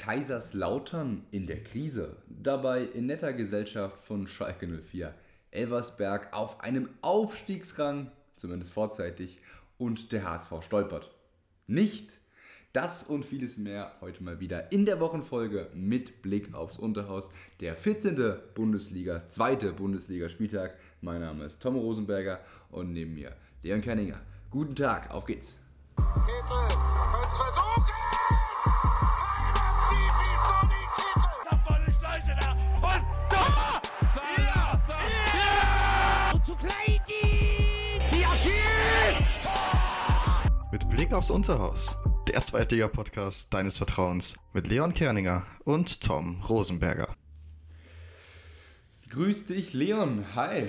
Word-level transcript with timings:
Kaiserslautern 0.00 1.26
in 1.30 1.46
der 1.46 1.62
Krise. 1.62 2.16
Dabei 2.26 2.84
in 2.84 3.04
netter 3.04 3.34
Gesellschaft 3.34 4.02
von 4.02 4.26
Schalke 4.26 4.66
04. 4.66 5.14
Elversberg 5.50 6.32
auf 6.32 6.60
einem 6.60 6.88
Aufstiegsrang, 7.02 8.10
zumindest 8.36 8.72
vorzeitig, 8.72 9.40
und 9.76 10.10
der 10.12 10.24
HSV 10.24 10.62
stolpert. 10.62 11.10
Nicht 11.66 12.18
das 12.72 13.02
und 13.02 13.26
vieles 13.26 13.58
mehr 13.58 13.92
heute 14.00 14.22
mal 14.22 14.40
wieder 14.40 14.72
in 14.72 14.86
der 14.86 15.00
Wochenfolge 15.00 15.68
mit 15.74 16.22
Blick 16.22 16.54
aufs 16.54 16.78
Unterhaus. 16.78 17.30
Der 17.60 17.76
14. 17.76 18.36
Bundesliga, 18.54 19.28
zweite 19.28 19.72
Bundesliga-Spieltag. 19.72 20.76
Mein 21.02 21.20
Name 21.20 21.44
ist 21.44 21.60
Tom 21.60 21.76
Rosenberger 21.76 22.40
und 22.70 22.94
neben 22.94 23.12
mir 23.14 23.36
Leon 23.62 23.82
Kenninger. 23.82 24.20
Guten 24.50 24.74
Tag, 24.74 25.10
auf 25.10 25.26
geht's. 25.26 25.58
Kittel, 25.96 27.29
Blick 41.10 41.18
aufs 41.18 41.30
Unterhaus, 41.30 41.96
der 42.28 42.40
Zweitliga-Podcast 42.44 43.52
deines 43.52 43.76
Vertrauens 43.78 44.36
mit 44.52 44.68
Leon 44.68 44.92
Kerninger 44.92 45.44
und 45.64 46.00
Tom 46.00 46.40
Rosenberger. 46.48 47.08
Grüß 49.08 49.48
dich, 49.48 49.72
Leon. 49.72 50.24
Hi. 50.36 50.68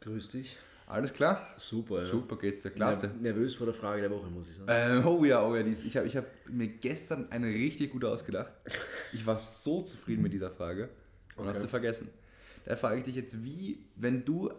Grüß 0.00 0.30
dich. 0.30 0.56
Alles 0.88 1.12
klar? 1.12 1.46
Super, 1.56 2.00
ja. 2.00 2.06
Super 2.06 2.36
geht's 2.36 2.62
dir, 2.62 2.70
klasse. 2.70 3.06
Ner- 3.06 3.22
Nervös 3.22 3.54
vor 3.54 3.66
der 3.66 3.76
Frage 3.76 4.00
der 4.02 4.10
Woche, 4.10 4.28
muss 4.28 4.50
ich 4.50 4.56
sagen. 4.56 4.68
Ähm, 4.72 5.06
oh 5.06 5.24
ja, 5.24 5.46
oh 5.46 5.54
ja, 5.54 5.62
dies. 5.62 5.84
Ich 5.84 5.96
habe 5.96 6.08
ich 6.08 6.16
hab 6.16 6.26
mir 6.48 6.66
gestern 6.66 7.30
eine 7.30 7.46
richtig 7.46 7.92
gute 7.92 8.08
ausgedacht. 8.08 8.50
Ich 9.12 9.24
war 9.24 9.38
so 9.38 9.82
zufrieden 9.82 10.22
mit 10.22 10.32
dieser 10.32 10.50
Frage 10.50 10.88
und 11.36 11.42
Okay. 11.42 11.48
habe 11.50 11.60
sie 11.60 11.68
vergessen. 11.68 12.08
Da 12.64 12.74
frage 12.74 12.98
ich 12.98 13.04
dich 13.04 13.14
jetzt, 13.14 13.44
wie, 13.44 13.84
wenn 13.94 14.24
du 14.24 14.50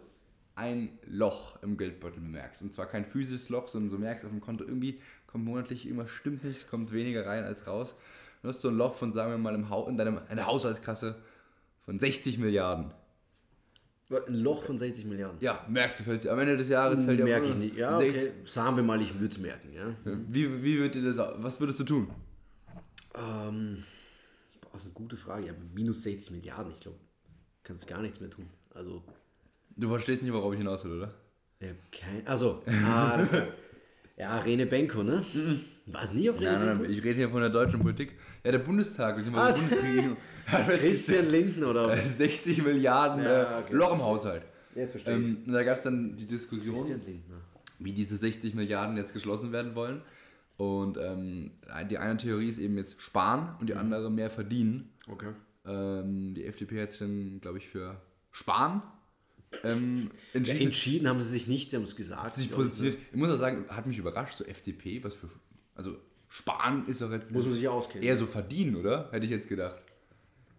ein 0.54 0.98
Loch 1.06 1.62
im 1.62 1.76
Geldbeutel 1.76 2.20
bemerkst, 2.20 2.62
und 2.62 2.72
zwar 2.72 2.86
kein 2.86 3.04
physisches 3.04 3.48
Loch, 3.48 3.68
sondern 3.68 3.92
du 3.92 3.98
merkst 3.98 4.24
auf 4.24 4.32
dem 4.32 4.40
Konto, 4.40 4.64
irgendwie 4.64 5.00
kommt 5.28 5.44
monatlich 5.44 5.86
irgendwas 5.86 6.10
stimmt 6.10 6.42
nicht, 6.42 6.56
es 6.56 6.66
kommt 6.68 6.92
weniger 6.92 7.24
rein 7.26 7.44
als 7.44 7.66
raus. 7.68 7.94
Du 8.42 8.48
hast 8.48 8.60
so 8.60 8.68
ein 8.68 8.76
Loch 8.76 8.94
von, 8.94 9.12
sagen 9.12 9.30
wir 9.30 9.38
mal, 9.38 9.54
im 9.54 9.70
Hau 9.70 9.86
in 9.88 9.96
deinem, 9.96 10.20
eine 10.28 10.46
Haushaltskasse 10.46 11.14
von 11.84 11.98
60 12.00 12.38
Milliarden. 12.38 12.90
Ein 14.10 14.34
Loch 14.34 14.62
von 14.62 14.78
60 14.78 15.04
Milliarden. 15.04 15.38
Ja, 15.40 15.64
merkst 15.68 16.00
du, 16.00 16.04
fällt, 16.04 16.26
am 16.26 16.38
Ende 16.38 16.56
des 16.56 16.68
Jahres 16.68 17.02
fällt 17.02 17.20
dir 17.20 17.24
Merke 17.24 17.46
ich 17.48 17.56
nicht. 17.56 17.76
Ja, 17.76 17.96
60 17.98 18.22
okay. 18.22 18.32
Sagen 18.46 18.76
wir 18.76 18.82
mal, 18.82 19.00
ich 19.02 19.14
würde 19.14 19.32
es 19.32 19.38
merken, 19.38 19.72
ja. 19.74 19.94
Wie, 20.04 20.62
wie 20.62 20.78
wird 20.78 20.94
dir 20.94 21.02
das, 21.02 21.18
was 21.18 21.60
würdest 21.60 21.80
du 21.80 21.84
tun? 21.84 22.10
Ähm, 23.14 23.84
boah, 24.62 24.70
das 24.72 24.82
ist 24.82 24.86
eine 24.88 24.94
gute 24.94 25.16
Frage. 25.16 25.48
Ja, 25.48 25.52
minus 25.74 26.02
60 26.04 26.30
Milliarden, 26.30 26.72
ich 26.72 26.80
glaube, 26.80 26.98
kannst 27.64 27.86
gar 27.86 28.00
nichts 28.00 28.20
mehr 28.20 28.30
tun. 28.30 28.48
Also, 28.74 29.02
Du 29.76 29.88
verstehst 29.88 30.22
nicht, 30.22 30.32
worauf 30.32 30.52
ich 30.52 30.58
hinaus 30.58 30.84
will, 30.84 30.92
oder? 30.98 31.14
ja, 31.60 31.68
kein. 31.92 32.26
Also, 32.26 32.62
ah, 32.86 33.16
das 33.16 33.30
Ja, 34.18 34.38
Rene 34.40 34.66
Benko, 34.66 35.02
ne? 35.02 35.22
War 35.86 36.02
es 36.02 36.12
nie 36.12 36.28
auf 36.28 36.40
Rene 36.40 36.52
Nein, 36.52 36.66
nein, 36.66 36.78
Benko? 36.78 36.92
ich 36.92 36.98
rede 37.04 37.14
hier 37.14 37.30
von 37.30 37.40
der 37.40 37.50
deutschen 37.50 37.80
Politik. 37.80 38.16
Ja, 38.44 38.50
der 38.52 38.58
Bundestag, 38.58 39.16
beziehungsweise 39.16 39.48
Ah, 39.48 39.52
die 39.54 39.60
Bundesregierung. 39.74 40.16
was 40.50 40.80
Christian 40.80 41.28
Linden 41.30 41.64
oder 41.64 41.88
gesagt, 41.88 42.08
60 42.08 42.62
Milliarden 42.64 43.24
Ja, 43.24 43.58
äh, 43.58 43.62
okay. 43.62 43.74
Loch 43.74 43.92
im 43.94 44.02
Haushalt. 44.02 44.42
Jetzt 44.74 44.90
verstehe 44.92 45.18
ich's. 45.18 45.28
ähm, 45.30 45.38
und 45.46 45.52
Da 45.52 45.62
gab 45.62 45.78
es 45.78 45.84
dann 45.84 46.16
die 46.16 46.26
Diskussion, 46.26 46.74
Lindner. 46.76 47.36
wie 47.78 47.92
diese 47.92 48.16
60 48.16 48.54
Milliarden 48.54 48.96
jetzt 48.96 49.12
geschlossen 49.12 49.52
werden 49.52 49.74
wollen. 49.74 50.02
Und 50.56 50.98
ähm, 50.98 51.52
die 51.88 51.98
eine 51.98 52.16
Theorie 52.16 52.48
ist 52.48 52.58
eben 52.58 52.76
jetzt 52.76 53.00
sparen 53.00 53.54
und 53.60 53.68
die 53.68 53.74
Mhm. 53.74 53.78
andere 53.80 54.10
mehr 54.10 54.30
verdienen. 54.30 54.90
Okay. 55.08 55.28
Ähm, 55.64 56.34
die 56.34 56.44
FDP 56.44 56.82
hat 56.82 56.90
sich 56.90 56.98
dann, 57.00 57.40
glaube 57.40 57.58
ich, 57.58 57.68
für 57.68 58.00
sparen 58.32 58.82
ähm, 59.64 60.10
Ja, 60.32 60.38
entschieden. 60.38 60.60
entschieden 60.62 61.08
haben 61.08 61.20
sie 61.20 61.28
sich 61.30 61.46
nicht, 61.46 61.70
sie 61.70 61.76
haben 61.76 61.84
es 61.84 61.96
gesagt. 61.96 62.36
sich 62.36 62.50
positioniert. 62.50 62.98
Ich 63.10 63.16
muss 63.16 63.30
auch 63.30 63.38
sagen, 63.38 63.64
hat 63.68 63.86
mich 63.86 63.98
überrascht, 63.98 64.38
so 64.38 64.44
FDP, 64.44 65.02
was 65.04 65.14
für. 65.14 65.28
Also, 65.74 65.96
sparen 66.28 66.86
ist 66.86 67.00
doch 67.00 67.10
jetzt. 67.10 67.30
Muss 67.30 67.44
man 67.46 67.54
sich 67.54 67.66
auskennen. 67.68 68.06
Eher 68.06 68.16
so 68.16 68.26
verdienen, 68.26 68.76
oder? 68.76 69.08
Hätte 69.10 69.24
ich 69.24 69.30
jetzt 69.30 69.48
gedacht. 69.48 69.80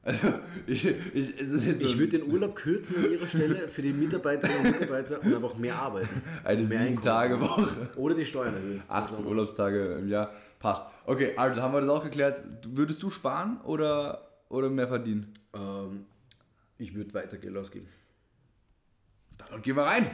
Also, 0.02 0.28
ich. 0.66 0.86
ich 0.86 1.40
Ich 1.40 1.48
so 1.92 2.00
würde 2.00 2.20
den 2.20 2.32
Urlaub 2.32 2.56
kürzen 2.56 2.96
an 3.04 3.12
ihrer 3.12 3.28
Stelle 3.28 3.68
für 3.68 3.82
die 3.82 3.92
Mitarbeiterinnen 3.92 4.66
und 4.74 4.80
Mitarbeiter 4.80 5.22
und 5.22 5.36
einfach 5.36 5.58
mehr 5.58 5.76
arbeiten. 5.76 6.22
eine 6.44 6.64
mehr 6.64 6.88
sieben 6.88 7.02
Tage 7.02 7.40
Woche. 7.40 7.90
Oder 7.98 8.16
die 8.16 8.26
Steuern 8.26 8.54
erhöhen. 8.56 8.82
18 8.88 9.26
Urlaubstage 9.26 9.96
im 10.00 10.08
Jahr. 10.08 10.34
Passt. 10.58 10.84
Okay, 11.06 11.34
also 11.38 11.62
haben 11.62 11.74
wir 11.74 11.82
das 11.82 11.90
auch 11.90 12.04
geklärt. 12.04 12.44
Würdest 12.66 13.04
du 13.04 13.10
sparen 13.10 13.60
oder, 13.62 14.30
oder 14.50 14.70
mehr 14.70 14.88
verdienen? 14.88 15.34
Ähm, 15.54 16.06
ich 16.78 16.94
würde 16.96 17.14
weiter 17.14 17.38
Geld 17.38 17.56
ausgeben. 17.58 17.88
Dann 19.52 19.62
gehen 19.62 19.76
wir 19.76 19.84
rein. 19.84 20.10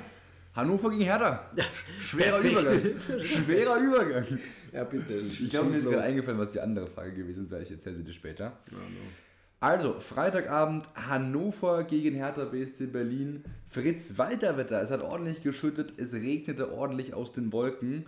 Hannover 0.56 0.90
gegen 0.90 1.04
Hertha. 1.04 1.50
Schwerer. 2.02 2.40
Übergang. 2.40 2.82
Schwerer 3.20 3.78
Übergang. 3.78 4.40
Ja, 4.72 4.86
bitte. 4.86 5.14
Ich 5.14 5.50
glaube, 5.50 5.70
mir 5.70 5.78
ist 5.78 5.84
gerade 5.84 6.04
eingefallen, 6.04 6.40
was 6.40 6.52
die 6.52 6.62
andere 6.62 6.88
Frage 6.88 7.14
gewesen 7.14 7.52
wäre. 7.52 7.62
Ich 7.62 7.72
erzähle 7.72 7.98
sie 7.98 8.04
dir 8.04 8.14
später. 8.14 8.54
Also, 9.60 10.00
Freitagabend 10.00 10.86
Hannover 10.96 11.84
gegen 11.84 12.16
Hertha 12.16 12.46
BSC 12.46 12.88
Berlin. 12.88 13.44
Fritz 13.68 14.18
Walterwetter. 14.18 14.82
Es 14.82 14.92
hat 14.92 15.02
ordentlich 15.02 15.42
geschüttet. 15.42 15.94
Es 15.98 16.14
regnete 16.14 16.72
ordentlich 16.72 17.14
aus 17.14 17.34
den 17.34 17.52
Wolken. 17.52 18.06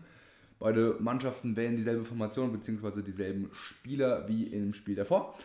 Beide 0.59 0.96
Mannschaften 1.00 1.56
wählen 1.56 1.76
dieselbe 1.76 2.06
Formation 2.06 2.52
bzw. 2.52 3.02
dieselben 3.02 3.50
Spieler 3.54 4.28
wie 4.28 4.46
im 4.46 4.74
Spiel 4.74 4.96
davor. 4.96 5.36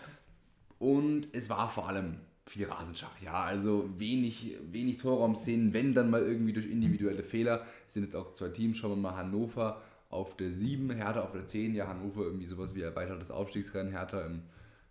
Und 0.78 1.28
es 1.32 1.50
war 1.50 1.68
vor 1.68 1.88
allem 1.88 2.16
viel 2.46 2.66
Rasenschach, 2.66 3.20
ja, 3.22 3.34
also 3.34 3.88
wenig, 3.98 4.56
wenig 4.70 4.98
Torraumszenen, 4.98 5.72
wenn 5.72 5.94
dann 5.94 6.10
mal 6.10 6.22
irgendwie 6.22 6.52
durch 6.52 6.66
individuelle 6.66 7.22
Fehler. 7.22 7.66
Es 7.86 7.94
sind 7.94 8.04
jetzt 8.04 8.16
auch 8.16 8.32
zwei 8.32 8.48
Teams, 8.48 8.76
schauen 8.76 8.92
wir 8.92 8.96
mal 8.96 9.16
Hannover 9.16 9.80
auf 10.10 10.36
der 10.36 10.52
7, 10.52 10.90
Hertha 10.90 11.22
auf 11.22 11.32
der 11.32 11.46
10, 11.46 11.74
ja, 11.74 11.86
Hannover 11.86 12.22
irgendwie 12.22 12.46
sowas 12.46 12.74
wie 12.74 12.82
erweitertes 12.82 13.30
Aufstiegsrennen, 13.30 13.92
Hertha 13.92 14.26
im 14.26 14.42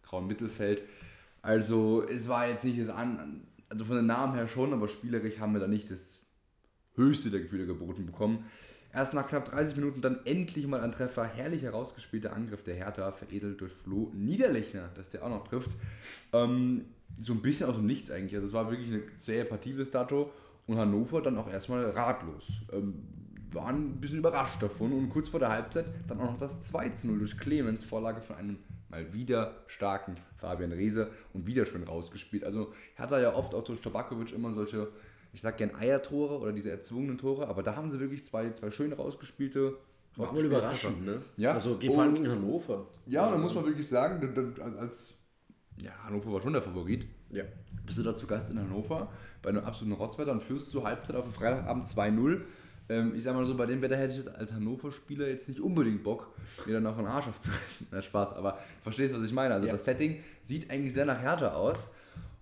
grauen 0.01 0.27
Mittelfeld. 0.27 0.81
Also 1.41 2.03
es 2.07 2.27
war 2.27 2.47
jetzt 2.47 2.63
nicht 2.63 2.79
das 2.79 2.89
an, 2.89 3.41
also 3.69 3.85
von 3.85 3.97
den 3.97 4.05
Namen 4.05 4.35
her 4.35 4.47
schon, 4.47 4.73
aber 4.73 4.87
spielerisch 4.87 5.39
haben 5.39 5.53
wir 5.53 5.59
da 5.59 5.67
nicht 5.67 5.91
das 5.91 6.19
höchste 6.95 7.29
der 7.29 7.41
Gefühle 7.41 7.65
geboten 7.65 8.05
bekommen. 8.05 8.45
Erst 8.93 9.13
nach 9.13 9.29
knapp 9.29 9.45
30 9.45 9.77
Minuten 9.77 10.01
dann 10.01 10.19
endlich 10.25 10.67
mal 10.67 10.81
ein 10.81 10.91
Treffer. 10.91 11.23
Herrlich 11.23 11.61
herausgespielter 11.61 12.33
Angriff 12.33 12.63
der 12.63 12.75
Hertha, 12.75 13.11
veredelt 13.13 13.61
durch 13.61 13.71
Flo 13.71 14.11
Niederlechner, 14.13 14.89
dass 14.95 15.09
der 15.09 15.23
auch 15.23 15.29
noch 15.29 15.47
trifft. 15.47 15.71
Ähm, 16.33 16.85
so 17.19 17.33
ein 17.33 17.41
bisschen 17.41 17.67
aus 17.67 17.75
dem 17.75 17.85
Nichts 17.85 18.11
eigentlich. 18.11 18.35
Also 18.35 18.47
es 18.47 18.53
war 18.53 18.69
wirklich 18.69 18.89
eine 18.89 19.03
zähe 19.17 19.45
Partie 19.45 19.73
bis 19.73 19.91
dato. 19.91 20.31
Und 20.67 20.77
Hannover 20.77 21.21
dann 21.21 21.37
auch 21.37 21.49
erstmal 21.49 21.83
ratlos. 21.89 22.47
Ähm, 22.71 23.07
waren 23.51 23.91
ein 23.91 24.01
bisschen 24.01 24.19
überrascht 24.19 24.61
davon. 24.61 24.93
Und 24.93 25.09
kurz 25.09 25.29
vor 25.29 25.39
der 25.39 25.49
Halbzeit 25.49 25.85
dann 26.07 26.19
auch 26.19 26.31
noch 26.31 26.37
das 26.37 26.61
2 26.63 26.89
zu 26.89 27.07
0 27.07 27.19
durch 27.19 27.37
Clemens, 27.37 27.83
Vorlage 27.83 28.21
von 28.21 28.35
einem 28.37 28.57
mal 28.89 29.13
wieder 29.13 29.55
starken 29.67 30.15
Fabian 30.37 30.71
Reese 30.71 31.09
und 31.33 31.47
wieder 31.47 31.65
schön 31.65 31.83
rausgespielt. 31.83 32.43
Also 32.43 32.73
Hertha 32.95 33.19
ja 33.19 33.33
oft 33.33 33.55
auch 33.55 33.63
durch 33.63 33.81
Tabakovic 33.81 34.33
immer 34.33 34.53
solche 34.53 34.89
ich 35.33 35.41
sag 35.41 35.57
gern 35.57 35.75
Eiertore 35.75 36.39
oder 36.39 36.51
diese 36.51 36.69
erzwungenen 36.69 37.17
Tore, 37.17 37.47
aber 37.47 37.63
da 37.63 37.75
haben 37.75 37.91
sie 37.91 37.99
wirklich 37.99 38.25
zwei, 38.25 38.51
zwei 38.51 38.71
schön 38.71 38.93
rausgespielte. 38.93 39.77
War 40.15 40.27
rausgespielte 40.27 40.57
überraschend, 40.57 41.05
ne? 41.05 41.21
Ja. 41.37 41.53
Also 41.53 41.77
geht 41.77 41.93
vor 41.93 42.03
allem 42.03 42.15
gegen 42.15 42.29
Hannover. 42.29 42.87
Ja, 43.05 43.27
und 43.27 43.33
da 43.33 43.37
muss 43.37 43.55
man 43.55 43.65
wirklich 43.65 43.87
sagen, 43.87 44.53
als 44.77 45.13
ja, 45.81 45.91
Hannover 46.03 46.31
war 46.33 46.41
schon 46.41 46.53
der 46.53 46.61
Favorit. 46.61 47.05
Ja. 47.29 47.43
Bist 47.85 47.97
du 47.97 48.03
da 48.03 48.15
zu 48.15 48.27
Gast 48.27 48.51
in 48.51 48.59
Hannover 48.59 49.11
bei 49.41 49.49
einem 49.49 49.63
absoluten 49.63 49.93
Rotzwetter 49.93 50.31
und 50.31 50.43
führst 50.43 50.71
zur 50.71 50.83
Halbzeit 50.83 51.15
auf 51.15 51.23
dem 51.25 51.33
Freitagabend 51.33 51.85
2-0. 51.85 52.41
Ähm, 52.89 53.15
ich 53.15 53.23
sag 53.23 53.35
mal 53.35 53.45
so, 53.45 53.55
bei 53.55 53.65
dem 53.65 53.81
Wetter 53.81 53.97
hätte 53.97 54.11
ich 54.13 54.19
jetzt 54.25 54.35
als 54.35 54.51
Hannover-Spieler 54.53 55.27
jetzt 55.27 55.47
nicht 55.49 55.59
unbedingt 55.59 56.03
Bock, 56.03 56.35
mir 56.65 56.73
dann 56.73 56.85
auch 56.87 56.97
einen 56.97 57.07
Arsch 57.07 57.27
aufzureißen. 57.27 57.87
Na, 57.91 58.01
Spaß, 58.01 58.33
aber 58.33 58.59
verstehst, 58.81 59.13
was 59.15 59.23
ich 59.23 59.33
meine. 59.33 59.53
Also 59.53 59.67
Ja. 59.67 59.73
das 59.73 59.85
Setting 59.85 60.19
sieht 60.43 60.69
eigentlich 60.69 60.93
sehr 60.93 61.05
nach 61.05 61.19
Härte 61.19 61.53
aus. 61.55 61.89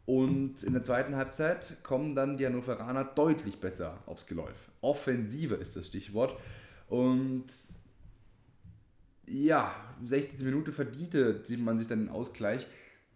Und 0.05 0.63
in 0.63 0.73
der 0.73 0.81
zweiten 0.81 1.15
Halbzeit 1.15 1.77
kommen 1.83 2.15
dann 2.15 2.37
die 2.37 2.45
Hannoveraner 2.47 3.03
deutlich 3.03 3.59
besser 3.59 3.99
aufs 4.07 4.25
Geläuf. 4.25 4.69
Offensive 4.81 5.53
ist 5.55 5.75
das 5.75 5.85
Stichwort. 5.85 6.35
Und 6.87 7.45
ja, 9.27 9.71
60. 10.03 10.39
Minute 10.41 10.71
verdiente 10.71 11.41
sieht 11.45 11.59
man 11.63 11.77
sich 11.77 11.87
dann 11.87 11.99
den 11.99 12.09
Ausgleich. 12.09 12.65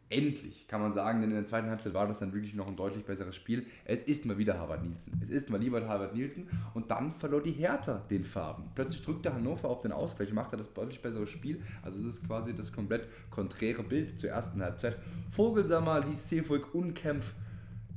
Endlich, 0.10 0.68
kann 0.68 0.82
man 0.82 0.94
sagen, 0.94 1.22
denn 1.22 1.32
in 1.32 1.36
der 1.38 1.46
zweiten 1.46 1.70
Halbzeit 1.70 1.94
war 1.94 2.08
das 2.08 2.20
dann 2.20 2.34
wirklich 2.34 2.54
noch 2.54 2.68
ein 2.68 2.76
deutlich 2.76 3.04
besseres 3.04 3.36
Spiel. 3.36 3.66
Es 3.86 4.04
ist 4.04 4.26
mal 4.26 4.38
wieder 4.38 4.60
Harvard 4.60 4.84
Nielsen. 4.84 5.20
Es 5.24 5.30
ist 5.30 5.50
mal 5.50 5.60
lieber 5.60 5.88
Harvard 5.88 6.14
Nielsen 6.14 6.48
und 6.74 6.92
dann 6.92 7.14
verlor 7.14 7.42
die 7.42 7.52
Hertha 7.52 8.04
den 8.10 8.24
Farben. 8.24 8.66
Plötzlich 8.76 9.04
drückte 9.04 9.34
Hannover 9.34 9.70
auf 9.70 9.82
den 9.82 9.92
Ausgleich 9.92 10.30
und 10.30 10.36
machte 10.36 10.56
das 10.56 10.72
deutlich 10.74 11.02
bessere 11.02 11.26
Spiel. 11.26 11.62
Also 11.82 12.00
es 12.00 12.18
ist 12.18 12.28
quasi 12.28 12.54
das 12.54 12.72
komplett 12.72 13.08
konträre 13.32 13.84
Bild 13.84 14.20
zur 14.20 14.30
ersten 14.30 14.62
Halbzeit. 14.62 14.98
Vogelsammer 15.32 16.06
ließ 16.06 16.30
Seevolk 16.30 16.76
Unkämpf 16.76 17.34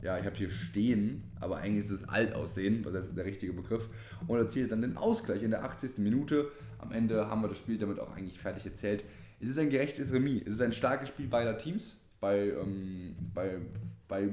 ja, 0.03 0.19
ich 0.19 0.27
habe 0.27 0.37
hier 0.37 0.51
stehen, 0.51 1.25
aber 1.41 1.57
eigentlich 1.57 1.87
ist 1.87 1.91
es 1.91 2.09
alt 2.09 2.35
aussehen, 2.35 2.85
was 2.85 2.95
ist 2.95 3.17
der 3.17 3.25
richtige 3.25 3.53
Begriff, 3.53 3.89
und 4.27 4.39
erzielt 4.39 4.71
dann 4.71 4.83
den 4.83 4.97
Ausgleich 4.97 5.43
in 5.43 5.51
der 5.51 5.65
80. 5.65 5.99
Minute. 5.99 6.53
Am 6.79 6.93
Ende 6.93 7.29
haben 7.29 7.41
wir 7.43 7.49
das 7.49 7.59
Spiel 7.59 7.79
damit 7.79 7.99
auch 7.99 8.15
eigentlich 8.15 8.39
fertig 8.39 8.67
erzählt. 8.67 9.05
Es 9.41 9.49
ist 9.49 9.59
ein 9.59 9.71
gerechtes 9.71 10.13
Remis. 10.13 10.43
Es 10.47 10.55
ist 10.55 10.61
ein 10.61 10.73
starkes 10.73 11.09
Spiel 11.09 11.29
beider 11.29 11.59
Teams. 11.59 11.97
Bei, 12.21 12.49
ähm, 12.49 13.15
bei, 13.35 13.59
bei 14.09 14.31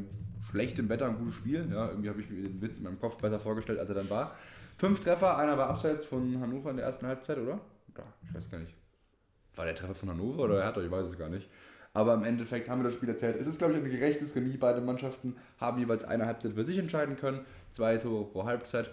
schlechtem 0.50 0.90
Wetter 0.90 1.08
ein 1.08 1.18
gutes 1.18 1.36
Spiel. 1.36 1.68
Ja, 1.72 1.90
irgendwie 1.90 2.10
habe 2.10 2.22
ich 2.22 2.30
mir 2.30 2.42
den 2.44 2.62
Witz 2.62 2.78
in 2.78 2.84
meinem 2.84 3.00
Kopf 3.00 3.18
besser 3.18 3.40
vorgestellt, 3.40 3.80
als 3.80 3.90
er 3.90 3.96
dann 3.96 4.10
war. 4.10 4.36
Fünf 4.78 5.02
Treffer, 5.02 5.38
einer 5.38 5.58
war 5.58 5.70
abseits 5.70 6.06
von 6.06 6.40
Hannover 6.40 6.72
in 6.72 6.78
der 6.78 6.86
ersten 6.86 7.06
Halbzeit, 7.06 7.38
oder? 7.38 7.60
Ja, 7.98 8.04
ich 8.28 8.34
weiß 8.34 8.50
gar 8.50 8.60
nicht. 8.60 8.74
War 9.56 9.66
der 9.66 9.76
Treffer 9.76 9.94
von 9.94 10.10
Hannover 10.10 10.44
oder 10.44 10.64
Hertha? 10.64 10.82
Ich 10.82 10.90
weiß 10.90 11.06
es 11.06 11.18
gar 11.18 11.30
nicht. 11.30 11.50
Aber 11.94 12.16
im 12.16 12.24
Endeffekt 12.24 12.70
haben 12.70 12.80
wir 12.80 12.86
das 12.86 12.96
Spiel 12.96 13.10
erzählt. 13.10 13.40
Es 13.40 13.46
ist, 13.46 13.60
glaube 13.60 13.74
ich, 13.74 13.80
ein 13.80 13.90
gerechtes 13.90 14.36
Remis. 14.36 14.58
Beide 14.60 14.82
Mannschaften 14.82 15.36
haben 15.60 15.78
jeweils 15.78 16.04
eine 16.04 16.26
Halbzeit 16.26 16.54
für 16.54 16.64
sich 16.64 16.80
entscheiden 16.80 17.18
können. 17.18 17.42
Zwei 17.72 17.98
Tore 17.98 18.26
pro 18.26 18.46
Halbzeit. 18.46 18.90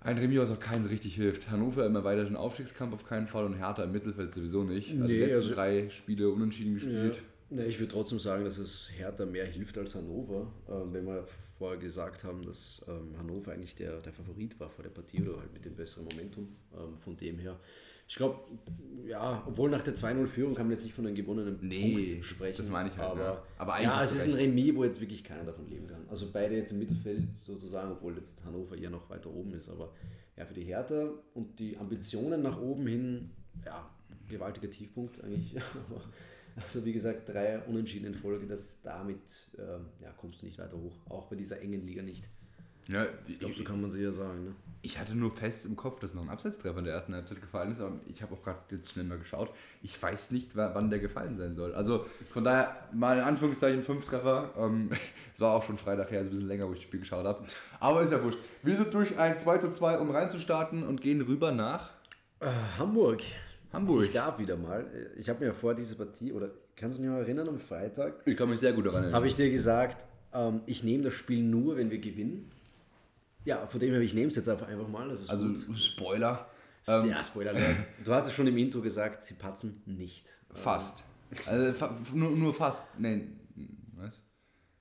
Ein 0.00 0.18
Remis, 0.18 0.38
was 0.38 0.50
auch 0.50 0.60
keinen 0.60 0.84
so 0.84 0.88
richtig 0.90 1.14
hilft. 1.16 1.50
Hannover 1.50 1.84
immer 1.84 2.04
weiter 2.04 2.24
den 2.24 2.36
Aufstiegskampf 2.36 2.94
auf 2.94 3.04
keinen 3.04 3.26
Fall 3.26 3.44
und 3.44 3.54
Hertha 3.54 3.82
im 3.82 3.92
Mittelfeld 3.92 4.32
sowieso 4.32 4.62
nicht. 4.62 4.90
Also 4.92 5.02
Nee, 5.04 5.08
die 5.08 5.18
letzten 5.18 5.34
also- 5.36 5.54
drei 5.54 5.90
Spiele 5.90 6.30
unentschieden 6.30 6.72
Ja. 6.72 6.74
gespielt. 6.78 7.22
Ne, 7.50 7.64
ich 7.64 7.80
würde 7.80 7.92
trotzdem 7.92 8.18
sagen, 8.18 8.44
dass 8.44 8.58
es 8.58 8.90
Hertha 8.94 9.24
mehr 9.24 9.46
hilft 9.46 9.78
als 9.78 9.94
Hannover, 9.94 10.52
ähm, 10.68 10.92
wenn 10.92 11.06
wir 11.06 11.24
vorher 11.58 11.78
gesagt 11.78 12.22
haben, 12.22 12.44
dass 12.44 12.84
ähm, 12.88 13.18
Hannover 13.18 13.52
eigentlich 13.52 13.74
der, 13.74 14.00
der 14.00 14.12
Favorit 14.12 14.60
war 14.60 14.68
vor 14.68 14.82
der 14.82 14.90
Partie 14.90 15.22
oder 15.22 15.40
halt 15.40 15.52
mit 15.54 15.64
dem 15.64 15.74
besseren 15.74 16.04
Momentum. 16.04 16.48
Ähm, 16.76 16.94
von 16.96 17.16
dem 17.16 17.38
her, 17.38 17.58
ich 18.08 18.16
glaube, 18.16 18.40
ja, 19.06 19.42
obwohl 19.46 19.70
nach 19.70 19.82
der 19.82 19.94
2-0-Führung 19.94 20.54
kann 20.54 20.66
man 20.66 20.72
jetzt 20.72 20.84
nicht 20.84 20.94
von 20.94 21.06
einem 21.06 21.14
gewonnenen 21.14 21.58
Nee, 21.62 22.08
Punkt 22.10 22.24
sprechen. 22.24 22.56
das 22.58 22.68
meine 22.70 22.88
ich 22.88 22.96
halt, 22.96 23.10
aber, 23.10 23.22
ja. 23.22 23.42
Aber 23.58 23.80
ja, 23.80 24.02
es 24.02 24.12
ist 24.12 24.26
ein. 24.26 24.34
Remis, 24.34 24.74
wo 24.74 24.84
jetzt 24.84 25.00
wirklich 25.00 25.22
keiner 25.24 25.44
davon 25.44 25.68
leben 25.68 25.86
kann. 25.86 26.00
Also 26.08 26.30
beide 26.32 26.56
jetzt 26.56 26.72
im 26.72 26.78
Mittelfeld 26.78 27.22
sozusagen, 27.36 27.92
obwohl 27.92 28.16
jetzt 28.16 28.42
Hannover 28.44 28.76
eher 28.76 28.90
noch 28.90 29.08
weiter 29.10 29.30
oben 29.30 29.52
ist. 29.54 29.68
Aber 29.68 29.92
ja, 30.36 30.44
für 30.46 30.54
die 30.54 30.64
Hertha 30.64 31.10
und 31.34 31.58
die 31.58 31.76
Ambitionen 31.76 32.42
nach 32.42 32.60
oben 32.60 32.86
hin, 32.86 33.30
ja, 33.64 33.88
gewaltiger 34.28 34.70
Tiefpunkt 34.70 35.22
eigentlich. 35.22 35.56
Aber 35.56 36.00
also 36.56 36.84
wie 36.84 36.92
gesagt, 36.92 37.28
drei 37.28 37.58
Unentschieden 37.60 38.06
in 38.06 38.14
Folge, 38.14 38.46
das 38.46 38.82
damit 38.82 39.20
ähm, 39.58 39.86
ja, 40.02 40.10
kommst 40.16 40.42
du 40.42 40.46
nicht 40.46 40.58
weiter 40.58 40.78
hoch. 40.78 40.94
Auch 41.08 41.26
bei 41.28 41.36
dieser 41.36 41.60
engen 41.60 41.86
Liga 41.86 42.02
nicht. 42.02 42.28
Ja, 42.88 43.06
Ich 43.26 43.38
glaube, 43.38 43.54
so 43.54 43.64
kann 43.64 43.80
man 43.80 43.90
sie 43.90 44.02
ja 44.02 44.12
sagen. 44.12 44.44
Ne? 44.44 44.54
Ich 44.80 44.96
hatte 44.98 45.14
nur 45.16 45.32
fest 45.32 45.66
im 45.66 45.74
Kopf, 45.74 45.98
dass 45.98 46.14
noch 46.14 46.22
ein 46.22 46.28
Abseitstreffer 46.28 46.78
in 46.78 46.84
der 46.84 46.94
ersten 46.94 47.12
Halbzeit 47.12 47.40
gefallen 47.40 47.72
ist, 47.72 47.80
aber 47.80 47.98
ich 48.06 48.22
habe 48.22 48.34
auch 48.34 48.42
gerade 48.42 48.58
jetzt 48.70 48.92
schnell 48.92 49.04
mal 49.04 49.18
geschaut. 49.18 49.50
Ich 49.82 50.00
weiß 50.00 50.30
nicht, 50.30 50.54
wa- 50.56 50.70
wann 50.72 50.88
der 50.88 51.00
gefallen 51.00 51.36
sein 51.36 51.56
soll. 51.56 51.74
Also 51.74 52.06
von 52.30 52.44
daher 52.44 52.88
mal 52.92 53.18
in 53.18 53.24
Anführungszeichen 53.24 53.82
fünf 53.82 54.04
Treffer. 54.06 54.50
Ähm, 54.56 54.90
Es 55.34 55.40
war 55.40 55.54
auch 55.54 55.64
schon 55.64 55.78
Freitag 55.78 56.10
her, 56.12 56.18
also 56.20 56.28
ein 56.28 56.30
bisschen 56.30 56.46
länger, 56.48 56.68
wo 56.68 56.72
ich 56.72 56.78
das 56.78 56.84
Spiel 56.84 57.00
geschaut 57.00 57.26
habe. 57.26 57.44
Aber 57.80 58.02
ist 58.02 58.12
ja 58.12 58.22
wurscht. 58.22 58.38
Wir 58.62 58.76
sind 58.76 58.94
durch 58.94 59.18
ein 59.18 59.38
2 59.38 59.58
zu 59.58 59.72
2, 59.72 59.98
um 59.98 60.10
reinzustarten 60.10 60.84
und 60.84 61.00
gehen 61.00 61.20
rüber 61.22 61.50
nach 61.52 61.90
Äh, 62.40 62.46
Hamburg. 62.78 63.20
Hamburg. 63.72 64.04
Ich 64.04 64.12
darf 64.12 64.38
wieder 64.38 64.56
mal. 64.56 64.86
Ich 65.16 65.28
habe 65.28 65.44
mir 65.44 65.52
vor 65.52 65.74
dieser 65.74 65.96
Partie, 65.96 66.32
oder 66.32 66.50
kannst 66.76 66.98
du 66.98 67.02
dich 67.02 67.10
noch 67.10 67.18
erinnern, 67.18 67.48
am 67.48 67.58
Freitag, 67.58 68.14
Ich 68.26 68.36
kann 68.36 68.48
mich 68.48 68.60
sehr 68.60 68.72
gut 68.72 68.86
daran 68.86 69.02
erinnern. 69.02 69.16
habe 69.16 69.26
ich 69.26 69.34
dir 69.34 69.50
gesagt, 69.50 70.06
ähm, 70.32 70.62
ich 70.66 70.84
nehme 70.84 71.02
das 71.02 71.14
Spiel 71.14 71.42
nur, 71.42 71.76
wenn 71.76 71.90
wir 71.90 71.98
gewinnen. 71.98 72.50
Ja, 73.44 73.66
von 73.66 73.80
dem 73.80 73.92
her, 73.92 74.00
ich 74.00 74.14
nehme 74.14 74.28
es 74.28 74.36
jetzt 74.36 74.48
einfach 74.48 74.88
mal. 74.88 75.08
Das 75.08 75.20
ist 75.20 75.30
also 75.30 75.46
gut. 75.46 75.78
Spoiler. 75.78 76.48
Ähm, 76.86 77.06
ja, 77.08 77.22
Spoiler 77.24 77.50
alert. 77.50 77.76
Du 78.04 78.12
hast 78.12 78.26
es 78.26 78.32
schon 78.32 78.46
im 78.46 78.56
Intro 78.56 78.80
gesagt, 78.80 79.22
sie 79.22 79.34
patzen 79.34 79.82
nicht. 79.86 80.28
Fast. 80.52 81.04
Also 81.46 81.72
fa 81.74 81.94
nur, 82.14 82.30
nur 82.30 82.54
fast. 82.54 82.86
Nee, 82.98 83.28
was? 83.94 84.18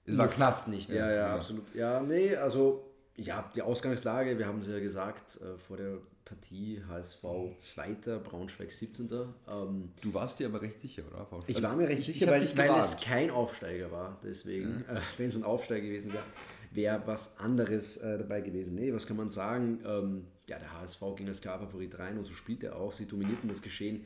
Es 0.06 0.12
Nur 0.14 0.18
war 0.20 0.28
knapp. 0.28 0.38
fast 0.38 0.68
nicht, 0.70 0.92
ja, 0.92 1.12
ja, 1.12 1.36
absolut. 1.36 1.74
Ja, 1.76 2.00
nee, 2.02 2.34
also, 2.36 2.90
ja, 3.18 3.50
die 3.54 3.62
Ausgangslage, 3.62 4.38
wir 4.38 4.48
haben 4.48 4.60
es 4.60 4.68
ja 4.68 4.80
gesagt, 4.80 5.38
äh, 5.42 5.58
vor 5.58 5.76
der 5.76 5.98
Partie 6.24 6.82
HSV 6.88 7.26
2., 7.58 8.20
Braunschweig 8.24 8.72
17. 8.72 9.10
Ähm, 9.52 9.92
Du 10.02 10.14
warst 10.14 10.40
dir 10.40 10.48
aber 10.48 10.62
recht 10.62 10.80
sicher, 10.80 11.04
oder? 11.12 11.28
Ich 11.48 11.56
Also, 11.58 11.68
war 11.68 11.76
mir 11.76 11.90
recht 11.90 12.00
ich- 12.00 12.06
sicher, 12.06 12.38
ich 12.38 12.56
weil, 12.58 12.70
weil 12.70 12.80
es 12.80 12.98
kein 13.02 13.30
Aufsteiger 13.32 13.92
war. 13.92 14.18
Deswegen, 14.24 14.86
äh, 14.88 15.02
wenn 15.18 15.28
es 15.28 15.36
ein 15.36 15.44
Aufsteiger 15.44 15.82
gewesen 15.86 16.14
wäre, 16.14 16.24
wäre 16.72 17.02
was 17.06 17.40
anderes 17.40 17.98
äh, 17.98 18.18
dabei 18.18 18.42
gewesen. 18.42 18.76
Nee, 18.76 18.94
was 18.94 19.08
kann 19.08 19.18
man 19.18 19.30
sagen? 19.30 19.80
Ähm, 19.86 20.28
ja, 20.48 20.60
der 20.60 20.80
HSV 20.80 21.02
ging 21.16 21.28
als 21.28 21.42
K-Favorit 21.42 21.98
rein 22.00 22.18
und 22.18 22.26
so 22.26 22.34
spielt 22.34 22.64
er 22.64 22.78
auch. 22.78 22.94
Sie 22.94 23.06
dominierten 23.06 23.50
das 23.50 23.62
Geschehen. 23.62 24.06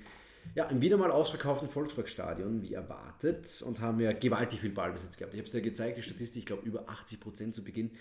Ja, 0.55 0.65
im 0.65 0.81
wieder 0.81 0.97
mal 0.97 1.11
ausverkauften 1.11 1.69
Volksparkstadion, 1.69 2.63
wie 2.63 2.73
erwartet, 2.73 3.63
und 3.65 3.79
haben 3.79 3.99
ja 3.99 4.11
gewaltig 4.11 4.59
viel 4.59 4.71
Ballbesitz 4.71 5.17
gehabt. 5.17 5.33
Ich 5.33 5.39
habe 5.39 5.45
es 5.45 5.51
dir 5.51 5.61
gezeigt, 5.61 5.97
die 5.97 6.01
Statistik, 6.01 6.39
ich 6.39 6.45
glaube 6.47 6.67
über 6.67 6.89
80% 6.89 7.51
zu 7.51 7.63
Beginn, 7.63 7.91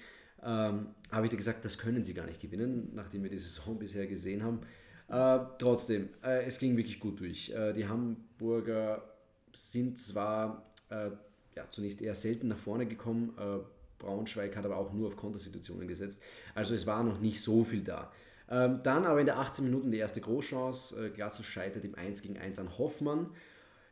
ähm, 0.43 0.87
habe 1.11 1.27
ich 1.27 1.31
dir 1.31 1.37
gesagt, 1.37 1.65
das 1.65 1.77
können 1.77 2.03
sie 2.03 2.15
gar 2.15 2.27
nicht 2.27 2.41
gewinnen, 2.41 2.93
nachdem 2.95 3.23
wir 3.23 3.31
die 3.31 3.39
Saison 3.39 3.79
bisher 3.79 4.07
gesehen 4.07 4.43
haben. 4.43 4.61
Äh, 5.09 5.45
trotzdem, 5.59 6.09
äh, 6.23 6.45
es 6.45 6.59
ging 6.59 6.77
wirklich 6.77 6.99
gut 6.99 7.21
durch. 7.21 7.51
Äh, 7.51 7.75
die 7.75 7.87
Hamburger 7.87 9.03
sind 9.53 9.99
zwar 9.99 10.73
äh, 10.89 11.11
ja, 11.57 11.69
zunächst 11.69 12.01
eher 12.01 12.15
selten 12.15 12.49
nach 12.49 12.59
vorne 12.59 12.87
gekommen, 12.87 13.35
äh, 13.39 13.59
Braunschweig 14.01 14.57
hat 14.57 14.65
aber 14.65 14.77
auch 14.77 14.93
nur 14.93 15.07
auf 15.07 15.17
Kontersituationen 15.17 15.87
gesetzt, 15.87 16.21
also 16.55 16.75
es 16.75 16.87
war 16.87 17.05
noch 17.05 17.21
nicht 17.21 17.41
so 17.41 17.63
viel 17.63 17.83
da. 17.83 18.11
Ähm, 18.51 18.81
dann 18.83 19.07
aber 19.07 19.21
in 19.21 19.27
der 19.27 19.39
18 19.39 19.65
Minuten 19.65 19.93
die 19.93 19.99
erste 19.99 20.21
Großchance, 20.21 21.07
äh, 21.07 21.11
Glasl 21.11 21.45
scheitert 21.45 21.85
im 21.85 21.95
1 21.95 22.23
gegen 22.23 22.37
1 22.37 22.59
an 22.59 22.77
Hoffmann. 22.79 23.31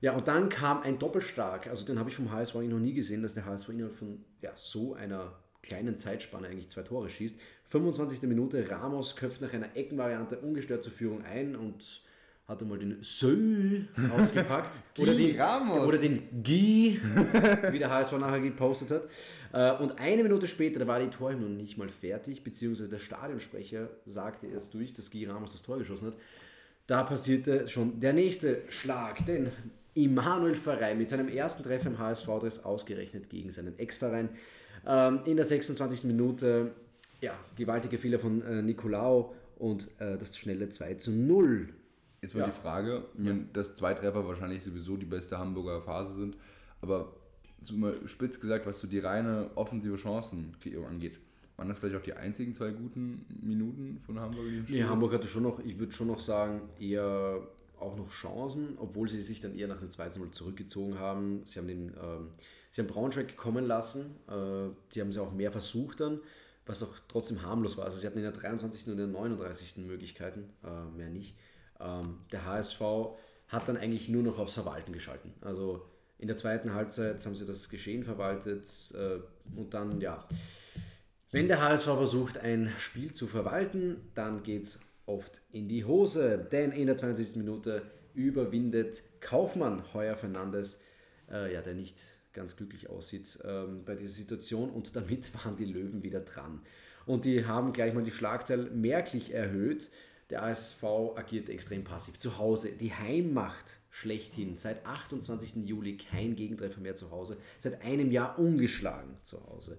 Ja, 0.01 0.17
und 0.17 0.27
dann 0.29 0.49
kam 0.49 0.83
ein 0.83 0.99
Doppelstark, 0.99 1.69
also 1.69 1.85
den 1.85 1.99
habe 1.99 2.11
ich 2.11 2.17
vom 2.17 2.33
HSV 2.33 2.55
noch 2.55 2.79
nie 2.79 2.95
gesehen, 2.95 3.23
dass 3.23 3.35
der 3.35 3.47
HSV 3.47 3.69
innerhalb 3.71 3.95
von 3.95 4.25
ja, 4.43 4.53
so 4.57 4.95
einer 4.95 5.33
kleinen 5.63 5.97
Zeitspanne 5.97 6.49
eigentlich 6.49 6.69
zwei 6.69 6.83
Tore 6.83 7.09
schießt. 7.09 7.39
25. 7.65 8.23
Minute, 8.23 8.69
Ramos 8.71 9.17
köpft 9.17 9.41
nach 9.41 9.53
einer 9.53 9.77
Eckenvariante 9.77 10.39
ungestört 10.39 10.83
zur 10.83 10.93
Führung 10.93 11.25
ein 11.25 11.55
und 11.55 12.03
hat 12.49 12.62
einmal 12.62 12.79
den 12.79 12.97
Sö 13.03 13.83
ausgepackt. 14.17 14.81
oder, 14.99 15.15
den, 15.15 15.39
Ramos. 15.39 15.87
oder 15.87 15.99
den 15.99 16.43
Guy, 16.43 16.99
wie 17.71 17.79
der 17.79 17.91
HSV 17.91 18.12
nachher 18.12 18.41
gepostet 18.41 18.91
hat. 18.91 19.09
Äh, 19.53 19.83
Und 19.83 20.00
eine 20.00 20.23
Minute 20.23 20.49
später, 20.49 20.79
da 20.79 20.87
war 20.87 20.99
die 20.99 21.09
Torhymne 21.11 21.47
noch 21.47 21.56
nicht 21.56 21.77
mal 21.77 21.91
fertig, 21.91 22.43
beziehungsweise 22.43 22.89
der 22.89 23.00
Stadionsprecher 23.00 23.91
sagte 24.06 24.47
erst 24.47 24.73
durch, 24.73 24.95
dass 24.95 25.11
Guy 25.11 25.27
Ramos 25.27 25.53
das 25.53 25.62
Tor 25.62 25.77
geschossen 25.77 26.06
hat. 26.06 26.17
Da 26.87 27.03
passierte 27.03 27.69
schon 27.69 28.00
der 28.00 28.15
nächste 28.15 28.62
Schlag, 28.69 29.27
denn 29.27 29.53
Immanuel 29.93 30.55
Verein 30.55 30.97
mit 30.97 31.11
seinem 31.11 31.29
ersten 31.29 31.65
Treffer 31.65 31.89
im 31.89 31.99
HSV-Dress 31.99 32.65
ausgerechnet 32.65 33.29
gegen 33.29 33.50
seinen 33.50 33.79
Ex-Verein. 33.79 34.31
Ähm, 34.87 35.21
in 35.27 35.37
der 35.37 35.45
26. 35.45 36.05
Minute, 36.05 36.71
ja, 37.21 37.35
gewaltiger 37.56 37.99
Fehler 37.99 38.19
von 38.19 38.41
äh, 38.41 38.62
Nicolao 38.62 39.35
und 39.59 39.89
äh, 39.99 40.17
das 40.17 40.39
schnelle 40.39 40.71
2 40.71 40.95
zu 40.95 41.11
0. 41.11 41.69
Jetzt 42.20 42.35
mal 42.35 42.41
Ja. 42.41 42.47
die 42.47 42.53
Frage, 42.61 43.05
wenn 43.15 43.49
das 43.53 43.76
zwei 43.76 43.94
Treffer 43.94 44.26
wahrscheinlich 44.26 44.62
sowieso 44.65 44.97
die 44.97 45.06
beste 45.06 45.38
Hamburger 45.38 45.81
Phase 45.82 46.15
sind, 46.17 46.37
aber 46.81 47.12
so 47.61 47.75
mal 47.75 47.94
spitz 48.07 48.40
gesagt, 48.40 48.66
was 48.66 48.78
so 48.81 48.87
die 48.87 48.99
reine 48.99 49.50
offensive 49.54 49.99
Chancenkreierung 49.99 50.87
angeht, 50.87 51.19
waren 51.57 51.69
das 51.69 51.78
vielleicht 51.78 51.97
auch 51.97 52.02
die 52.02 52.14
einzigen 52.14 52.54
zwei 52.54 52.71
guten 52.71 53.25
Minuten 53.43 54.00
von 54.07 54.19
Hamburg 54.21 54.47
in 54.47 54.54
dem 54.54 54.64
Spiel? 54.64 54.76
Nee, 54.83 54.85
Hamburg 54.88 55.12
hatte 55.12 55.26
schon 55.26 55.43
noch, 55.43 55.59
ich 55.61 55.78
würde 55.78 55.93
schon 55.93 56.07
noch 56.07 56.21
sagen, 56.21 56.62
eher 56.78 57.40
auch 57.81 57.97
noch 57.97 58.11
Chancen, 58.11 58.76
obwohl 58.78 59.09
sie 59.09 59.21
sich 59.21 59.40
dann 59.40 59.57
eher 59.57 59.69
nach 59.69 59.78
dem 59.78 59.88
2-0 59.88 60.31
zurückgezogen 60.33 60.99
haben. 60.99 61.43
Sie 61.45 61.59
haben 61.59 61.69
den, 61.69 61.88
ähm, 62.04 62.28
sie 62.71 62.81
haben 62.81 62.88
Braunschweig 62.88 63.37
kommen 63.37 63.64
lassen, 63.64 64.16
äh, 64.28 64.69
sie 64.88 65.00
haben 65.00 65.12
sie 65.12 65.21
auch 65.21 65.33
mehr 65.33 65.50
versucht 65.52 66.00
dann, 66.00 66.21
was 66.66 66.83
auch 66.83 66.95
trotzdem 67.09 67.43
harmlos 67.43 67.76
war. 67.76 67.85
Also 67.87 67.99
sie 67.99 68.07
hatten 68.07 68.19
in 68.19 68.25
der 68.25 68.33
23. 68.33 68.87
und 68.87 68.93
in 68.93 68.99
der 68.99 69.07
39. 69.09 69.87
Möglichkeiten, 69.87 70.45
äh, 70.64 70.97
mehr 70.97 71.09
nicht. 71.11 71.37
Ähm, 71.80 72.18
der 72.32 72.44
HSV 72.44 72.80
hat 73.49 73.68
dann 73.68 73.76
eigentlich 73.76 74.08
nur 74.08 74.23
noch 74.23 74.38
aufs 74.38 74.54
Verwalten 74.54 74.92
geschalten. 74.92 75.32
Also 75.40 75.87
in 76.18 76.28
der 76.28 76.37
zweiten 76.37 76.75
Halbzeit 76.75 77.25
haben 77.25 77.37
sie 77.37 77.47
das 77.47 77.68
Geschehen 77.68 78.04
verwaltet 78.04 78.68
äh, 78.94 79.20
und 79.56 79.73
dann, 79.73 80.00
ja, 80.00 80.26
wenn 81.30 81.47
der 81.47 81.61
HSV 81.61 81.85
versucht, 81.85 82.38
ein 82.38 82.73
Spiel 82.78 83.12
zu 83.12 83.26
verwalten, 83.26 83.97
dann 84.14 84.42
geht 84.42 84.62
es 84.62 84.80
oft 85.04 85.42
in 85.52 85.68
die 85.68 85.85
Hose. 85.85 86.38
Denn 86.50 86.73
in 86.73 86.87
der 86.87 86.97
72. 86.97 87.37
Minute 87.37 87.82
überwindet 88.14 89.02
Kaufmann 89.20 89.92
Heuer 89.92 90.16
Fernandes, 90.16 90.80
äh, 91.30 91.52
ja, 91.52 91.61
der 91.61 91.75
nicht 91.75 92.00
ganz 92.32 92.56
glücklich 92.56 92.88
aussieht 92.88 93.38
ähm, 93.44 93.85
bei 93.85 93.94
dieser 93.94 94.14
Situation. 94.14 94.70
Und 94.70 94.97
damit 94.97 95.32
waren 95.44 95.56
die 95.56 95.66
Löwen 95.66 96.02
wieder 96.02 96.20
dran. 96.20 96.62
Und 97.04 97.25
die 97.25 97.47
haben 97.47 97.73
gleich 97.73 97.94
mal 97.94 98.04
die 98.04 98.11
Schlagzahl 98.11 98.70
merklich 98.70 99.32
erhöht. 99.32 99.90
Der 100.30 100.42
ASV 100.42 100.85
agiert 101.16 101.49
extrem 101.49 101.85
passiv. 101.85 102.18
Zu 102.18 102.38
Hause, 102.38 102.73
die 102.73 102.92
Heimmacht 102.92 103.80
schlechthin. 103.90 104.56
Seit 104.56 104.85
28. 104.85 105.66
Juli 105.66 105.97
kein 105.97 106.37
Gegentreffer 106.37 106.80
mehr 106.80 106.94
zu 106.94 107.11
Hause. 107.11 107.38
Seit 107.58 107.82
einem 107.82 108.11
Jahr 108.11 108.38
ungeschlagen 108.38 109.16
zu 109.23 109.42
Hause. 109.47 109.78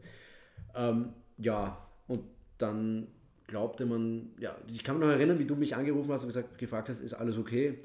Ähm, 0.75 1.13
ja, 1.37 1.85
und 2.07 2.23
dann 2.57 3.07
glaubte 3.45 3.85
man, 3.85 4.31
ja, 4.39 4.55
ich 4.67 4.83
kann 4.83 4.97
mich 4.97 5.05
noch 5.05 5.13
erinnern, 5.13 5.39
wie 5.39 5.45
du 5.45 5.55
mich 5.55 5.75
angerufen 5.75 6.11
hast 6.11 6.23
und 6.23 6.29
gesagt, 6.29 6.57
gefragt 6.57 6.89
hast, 6.89 6.99
ist 6.99 7.13
alles 7.13 7.37
okay? 7.37 7.79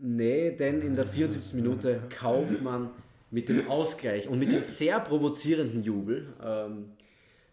Nee, 0.00 0.52
denn 0.52 0.82
in 0.82 0.94
der 0.94 1.06
74. 1.06 1.54
Minute 1.54 2.02
Kaufmann 2.10 2.90
mit 3.30 3.48
dem 3.48 3.68
Ausgleich 3.68 4.28
und 4.28 4.38
mit 4.38 4.52
dem 4.52 4.62
sehr 4.62 5.00
provozierenden 5.00 5.82
Jubel, 5.82 6.34
ähm, 6.42 6.92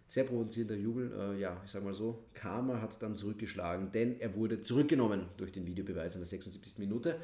sehr 0.08 0.24
provozierender 0.24 0.76
Jubel, 0.76 1.12
äh, 1.18 1.40
ja, 1.40 1.62
ich 1.66 1.72
sag 1.72 1.84
mal 1.84 1.94
so, 1.94 2.26
Karma 2.34 2.80
hat 2.82 3.02
dann 3.02 3.16
zurückgeschlagen, 3.16 3.92
denn 3.92 4.20
er 4.20 4.36
wurde 4.36 4.62
zurückgenommen 4.62 5.26
durch 5.38 5.52
den 5.52 5.66
Videobeweis 5.66 6.16
in 6.16 6.22
der 6.22 6.28
76. 6.28 6.78
Minute. 6.78 7.18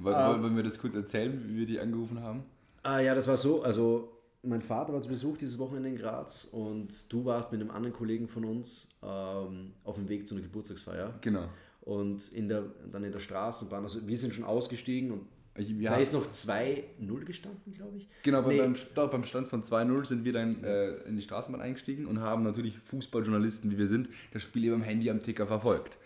Woll- 0.00 0.12
Wollen 0.14 0.42
wollen 0.42 0.56
wir 0.56 0.62
das 0.64 0.78
kurz 0.78 0.94
erzählen, 0.94 1.44
wie 1.48 1.56
wir 1.58 1.66
die 1.66 1.78
angerufen 1.78 2.20
haben? 2.20 2.42
Ah, 2.82 2.98
ja, 3.00 3.14
das 3.14 3.28
war 3.28 3.36
so. 3.36 3.62
Also, 3.62 4.10
mein 4.42 4.60
Vater 4.60 4.92
war 4.92 5.00
zu 5.00 5.08
Besuch 5.08 5.38
dieses 5.38 5.58
Wochenende 5.58 5.88
in 5.90 5.96
Graz 5.96 6.44
und 6.50 7.10
du 7.12 7.24
warst 7.24 7.52
mit 7.52 7.60
einem 7.60 7.70
anderen 7.70 7.94
Kollegen 7.94 8.26
von 8.28 8.44
uns 8.44 8.88
ähm, 9.02 9.72
auf 9.84 9.94
dem 9.94 10.08
Weg 10.08 10.26
zu 10.26 10.34
einer 10.34 10.42
Geburtstagsfeier. 10.42 11.14
Genau. 11.20 11.48
Und 11.82 12.32
in 12.32 12.48
der, 12.48 12.64
dann 12.90 13.04
in 13.04 13.12
der 13.12 13.20
Straßenbahn, 13.20 13.84
also 13.84 14.06
wir 14.06 14.18
sind 14.18 14.34
schon 14.34 14.44
ausgestiegen 14.44 15.12
und 15.12 15.26
Wir 15.56 15.90
da 15.90 15.96
ist 15.96 16.12
noch 16.12 16.26
2-0 16.26 17.24
gestanden, 17.24 17.72
glaube 17.74 17.98
ich. 17.98 18.08
Genau, 18.22 18.42
Nee. 18.48 18.58
beim, 18.58 18.76
beim 19.10 19.24
Stand 19.24 19.46
von 19.48 19.62
2-0 19.62 20.04
sind 20.04 20.24
wir 20.24 20.32
dann 20.32 20.64
äh, 20.64 20.94
in 21.04 21.16
die 21.16 21.22
Straßenbahn 21.22 21.60
eingestiegen 21.62 22.06
und 22.06 22.20
haben 22.20 22.42
natürlich 22.42 22.76
Fußballjournalisten, 22.90 23.70
wie 23.70 23.78
wir 23.78 23.86
sind, 23.86 24.08
das 24.32 24.42
Spiel 24.42 24.64
eben 24.64 24.74
am 24.74 24.82
Handy 24.82 25.08
am 25.10 25.22
Ticker 25.22 25.46
verfolgt. 25.46 25.96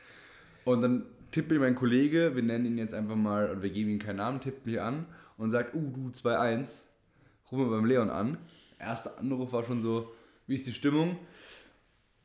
Und 0.64 0.82
dann 0.82 1.06
tippt 1.30 1.50
mir 1.50 1.60
mein 1.60 1.74
Kollege, 1.74 2.36
wir 2.36 2.42
nennen 2.42 2.66
ihn 2.66 2.78
jetzt 2.78 2.92
einfach 2.92 3.16
mal, 3.16 3.50
oder 3.50 3.62
wir 3.62 3.70
geben 3.70 3.88
ihm 3.90 3.98
keinen 3.98 4.16
Namen, 4.16 4.40
tippt 4.40 4.66
mich 4.66 4.80
an 4.80 5.06
und 5.38 5.50
sagt, 5.50 5.74
uh, 5.74 5.92
du 5.94 6.10
2-1, 6.10 6.68
rufen 7.50 7.64
wir 7.64 7.70
beim 7.70 7.86
Leon 7.86 8.10
an. 8.10 8.36
Erster 8.78 9.18
Anruf 9.18 9.52
war 9.52 9.64
schon 9.64 9.80
so, 9.80 10.12
wie 10.46 10.56
ist 10.56 10.66
die 10.66 10.72
Stimmung? 10.72 11.16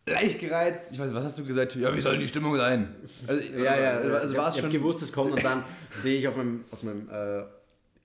Leicht 0.06 0.40
gereizt, 0.40 0.92
ich 0.92 1.00
weiß 1.00 1.08
nicht, 1.08 1.16
was 1.16 1.24
hast 1.24 1.40
du 1.40 1.46
gesagt? 1.46 1.76
Ja, 1.76 1.96
wie 1.96 2.02
soll 2.02 2.18
die 2.18 2.28
Stimmung 2.28 2.56
sein? 2.58 2.94
Also, 3.26 3.42
Ja, 3.58 3.80
ja, 3.80 3.92
also, 3.98 4.14
also 4.16 4.30
ich 4.32 4.38
war 4.38 4.46
habe 4.46 4.50
es 4.50 4.56
schon. 4.58 4.66
hab 4.66 4.72
gewusst, 4.72 5.02
es 5.02 5.14
kommt 5.14 5.32
und 5.34 5.44
dann 5.44 5.64
sehe 5.96 6.18
ich 6.18 6.28
auf 6.28 6.36
meinem, 6.36 6.66
auf 6.72 6.84
meinem 6.84 7.10
äh, 7.10 7.44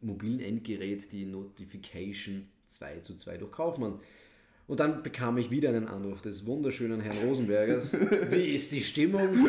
mobilen 0.00 0.38
Endgerät 0.40 1.10
die 1.10 1.24
Notification 1.26 2.48
2 2.68 2.98
zu 3.00 3.16
2 3.16 3.38
durch 3.38 3.50
Kaufmann. 3.50 3.98
Und 4.68 4.80
dann 4.80 5.02
bekam 5.02 5.38
ich 5.38 5.50
wieder 5.50 5.70
einen 5.70 5.88
Anruf 5.88 6.20
des 6.20 6.44
wunderschönen 6.46 7.00
Herrn 7.00 7.16
Rosenbergers. 7.26 7.94
Wie 8.30 8.54
ist 8.54 8.70
die 8.70 8.82
Stimmung? 8.82 9.48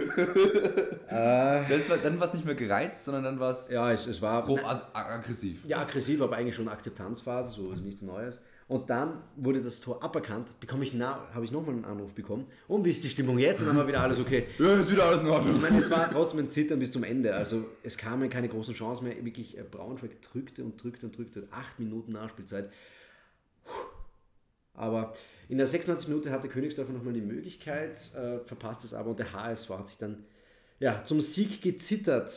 Das 1.10 1.90
war, 1.90 1.98
dann 1.98 2.20
war 2.20 2.28
es 2.28 2.34
nicht 2.34 2.46
mehr 2.46 2.56
gereizt, 2.56 3.06
sondern 3.06 3.26
dann 3.26 3.40
war 3.40 3.52
es 3.52 3.70
Ja, 3.70 3.92
es, 3.92 4.08
es 4.08 4.22
war 4.22 4.44
grob 4.44 4.64
ag- 4.66 4.86
aggressiv. 4.94 5.60
ja, 5.66 5.80
aggressiv, 5.82 6.22
aber 6.22 6.38
eigentlich 6.38 6.56
schon 6.56 6.70
Akzeptanzphase, 6.70 7.52
so 7.52 7.72
ist 7.74 7.84
nichts 7.84 8.02
Neues. 8.02 8.40
Und 8.70 8.92
dann 8.92 9.24
wurde 9.36 9.62
das 9.62 9.82
Tor 9.82 10.04
aberkannt, 10.04 10.60
bekomme 10.60 10.84
ich 10.84 10.94
habe 10.94 11.44
ich 11.44 11.52
nochmal 11.52 11.74
einen 11.74 11.86
Anruf 11.86 12.14
bekommen. 12.14 12.46
Und 12.68 12.86
wie 12.86 12.92
ist 12.92 13.04
die 13.04 13.10
Stimmung 13.10 13.40
jetzt? 13.40 13.62
Und 13.62 13.68
dann 13.68 13.78
war 13.78 13.88
wieder 13.88 14.00
alles 14.00 14.20
okay. 14.20 14.46
Ja, 14.60 14.76
ist 14.76 14.92
wieder 14.92 15.06
alles 15.06 15.22
in 15.22 15.28
Ordnung. 15.28 15.56
Ich 15.56 15.62
meine, 15.62 15.80
es 15.80 15.90
war 15.90 16.08
trotzdem 16.10 16.42
ein 16.42 16.50
Zittern 16.50 16.78
bis 16.78 16.92
zum 16.92 17.04
Ende. 17.04 17.34
Also 17.34 17.66
es 17.82 17.98
kamen 17.98 18.30
keine 18.30 18.48
großen 18.48 18.76
Chancen 18.76 19.06
mehr. 19.06 19.26
Wirklich, 19.26 19.58
äh, 19.58 19.64
Braunschweig 19.64 20.22
drückte 20.22 20.64
und 20.64 20.82
drückte 20.82 21.08
und 21.08 21.18
drückte. 21.18 21.48
Acht 21.50 21.80
Minuten 21.80 22.12
Nachspielzeit. 22.12 22.72
Puh. 23.66 23.74
Aber 24.76 25.14
in 25.50 25.58
der 25.58 25.68
96 25.68 26.08
Minute 26.08 26.32
hatte 26.32 26.48
Königsdorfer 26.48 26.94
nochmal 26.94 27.14
die 27.14 27.22
Möglichkeit, 27.22 28.00
äh, 28.16 28.40
verpasst 28.46 28.86
es 28.86 28.94
aber 28.94 29.10
und 29.10 29.20
der 29.20 29.34
HSV 29.34 29.70
hat 29.72 29.88
sich 29.88 29.98
dann 29.98 30.24
ja, 30.80 31.04
zum 31.04 31.20
Sieg 31.22 31.62
gezittert. 31.62 32.32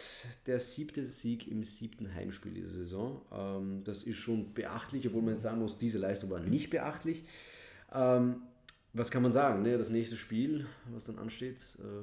Der 0.46 0.58
siebte 0.58 1.06
Sieg 1.06 1.46
im 1.48 1.62
siebten 1.62 2.12
Heimspiel 2.12 2.52
dieser 2.52 2.74
Saison. 2.74 3.22
Ähm, 3.32 3.84
das 3.84 4.02
ist 4.02 4.16
schon 4.18 4.52
beachtlich, 4.52 5.06
obwohl 5.06 5.22
man 5.22 5.34
jetzt 5.34 5.42
sagen 5.42 5.60
muss, 5.60 5.78
diese 5.78 5.98
Leistung 5.98 6.30
war 6.30 6.40
nicht 6.40 6.70
beachtlich. 6.70 7.24
Ähm, 7.92 8.42
was 8.92 9.10
kann 9.10 9.22
man 9.22 9.32
sagen? 9.32 9.62
Ne? 9.62 9.78
Das 9.78 9.90
nächste 9.90 10.16
Spiel, 10.16 10.66
was 10.90 11.04
dann 11.04 11.18
ansteht, 11.18 11.78
äh, 11.78 12.02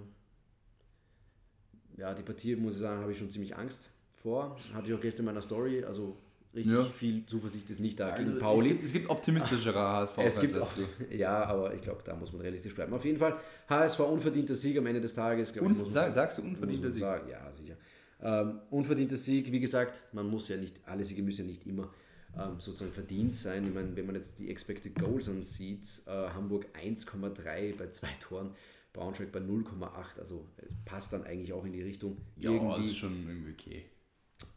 ja, 1.99 2.13
die 2.13 2.23
Partie, 2.23 2.55
muss 2.55 2.75
ich 2.75 2.79
sagen, 2.79 3.01
habe 3.01 3.11
ich 3.11 3.17
schon 3.17 3.29
ziemlich 3.29 3.57
Angst 3.57 3.91
vor. 4.13 4.57
Hatte 4.73 4.89
ich 4.89 4.95
auch 4.95 5.01
gestern 5.01 5.23
in 5.23 5.33
meiner 5.33 5.41
Story. 5.41 5.83
Also 5.83 6.17
richtig 6.59 6.73
Ja. 6.73 6.85
viel 6.85 7.25
Zuversicht 7.25 7.69
ist 7.69 7.79
nicht 7.79 7.99
da 7.99 8.09
Also, 8.09 8.23
gegen 8.25 8.39
Pauli. 8.39 8.69
Es 8.69 8.73
gibt, 8.75 8.85
es 8.85 8.93
gibt 8.93 9.09
optimistischere 9.09 9.79
HSV. 9.79 10.17
Es 10.19 10.39
gibt 10.41 10.57
auch, 10.57 10.71
ja, 11.11 11.43
aber 11.45 11.73
ich 11.73 11.81
glaube, 11.81 12.01
da 12.03 12.15
muss 12.15 12.31
man 12.31 12.41
realistisch 12.41 12.75
bleiben. 12.75 12.93
Auf 12.93 13.05
jeden 13.05 13.17
Fall, 13.19 13.37
HSV 13.67 13.99
unverdienter 14.01 14.55
Sieg 14.55 14.77
am 14.77 14.85
Ende 14.85 15.01
des 15.01 15.13
Tages. 15.13 15.51
glaub 15.53 15.67
muss 15.69 15.93
man 15.93 16.11
sagst 16.13 16.37
du 16.37 16.41
unverdienter 16.43 16.89
Sieg? 16.91 16.99
sagen, 16.99 17.29
ja, 17.29 17.51
sicher. 17.51 17.75
Ähm, 18.21 18.59
unverdienter 18.69 19.15
Sieg, 19.17 19.51
wie 19.51 19.59
gesagt, 19.61 20.01
man 20.11 20.27
muss 20.29 20.49
ja 20.49 20.57
nicht, 20.57 20.75
alle 20.85 21.03
Siege 21.05 21.23
müssen 21.23 21.41
ja 21.41 21.47
nicht 21.47 21.65
immer 21.65 21.89
ähm, 22.37 22.59
sozusagen 22.59 22.91
verdient 22.91 23.33
sein. 23.33 23.65
Ich 23.65 23.73
meine, 23.73 23.95
wenn 23.95 24.05
man 24.05 24.15
jetzt 24.15 24.37
die 24.39 24.49
Expected 24.51 24.93
Goals 24.95 25.29
ansieht, 25.29 26.01
äh, 26.05 26.11
Hamburg 26.11 26.65
1,3 26.79 27.77
bei 27.77 27.87
zwei 27.87 28.09
Toren, 28.19 28.51
Braunschweig 28.93 29.31
bei 29.31 29.39
0,8, 29.39 30.19
also 30.19 30.45
äh, 30.57 30.65
passt 30.85 31.13
dann 31.13 31.23
eigentlich 31.23 31.53
auch 31.53 31.63
in 31.65 31.71
die 31.71 31.81
Richtung. 31.81 32.17
Ja, 32.37 32.51
irgendwie. 32.51 32.89
ist 32.89 32.97
schon 32.97 33.13
irgendwie 33.27 33.51
okay. 33.51 33.85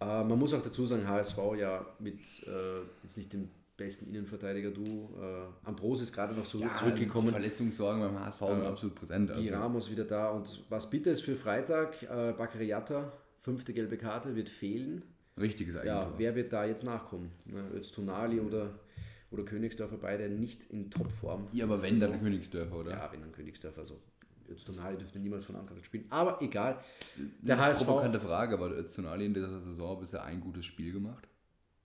Äh, 0.00 0.24
man 0.24 0.38
muss 0.38 0.54
auch 0.54 0.62
dazu 0.62 0.86
sagen, 0.86 1.06
HSV 1.06 1.38
ja 1.58 1.84
mit 1.98 2.20
äh, 2.46 2.80
jetzt 3.02 3.16
nicht 3.16 3.32
dem 3.32 3.48
besten 3.76 4.06
Innenverteidiger, 4.08 4.70
du, 4.70 5.10
äh, 5.20 5.66
Ambros 5.68 6.00
ist 6.02 6.12
gerade 6.12 6.34
noch 6.34 6.46
so 6.46 6.60
Ja, 6.60 6.76
zurückgekommen. 6.76 7.28
Die 7.28 7.32
Verletzungssorgen 7.32 8.02
beim 8.02 8.20
HSV 8.20 8.38
sind 8.40 8.62
absolut 8.66 8.94
präsent. 8.94 9.30
Die 9.30 9.34
Also. 9.34 9.54
Ramos 9.54 9.90
wieder 9.90 10.04
da 10.04 10.30
und 10.30 10.64
was 10.68 10.88
bitter 10.90 11.10
ist 11.10 11.22
für 11.22 11.36
Freitag, 11.36 12.02
äh, 12.02 12.32
Bakary 12.36 12.66
Yatta, 12.68 13.12
fünfte 13.38 13.72
gelbe 13.72 13.96
Karte, 13.96 14.36
wird 14.36 14.48
fehlen. 14.48 15.02
Richtiges 15.40 15.74
Ja, 15.76 15.80
Eigentor. 16.02 16.18
wer 16.18 16.34
wird 16.36 16.52
da 16.52 16.64
jetzt 16.66 16.84
nachkommen? 16.84 17.30
Ne, 17.46 17.64
jetzt 17.74 17.94
Tonali 17.94 18.38
oder, 18.40 18.78
oder 19.30 19.44
Königsdörfer, 19.44 19.96
beide 19.96 20.28
nicht 20.28 20.64
in 20.70 20.90
Topform. 20.90 21.48
Ja, 21.52 21.64
aber 21.64 21.82
wenn, 21.82 21.98
dann 21.98 22.20
Königsdörfer, 22.20 22.76
oder? 22.76 22.90
Ja, 22.90 23.08
wenn 23.10 23.22
dann 23.22 23.32
Königsdörfer, 23.32 23.80
also 23.80 23.98
jetzt 24.52 24.64
Tonali 24.66 24.96
dürfte 24.96 25.18
niemals 25.18 25.44
von 25.44 25.56
Anfang 25.56 25.76
an 25.76 25.84
spielen. 25.84 26.06
Aber 26.10 26.40
egal. 26.40 26.78
Der 27.40 27.56
Eine 27.56 27.66
HSV, 27.66 27.84
Provokante 27.86 28.20
Frage, 28.20 28.54
aber 28.54 28.70
Öztunali 28.70 29.26
in 29.26 29.34
dieser 29.34 29.60
Saison 29.60 29.98
bisher 30.00 30.22
ein 30.24 30.40
gutes 30.40 30.64
Spiel 30.64 30.92
gemacht? 30.92 31.28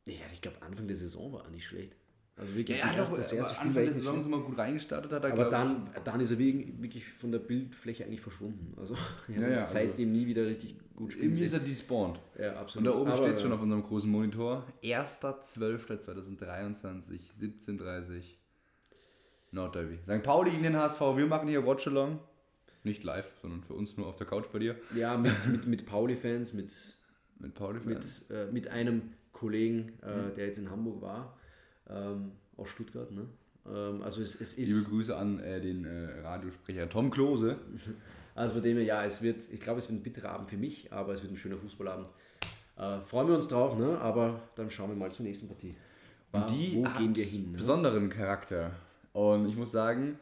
ja, 0.05 0.13
ich 0.31 0.41
glaube 0.41 0.61
Anfang 0.61 0.87
der 0.87 0.95
Saison 0.95 1.33
war 1.33 1.43
er 1.45 1.49
nicht 1.51 1.65
schlecht. 1.65 1.93
Also 2.39 2.55
wirklich, 2.55 2.77
Ja, 2.79 2.93
das 2.95 3.09
aber 3.09 3.17
erste 3.19 3.35
Spiel 3.55 3.67
Anfang 3.67 3.83
der 3.85 3.93
Saison 3.93 4.21
sind 4.23 4.31
wir 4.31 4.39
gut 4.41 4.57
reingestartet 4.57 5.11
hat. 5.11 5.23
er, 5.25 5.33
Aber 5.33 5.45
dann, 5.49 5.89
dann 6.03 6.19
ist 6.21 6.29
er 6.31 6.37
wirklich, 6.37 7.03
von 7.11 7.31
der 7.31 7.39
Bildfläche 7.39 8.05
eigentlich 8.05 8.21
verschwunden. 8.21 8.73
Also 8.77 8.95
Ja, 9.27 9.47
ja, 9.49 9.57
also- 9.59 9.73
seitdem 9.73 10.11
nie 10.11 10.27
wieder 10.27 10.45
richtig 10.45 10.77
gut 10.95 11.13
spielen. 11.13 11.29
irgendwie 11.31 11.45
ist 11.45 11.53
er 11.53 11.59
despawned. 11.59 12.19
Ja, 12.39 12.51
Und 12.51 12.57
absolut. 12.57 12.87
da 12.87 12.91
oben 12.99 13.11
Aber, 13.11 13.23
steht 13.25 13.39
schon 13.41 13.51
äh, 13.51 13.55
auf 13.55 13.61
unserem 13.63 13.81
großen 13.83 14.09
Monitor: 14.09 14.63
1.12.2023, 14.83 17.19
17.30 17.41 18.21
Nordderby. 19.51 19.97
St. 20.03 20.23
Pauli 20.23 20.51
gegen 20.51 20.63
den 20.63 20.75
HSV. 20.77 20.99
Wir 21.15 21.25
machen 21.25 21.47
hier 21.47 21.65
Watchalong. 21.65 22.19
Nicht 22.87 23.03
live, 23.03 23.29
sondern 23.41 23.63
für 23.63 23.73
uns 23.73 23.97
nur 23.97 24.07
auf 24.07 24.15
der 24.15 24.25
Couch 24.25 24.45
bei 24.51 24.59
dir. 24.59 24.75
Ja, 24.95 25.17
mit, 25.17 25.45
mit, 25.47 25.67
mit 25.67 25.85
Pauli-Fans, 25.85 26.53
mit, 26.53 26.71
Mit 27.39 27.53
Pauli 27.53 27.79
mit, 27.83 28.23
äh, 28.29 28.51
mit 28.51 28.69
einem 28.69 29.13
Kollegen, 29.33 29.93
äh, 30.01 30.33
der 30.33 30.47
jetzt 30.47 30.57
in 30.57 30.71
Hamburg 30.71 31.01
war, 31.01 31.37
ähm, 31.89 32.31
aus 32.55 32.69
Stuttgart. 32.69 33.11
Ne? 33.11 33.27
Ähm, 33.67 34.01
also 34.01 34.21
es, 34.21 34.39
es 34.39 34.57
Liebe 34.57 34.69
ist, 34.69 34.89
Grüße 34.89 35.15
an 35.15 35.39
äh, 35.39 35.61
den 35.61 35.85
äh, 35.85 36.21
Radiosprecher 36.21 36.89
Tom 36.89 37.11
Klose. 37.11 37.57
also 38.35 38.53
von 38.53 38.63
dem 38.63 38.77
her, 38.77 38.85
ja, 38.85 39.03
es 39.03 39.21
wird, 39.21 39.43
ich 39.51 39.59
glaube, 39.59 39.79
es 39.79 39.89
wird 39.89 39.99
ein 39.99 40.03
bitterer 40.03 40.29
Abend 40.31 40.49
für 40.49 40.57
mich, 40.57 40.91
aber 40.91 41.13
es 41.13 41.21
wird 41.21 41.31
ein 41.31 41.37
schöner 41.37 41.57
Fußballabend. 41.57 42.07
Äh, 42.77 43.01
freuen 43.01 43.27
wir 43.27 43.35
uns 43.35 43.47
drauf, 43.47 43.77
ne? 43.77 43.99
aber 43.99 44.41
dann 44.55 44.69
schauen 44.69 44.89
wir 44.89 44.95
mal 44.95 45.11
zur 45.11 45.25
nächsten 45.25 45.47
Partie. 45.47 45.75
Und 46.31 46.49
die 46.49 46.75
Wo 46.75 46.83
gehen 46.97 47.15
wir 47.15 47.25
hin? 47.25 47.51
Ne? 47.51 47.57
besonderen 47.57 48.09
Charakter. 48.09 48.71
Und 49.13 49.47
ich 49.49 49.55
muss 49.55 49.71
sagen, 49.71 50.19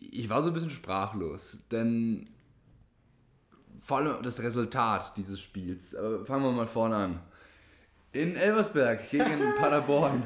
ich 0.00 0.28
war 0.28 0.42
so 0.42 0.48
ein 0.48 0.54
bisschen 0.54 0.70
sprachlos, 0.70 1.58
denn 1.70 2.28
vor 3.82 3.98
allem 3.98 4.22
das 4.22 4.42
Resultat 4.42 5.16
dieses 5.16 5.40
Spiels. 5.40 5.94
Aber 5.94 6.24
fangen 6.26 6.44
wir 6.44 6.52
mal 6.52 6.66
vorne 6.66 6.96
an. 6.96 7.20
In 8.12 8.36
Elversberg 8.36 9.08
gegen 9.10 9.24
Paderborn. 9.58 10.22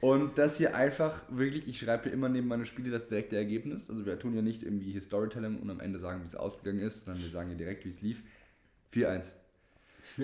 Und 0.00 0.38
das 0.38 0.58
hier 0.58 0.76
einfach 0.76 1.12
wirklich, 1.28 1.66
ich 1.66 1.80
schreibe 1.80 2.04
hier 2.04 2.12
immer 2.12 2.28
neben 2.28 2.46
meine 2.46 2.66
Spiele 2.66 2.90
das 2.90 3.08
direkte 3.08 3.36
Ergebnis. 3.36 3.90
Also 3.90 4.06
wir 4.06 4.16
tun 4.18 4.34
ja 4.34 4.42
nicht 4.42 4.62
irgendwie 4.62 4.92
hier 4.92 5.02
Storytelling 5.02 5.58
und 5.60 5.68
am 5.70 5.80
Ende 5.80 5.98
sagen, 5.98 6.22
wie 6.22 6.26
es 6.26 6.36
ausgegangen 6.36 6.78
ist, 6.80 7.04
sondern 7.04 7.22
wir 7.22 7.30
sagen 7.30 7.48
hier 7.48 7.58
direkt, 7.58 7.84
wie 7.84 7.90
es 7.90 8.00
lief. 8.00 8.22
4-1. 8.94 9.24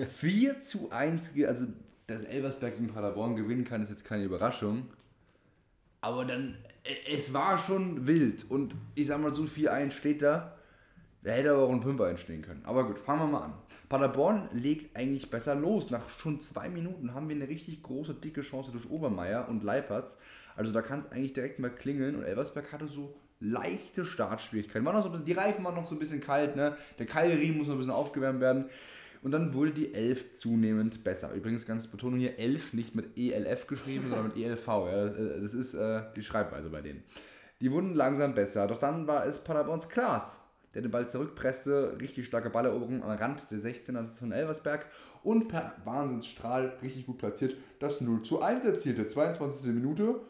4 0.07 0.61
zu 0.61 0.91
1, 0.91 1.33
ge- 1.33 1.45
also 1.47 1.65
dass 2.07 2.21
Elversberg 2.21 2.75
gegen 2.75 2.87
Paderborn 2.93 3.35
gewinnen 3.35 3.65
kann, 3.65 3.81
ist 3.81 3.89
jetzt 3.89 4.05
keine 4.05 4.23
Überraschung. 4.23 4.87
Aber 6.01 6.23
dann, 6.23 6.55
es 7.11 7.33
war 7.33 7.57
schon 7.57 8.07
wild. 8.07 8.45
Und 8.49 8.75
ich 8.95 9.07
sag 9.07 9.19
mal, 9.19 9.33
so 9.33 9.43
4-1 9.43 9.91
steht 9.91 10.21
da. 10.21 10.55
Da 11.23 11.31
hätte 11.31 11.51
aber 11.51 11.63
auch 11.63 11.71
ein 11.71 11.83
5-1 11.83 12.17
stehen 12.17 12.43
können. 12.43 12.61
Aber 12.65 12.85
gut, 12.85 12.99
fangen 12.99 13.21
wir 13.21 13.27
mal 13.27 13.45
an. 13.45 13.53
Paderborn 13.89 14.49
legt 14.51 14.95
eigentlich 14.95 15.29
besser 15.31 15.55
los. 15.55 15.89
Nach 15.89 16.09
schon 16.09 16.39
zwei 16.39 16.69
Minuten 16.69 17.13
haben 17.13 17.29
wir 17.29 17.35
eine 17.35 17.47
richtig 17.47 17.81
große, 17.81 18.13
dicke 18.13 18.41
Chance 18.41 18.71
durch 18.71 18.89
Obermeier 18.89 19.47
und 19.49 19.63
Leipertz. 19.63 20.19
Also 20.55 20.71
da 20.71 20.81
kann 20.81 20.99
es 20.99 21.11
eigentlich 21.11 21.33
direkt 21.33 21.59
mal 21.59 21.71
klingeln. 21.71 22.15
Und 22.15 22.23
Elversberg 22.23 22.71
hatte 22.71 22.87
so 22.87 23.15
leichte 23.39 24.05
Startschwierigkeiten. 24.05 24.85
War 24.85 24.93
noch 24.93 25.03
so 25.03 25.09
bisschen, 25.09 25.25
die 25.25 25.33
Reifen 25.33 25.65
waren 25.65 25.75
noch 25.75 25.87
so 25.87 25.95
ein 25.95 25.99
bisschen 25.99 26.21
kalt. 26.21 26.55
Ne? 26.55 26.77
Der 26.99 27.07
Keilriemen 27.07 27.57
muss 27.57 27.67
noch 27.67 27.75
ein 27.75 27.79
bisschen 27.79 27.93
aufgewärmt 27.93 28.39
werden. 28.39 28.69
Und 29.25 29.31
dann 29.31 29.55
wurde 29.55 29.71
die 29.71 29.91
11 29.91 30.33
zunehmend 30.33 31.03
besser. 31.03 31.33
Übrigens 31.33 31.65
ganz 31.65 31.87
Betonung 31.87 32.19
hier 32.19 32.37
11 32.37 32.73
nicht 32.73 32.93
mit 32.93 33.17
ELF 33.17 33.65
geschrieben, 33.65 34.09
sondern 34.09 34.27
mit 34.27 34.37
ELV. 34.37 34.67
Ja, 34.67 35.07
das 35.07 35.55
ist 35.55 35.73
äh, 35.73 36.03
die 36.15 36.21
Schreibweise 36.21 36.69
bei 36.69 36.81
denen. 36.81 37.03
Die 37.59 37.71
wurden 37.71 37.95
langsam 37.95 38.35
besser. 38.35 38.67
Doch 38.67 38.77
dann 38.77 39.07
war 39.07 39.25
es 39.25 39.43
Paderborns 39.43 39.89
Klaas, 39.89 40.39
der 40.75 40.83
den 40.83 40.91
Ball 40.91 41.09
zurückpresste. 41.09 41.97
Richtig 41.99 42.27
starke 42.27 42.51
Balleroberung 42.51 43.01
am 43.01 43.17
Rand 43.17 43.47
der 43.49 43.57
16er 43.57 44.05
von 44.09 44.31
Elversberg. 44.31 44.87
Und 45.23 45.47
per 45.47 45.73
Wahnsinnsstrahl 45.83 46.77
richtig 46.83 47.07
gut 47.07 47.17
platziert 47.17 47.55
das 47.79 48.01
0 48.01 48.21
zu 48.21 48.43
1 48.43 48.63
erzielte. 48.63 49.07
22. 49.07 49.73
Minute. 49.73 50.21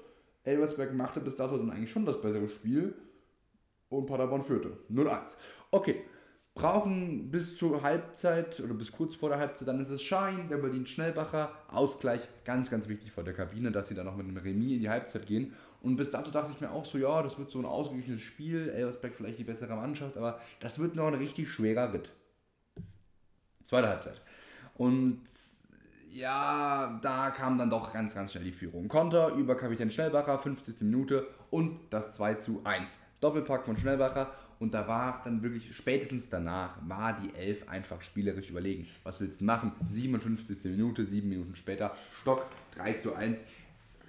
Elversberg 0.46 0.94
machte 0.94 1.20
bis 1.20 1.36
dato 1.36 1.58
dann 1.58 1.70
eigentlich 1.70 1.92
schon 1.92 2.06
das 2.06 2.22
bessere 2.22 2.48
Spiel. 2.48 2.96
Und 3.90 4.06
Paderborn 4.06 4.46
führte. 4.46 4.78
0-1. 4.90 5.36
Okay. 5.72 6.06
Brauchen 6.56 7.30
bis 7.30 7.58
zur 7.58 7.84
Halbzeit 7.84 8.62
oder 8.62 8.74
bis 8.74 8.92
kurz 8.92 9.16
vor 9.16 9.28
der 9.28 9.38
Halbzeit, 9.38 9.68
dann 9.68 9.82
ist 9.82 9.90
es 9.90 10.02
Schein, 10.02 10.48
der 10.48 10.58
bedient 10.58 10.90
Schnellbacher, 10.90 11.52
Ausgleich, 11.68 12.22
ganz, 12.46 12.72
ganz 12.72 12.88
wichtig 12.88 13.12
vor 13.12 13.26
der 13.26 13.34
Kabine, 13.34 13.72
dass 13.72 13.90
sie 13.90 13.96
dann 13.96 14.06
noch 14.06 14.16
mit 14.16 14.26
einem 14.26 14.38
Remis 14.38 14.72
in 14.72 14.80
die 14.80 14.90
Halbzeit 14.90 15.28
gehen. 15.28 15.54
Und 15.82 15.98
bis 15.98 16.12
dato 16.12 16.32
dachte 16.32 16.52
ich 16.54 16.62
mir 16.62 16.72
auch 16.72 16.86
so, 16.86 16.98
ja, 16.98 17.22
das 17.22 17.38
wird 17.38 17.52
so 17.52 17.60
ein 17.60 17.66
ausgeglichenes 17.66 18.22
Spiel, 18.22 18.70
Elversberg 18.70 19.14
vielleicht 19.16 19.38
die 19.38 19.44
bessere 19.44 19.76
Mannschaft, 19.76 20.16
aber 20.18 20.40
das 20.62 20.80
wird 20.80 20.96
noch 20.96 21.08
ein 21.08 21.14
richtig 21.14 21.52
schwerer 21.52 21.94
Ritt. 21.94 22.12
Zweite 23.66 23.90
Halbzeit. 23.90 24.22
Und 24.76 25.22
ja, 26.10 26.98
da 27.02 27.32
kam 27.32 27.58
dann 27.58 27.70
doch 27.70 27.92
ganz, 27.92 28.16
ganz 28.16 28.32
schnell 28.32 28.46
die 28.46 28.54
Führung. 28.54 28.88
Konter 28.88 29.34
über 29.34 29.56
Kapitän 29.58 29.92
Schnellbacher, 29.92 30.40
50. 30.40 30.80
Minute 30.82 31.28
und 31.52 31.80
das 31.90 32.14
2 32.14 32.36
zu 32.36 32.62
1. 32.64 33.04
Doppelpack 33.20 33.66
von 33.66 33.76
Schnellbacher 33.76 34.32
und 34.60 34.74
da 34.74 34.88
war 34.88 35.22
dann 35.24 35.42
wirklich 35.44 35.76
spätestens 35.76 36.30
danach 36.30 36.78
war 36.88 37.20
die 37.20 37.36
Elf 37.36 37.68
einfach 37.68 38.02
spielerisch 38.02 38.50
überlegen. 38.50 38.88
Was 39.04 39.20
willst 39.20 39.42
du 39.42 39.46
machen? 39.46 39.74
57. 39.92 40.64
Minute, 40.66 41.06
7 41.06 41.28
Minuten 41.28 41.56
später, 41.56 41.96
Stock 42.22 42.46
3 42.76 42.94
zu 42.94 43.16
1. 43.16 43.46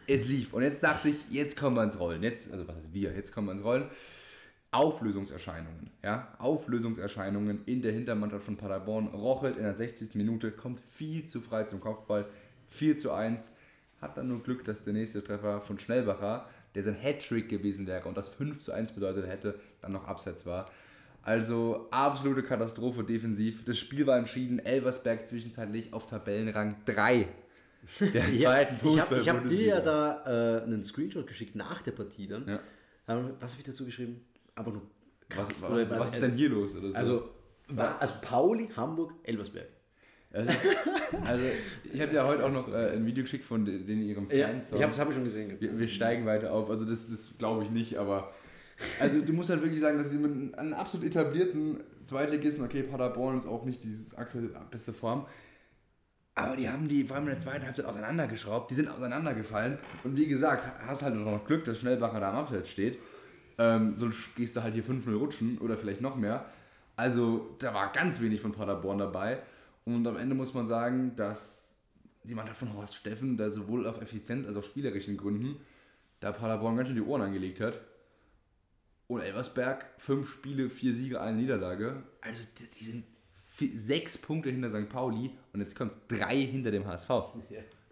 Es 0.07 0.27
lief. 0.27 0.55
Und 0.55 0.63
jetzt 0.63 0.83
dachte 0.83 1.09
ich, 1.09 1.17
jetzt 1.31 1.57
kommen 1.57 1.77
wir 1.77 1.83
ins 1.83 1.99
Rollen. 1.99 2.23
Jetzt, 2.23 2.53
also 2.53 2.67
was 2.69 2.79
ist 2.79 2.95
wir? 2.95 3.13
Jetzt 3.13 3.33
kommen 3.33 3.49
wir 3.49 3.53
ins 3.53 3.65
Rollen. 3.65 3.87
Auflösungserscheinungen, 4.71 5.91
ja, 6.05 6.35
Auflösungserscheinungen 6.39 7.61
in 7.67 7.83
der 7.83 7.93
Hintermannschaft 7.93 8.45
von 8.45 8.57
Paderborn. 8.57 9.09
Rochelt 9.09 9.57
in 9.57 9.63
der 9.63 9.75
60. 9.75 10.15
Minute, 10.15 10.53
kommt 10.53 10.81
viel 10.93 11.27
zu 11.27 11.41
frei 11.41 11.65
zum 11.65 11.81
Kopfball, 11.81 12.27
4 12.69 12.99
zu 12.99 13.13
1. 13.13 13.53
Hat 14.01 14.19
dann 14.19 14.29
nur 14.29 14.43
Glück, 14.43 14.65
dass 14.65 14.85
der 14.85 14.93
nächste 14.93 15.25
Treffer 15.25 15.61
von 15.63 15.79
Schnellbacher, 15.79 16.49
der 16.77 16.85
sein 16.85 16.95
Hattrick 16.95 17.49
gewesen 17.49 17.87
wäre 17.87 18.07
und 18.07 18.19
das 18.19 18.29
5 18.29 18.61
zu 18.61 18.71
1 18.71 18.93
bedeutet 18.93 19.27
hätte, 19.27 19.59
dann 19.81 19.93
noch 19.93 20.07
abseits 20.07 20.45
war. 20.45 20.71
Also 21.23 21.89
absolute 21.91 22.43
Katastrophe 22.43 23.03
defensiv. 23.03 23.65
Das 23.65 23.79
Spiel 23.79 24.07
war 24.07 24.19
entschieden. 24.19 24.59
Elversberg 24.61 25.27
zwischenzeitlich 25.27 25.93
auf 25.95 26.07
Tabellenrang 26.07 26.77
3 26.85 27.27
der 28.01 28.29
Ja, 28.29 28.51
zweiten 28.51 28.89
ich 28.89 29.01
habe 29.01 29.21
hab 29.21 29.47
dir 29.49 29.67
ja 29.67 29.81
da 29.81 30.59
äh, 30.59 30.63
einen 30.65 30.85
Screenshot 30.85 31.27
geschickt 31.27 31.57
nach 31.57 31.81
der 31.81 31.93
Partie 31.93 32.29
dann. 32.29 32.47
Ja. 32.47 32.61
Ähm, 33.09 33.31
was 33.41 33.53
habe 33.53 33.61
ich 33.61 33.67
dazu 33.67 33.87
geschrieben? 33.87 34.21
Aber 34.55 34.73
nur 34.73 34.83
krass. 35.31 35.49
Was, 35.49 35.71
Oder 35.71 35.91
was, 35.91 36.01
was 36.01 36.15
ist 36.15 36.23
denn 36.23 36.35
hier 36.35 36.51
los? 36.51 36.73
So? 36.73 36.93
Also, 36.93 37.31
also 37.77 38.15
Pauli, 38.21 38.69
Hamburg, 38.77 39.15
Elversberg. 39.23 39.69
Also, 40.33 40.51
also 41.25 41.45
ich 41.93 42.01
habe 42.01 42.13
ja 42.13 42.27
heute 42.27 42.45
auch 42.45 42.53
noch 42.53 42.73
äh, 42.73 42.91
ein 42.93 43.07
Video 43.07 43.23
geschickt 43.25 43.45
von 43.45 43.65
den, 43.65 43.87
den 43.87 44.03
ihrem 44.03 44.29
Ja, 44.31 44.49
Fans. 44.49 44.73
ich 44.73 44.83
habe 44.83 44.95
hab 44.97 45.09
ich 45.09 45.15
schon 45.15 45.25
gesehen. 45.25 45.57
wir, 45.59 45.79
wir 45.79 45.89
steigen 45.89 46.27
weiter 46.27 46.53
auf. 46.53 46.69
Also 46.69 46.85
das, 46.85 47.09
das 47.09 47.35
glaube 47.39 47.63
ich 47.65 47.71
nicht, 47.71 47.97
aber 47.97 48.33
also 49.01 49.21
du 49.23 49.33
musst 49.33 49.49
halt 49.51 49.63
wirklich 49.63 49.81
sagen, 49.81 49.97
dass 49.99 50.11
sie 50.11 50.19
mit 50.19 50.59
einem- 50.59 50.75
absolut 50.75 51.07
etablierten 51.07 51.81
Zweitligisten, 52.05 52.65
okay, 52.65 52.83
Paderborn 52.83 53.39
ist 53.39 53.47
auch 53.47 53.65
nicht 53.65 53.83
die 53.85 53.97
aktuelle 54.17 54.49
beste 54.71 54.93
Form, 54.93 55.27
aber 56.35 56.57
die 56.57 56.69
haben 56.69 56.87
die 56.87 57.05
vor 57.05 57.17
allem 57.17 57.25
in 57.27 57.31
der 57.31 57.39
zweiten 57.39 57.65
Halbzeit 57.65 57.87
auseinandergeschraubt, 57.87 58.71
die 58.71 58.75
sind 58.75 58.89
auseinandergefallen 58.89 59.79
und 60.05 60.17
wie 60.17 60.27
gesagt, 60.27 60.63
hast 60.87 61.03
halt 61.03 61.15
noch 61.15 61.47
Glück, 61.47 61.65
dass 61.65 61.79
Schnellbacher 61.79 62.21
da 62.21 62.31
am 62.31 62.37
Abseits 62.37 62.69
steht. 62.69 62.99
Ähm, 63.59 63.97
sonst 63.97 64.19
gehst 64.37 64.55
du 64.55 64.63
halt 64.63 64.75
hier 64.75 64.85
5-0 64.85 65.15
rutschen 65.17 65.57
oder 65.59 65.79
vielleicht 65.79 66.03
noch 66.03 66.15
mehr. 66.17 66.45
Also 66.95 67.57
da 67.59 67.73
war 67.73 67.91
ganz 67.93 68.21
wenig 68.21 68.43
von 68.43 68.53
Paderborn 68.53 68.99
dabei. 68.99 69.39
Und 69.87 70.07
am 70.07 70.17
Ende 70.17 70.35
muss 70.35 70.53
man 70.53 70.69
sagen, 70.69 71.15
dass 71.17 71.75
die 72.25 72.35
Mannschaft 72.35 72.59
von 72.59 72.75
Horst 72.75 72.97
Steffen 72.97 73.37
da 73.37 73.51
sowohl 73.51 73.87
auf 73.87 74.01
Effizienz 74.03 74.47
als 74.47 74.57
auch 74.57 74.65
spielerischen 74.65 75.17
Gründen 75.17 75.57
da 76.21 76.33
Paderborn 76.33 76.77
ganz 76.77 76.89
schön 76.89 76.97
die 76.97 77.03
Ohren 77.03 77.23
angelegt 77.23 77.61
hat. 77.61 77.81
Und 79.07 79.21
Elversberg, 79.21 79.87
fünf 79.99 80.29
Spiele, 80.29 80.69
vier 80.69 80.93
Siege, 80.93 81.21
eine 81.21 81.37
Niederlage. 81.37 82.03
Also 82.21 82.43
die, 82.59 82.67
die 82.79 82.85
sind 82.85 83.05
vi- 83.57 83.77
sechs 83.77 84.19
Punkte 84.19 84.51
hinter 84.51 84.71
St. 84.71 84.89
Pauli 84.89 85.31
und 85.53 85.61
jetzt 85.61 85.77
kommt 85.77 85.93
drei 86.09 86.37
hinter 86.41 86.73
dem 86.73 86.85
HSV. 86.87 87.09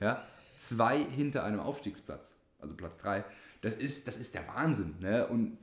Ja. 0.00 0.24
Zwei 0.58 1.04
hinter 1.04 1.44
einem 1.44 1.60
Aufstiegsplatz, 1.60 2.34
also 2.58 2.74
Platz 2.74 2.98
drei. 2.98 3.24
Das 3.62 3.76
ist, 3.76 4.08
das 4.08 4.16
ist 4.16 4.34
der 4.34 4.48
Wahnsinn. 4.48 4.96
Ne? 5.00 5.28
Und 5.28 5.58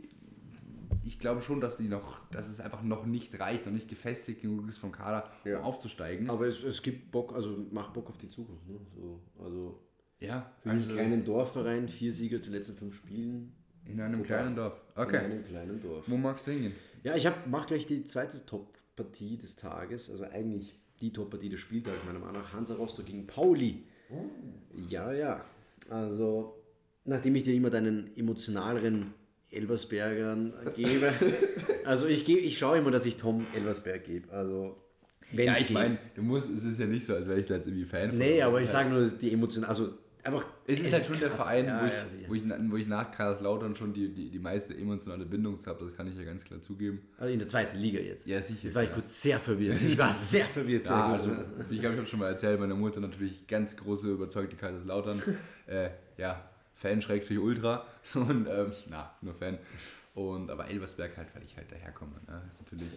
ich 1.03 1.19
glaube 1.19 1.41
schon, 1.41 1.61
dass 1.61 1.77
die 1.77 1.87
noch, 1.87 2.19
dass 2.29 2.47
es 2.47 2.59
einfach 2.59 2.83
noch 2.83 3.05
nicht 3.05 3.39
reicht, 3.39 3.65
noch 3.65 3.73
nicht 3.73 3.87
gefestigt 3.87 4.41
genug 4.41 4.67
ist 4.69 4.77
vom 4.77 4.91
Kader, 4.91 5.29
Ja. 5.45 5.59
um 5.59 5.63
aufzusteigen. 5.65 6.29
Aber 6.29 6.45
es, 6.47 6.63
es 6.63 6.81
gibt 6.81 7.11
Bock, 7.11 7.33
also 7.33 7.57
macht 7.71 7.93
Bock 7.93 8.09
auf 8.09 8.17
die 8.17 8.29
Zukunft. 8.29 8.67
Ne? 8.67 8.77
So, 8.95 9.19
also 9.43 9.79
ja, 10.19 10.51
für 10.61 10.69
also 10.69 10.85
einen 10.87 10.95
kleinen 10.97 11.23
Dorfverein, 11.25 11.87
vier 11.87 12.11
Sieger 12.13 12.37
zu 12.37 12.49
den 12.49 12.53
letzten 12.57 12.75
fünf 12.75 12.95
Spielen. 12.95 13.53
in 13.85 13.99
einem 13.99 14.21
kleinen 14.23 14.55
Dorf. 14.55 14.79
In 14.95 15.01
Okay. 15.03 15.17
einem 15.17 15.43
kleinen 15.43 15.81
Dorf. 15.81 16.05
Wo 16.07 16.15
magst 16.17 16.45
du 16.45 16.51
hingehen? 16.51 16.73
Ja, 17.03 17.15
ich 17.15 17.27
mache 17.47 17.67
gleich 17.67 17.87
die 17.87 18.03
zweite 18.03 18.45
Top-Partie 18.45 19.37
des 19.37 19.55
Tages, 19.55 20.11
also 20.11 20.25
eigentlich 20.25 20.79
die 21.01 21.11
Top-Partie 21.11 21.49
des 21.49 21.59
Spieltags, 21.59 21.97
meiner 22.05 22.19
Meinung 22.19 22.35
nach. 22.35 22.53
Hansa 22.53 22.75
Rostock 22.75 23.07
gegen 23.07 23.25
Pauli. 23.25 23.85
Ja, 24.87 25.11
ja. 25.11 25.43
Also, 25.89 26.61
nachdem 27.05 27.33
ich 27.35 27.41
dir 27.41 27.55
immer 27.55 27.71
deinen 27.71 28.15
emotionaleren 28.15 29.15
Elversbergern 29.51 30.53
gebe, 30.75 31.11
also 31.85 32.05
ich, 32.07 32.25
gebe, 32.25 32.39
ich 32.41 32.57
schaue 32.57 32.77
immer, 32.77 32.91
dass 32.91 33.05
ich 33.05 33.17
Tom 33.17 33.45
Elversberg 33.55 34.03
gebe. 34.05 34.31
Also, 34.31 34.77
wenn 35.31 35.45
Ja, 35.47 35.53
es 35.53 35.61
ich 35.61 35.69
meine, 35.71 35.97
du 36.15 36.21
musst, 36.21 36.49
es 36.49 36.63
ist 36.63 36.79
ja 36.79 36.85
nicht 36.87 37.05
so, 37.05 37.13
als 37.15 37.27
wäre 37.27 37.39
ich 37.39 37.45
da 37.47 37.55
jetzt 37.55 37.67
irgendwie 37.67 37.85
Fan 37.85 38.09
von. 38.09 38.17
nee, 38.17 38.41
aber 38.41 38.57
ich 38.57 38.63
Es 38.63 38.69
ist 38.69 38.73
sage 38.73 38.89
nur, 38.89 39.01
dass 39.01 39.17
die 39.17 39.31
emotional, 39.31 39.69
also 39.69 39.93
einfach. 40.23 40.45
Es 40.67 40.79
ist 40.79 40.93
halt 40.93 41.03
schon 41.03 41.19
der 41.19 41.29
krass. 41.29 41.41
Verein, 41.41 41.65
Ja, 41.65 41.81
wo, 41.81 41.85
ich, 41.87 41.93
ja, 41.93 42.07
sicher. 42.07 42.29
wo, 42.29 42.33
ich, 42.33 42.43
wo 42.71 42.75
ich 42.77 42.87
nach 42.87 43.11
Kaiserslautern 43.11 43.75
schon 43.75 43.93
die, 43.93 44.09
die, 44.13 44.29
die 44.29 44.39
meiste 44.39 44.73
emotionale 44.75 45.25
Bindung 45.25 45.59
zu 45.59 45.69
habe, 45.69 45.83
das 45.85 45.95
kann 45.95 46.07
ich 46.07 46.17
ja 46.17 46.23
ganz 46.23 46.43
klar 46.43 46.61
zugeben. 46.61 47.01
Also 47.17 47.31
in 47.33 47.39
der 47.39 47.47
zweiten 47.47 47.77
Liga 47.77 47.99
jetzt. 47.99 48.27
Ja, 48.27 48.41
sicher, 48.41 48.59
Jetzt 48.63 48.75
war 48.75 48.83
ich 48.83 48.91
kurz 48.91 49.21
sehr 49.21 49.39
verwirrt. 49.39 49.81
Ich 49.81 49.97
war 49.97 50.13
sehr 50.13 50.45
verwirrt. 50.45 50.85
Sehr 50.85 50.95
Ja, 50.95 51.17
gut. 51.17 51.29
also, 51.29 51.51
ich 51.69 51.79
glaube, 51.79 51.93
ich 51.95 51.99
habe 51.99 52.05
schon 52.07 52.19
mal 52.19 52.27
erzählt, 52.29 52.59
meine 52.59 52.75
Mutter 52.75 52.99
natürlich 52.99 53.47
ganz 53.47 53.75
große, 53.75 54.11
überzeugte 54.11 54.55
Kaiserslautern. 54.55 55.21
äh, 55.67 55.89
ja, 56.17 56.50
Fan, 56.81 57.01
Schrägstrich, 57.01 57.39
Ultra. 57.39 57.85
Und, 58.15 58.47
ähm, 58.47 58.73
na, 58.89 59.15
nur 59.21 59.35
Fan. 59.35 59.59
Und, 60.15 60.49
aber 60.49 60.67
Elversberg 60.67 61.15
halt, 61.15 61.33
weil 61.33 61.43
ich 61.43 61.55
halt 61.55 61.71
daherkomme. 61.71 62.13
Ne? 62.27 62.41
Das 62.45 62.55
ist 62.55 62.61
natürlich, 62.61 62.91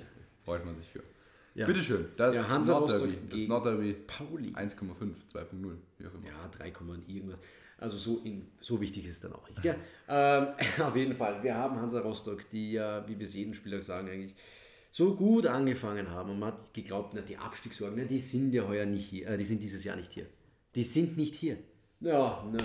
freut 0.44 0.64
man 0.64 0.76
sich 0.76 0.88
für. 0.88 1.02
Ja. 1.54 1.66
Bitteschön, 1.66 2.08
das 2.16 2.34
Ja, 2.34 2.48
Hansa 2.48 2.72
Nordderby. 2.72 3.18
Das 3.30 3.40
Nordderby 3.42 3.92
Pauli. 4.06 4.48
1,5, 4.48 4.74
2.0, 5.32 5.76
wie 5.98 6.06
auch 6.06 6.14
immer. 6.14 6.26
Ja, 6.26 6.48
3, 6.50 6.70
Komma 6.72 6.96
irgendwas. 7.06 7.38
Also 7.78 7.96
so, 7.96 8.22
in, 8.24 8.48
so 8.60 8.80
wichtig 8.80 9.06
ist 9.06 9.16
es 9.16 9.20
dann 9.20 9.34
auch 9.34 9.48
nicht. 9.48 9.62
Ja, 9.62 9.76
ähm, 10.08 10.48
auf 10.84 10.96
jeden 10.96 11.14
Fall. 11.14 11.42
Wir 11.42 11.54
haben 11.54 11.76
Hansa 11.76 12.00
Rostock, 12.00 12.48
die 12.50 12.72
ja, 12.72 13.06
wie 13.06 13.18
wir 13.18 13.26
es 13.26 13.34
jeden 13.34 13.54
Spieltag 13.54 13.84
sagen, 13.84 14.08
eigentlich 14.08 14.34
so 14.90 15.14
gut 15.14 15.46
angefangen 15.46 16.10
haben. 16.10 16.30
Und 16.30 16.40
man 16.40 16.52
hat 16.52 16.74
geglaubt, 16.74 17.14
na, 17.14 17.20
die 17.20 17.36
Abstiegssorgen, 17.36 17.98
na, 17.98 18.04
die 18.04 18.18
sind 18.18 18.52
ja 18.52 18.66
heuer 18.66 18.86
nicht 18.86 19.06
hier. 19.06 19.28
Äh, 19.28 19.36
die 19.36 19.44
sind 19.44 19.62
dieses 19.62 19.84
Jahr 19.84 19.96
nicht 19.96 20.12
hier. 20.12 20.26
Die 20.74 20.84
sind 20.84 21.16
nicht 21.16 21.36
hier. 21.36 21.58
Ja, 22.00 22.44
na, 22.50 22.58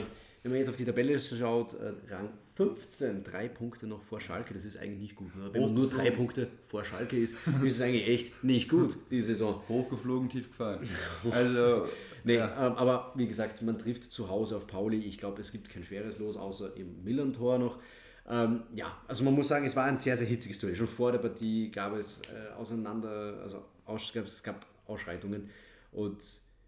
wenn 0.43 0.52
man 0.52 0.60
jetzt 0.60 0.69
auf 0.69 0.78
die 0.78 0.86
Tabelle 0.86 1.19
schaut, 1.19 1.73
äh, 1.73 1.93
Rang 2.10 2.30
15, 2.56 3.23
drei 3.23 3.47
Punkte 3.47 3.88
noch 3.88 4.02
vor 4.04 4.19
Schalke, 4.19 4.54
das 4.54 4.65
ist 4.65 4.78
eigentlich 4.78 4.99
nicht 4.99 5.15
gut. 5.15 5.36
Ne? 5.36 5.49
Wenn 5.52 5.62
man 5.62 5.73
nur 5.73 5.88
drei 5.89 6.12
Punkte 6.12 6.47
vor 6.63 6.84
Schalke 6.84 7.17
ist, 7.17 7.36
ist 7.63 7.75
es 7.75 7.82
eigentlich 7.82 8.08
echt 8.08 8.43
nicht 8.43 8.69
gut, 8.69 8.97
die 9.12 9.21
Saison. 9.21 9.62
Hochgeflogen, 9.69 10.30
tief 10.30 10.49
gefallen. 10.49 10.88
Also, 11.32 11.88
Nee, 12.23 12.36
ja. 12.36 12.67
ähm, 12.67 12.73
aber 12.73 13.13
wie 13.15 13.28
gesagt, 13.28 13.62
man 13.62 13.78
trifft 13.78 14.04
zu 14.04 14.30
Hause 14.30 14.58
auf 14.58 14.67
Pauli. 14.67 14.97
Ich 14.97 15.17
glaube, 15.17 15.41
es 15.41 15.52
gibt 15.52 15.69
kein 15.69 15.84
schweres 15.84 16.17
Los, 16.19 16.36
außer 16.36 16.75
im 16.75 17.04
Millern-Tor 17.04 17.60
noch. 17.60 17.80
Ähm, 18.28 18.63
ja, 18.75 18.97
also 19.08 19.23
man 19.23 19.34
muss 19.34 19.47
sagen, 19.47 19.65
es 19.65 19.75
war 19.75 19.86
ein 19.86 19.97
sehr, 19.97 20.17
sehr 20.17 20.28
hitziges 20.28 20.60
Duell. 20.60 20.75
Schon 20.75 20.88
vor 20.88 21.12
der 21.12 21.19
Partie 21.19 21.71
gab 21.71 21.95
es 21.95 22.21
äh, 22.23 22.54
auseinander, 22.54 23.39
also 23.41 23.63
aus, 23.86 24.13
es 24.13 24.43
gab 24.43 24.65
Ausschreitungen. 24.86 25.49
Und 25.91 26.23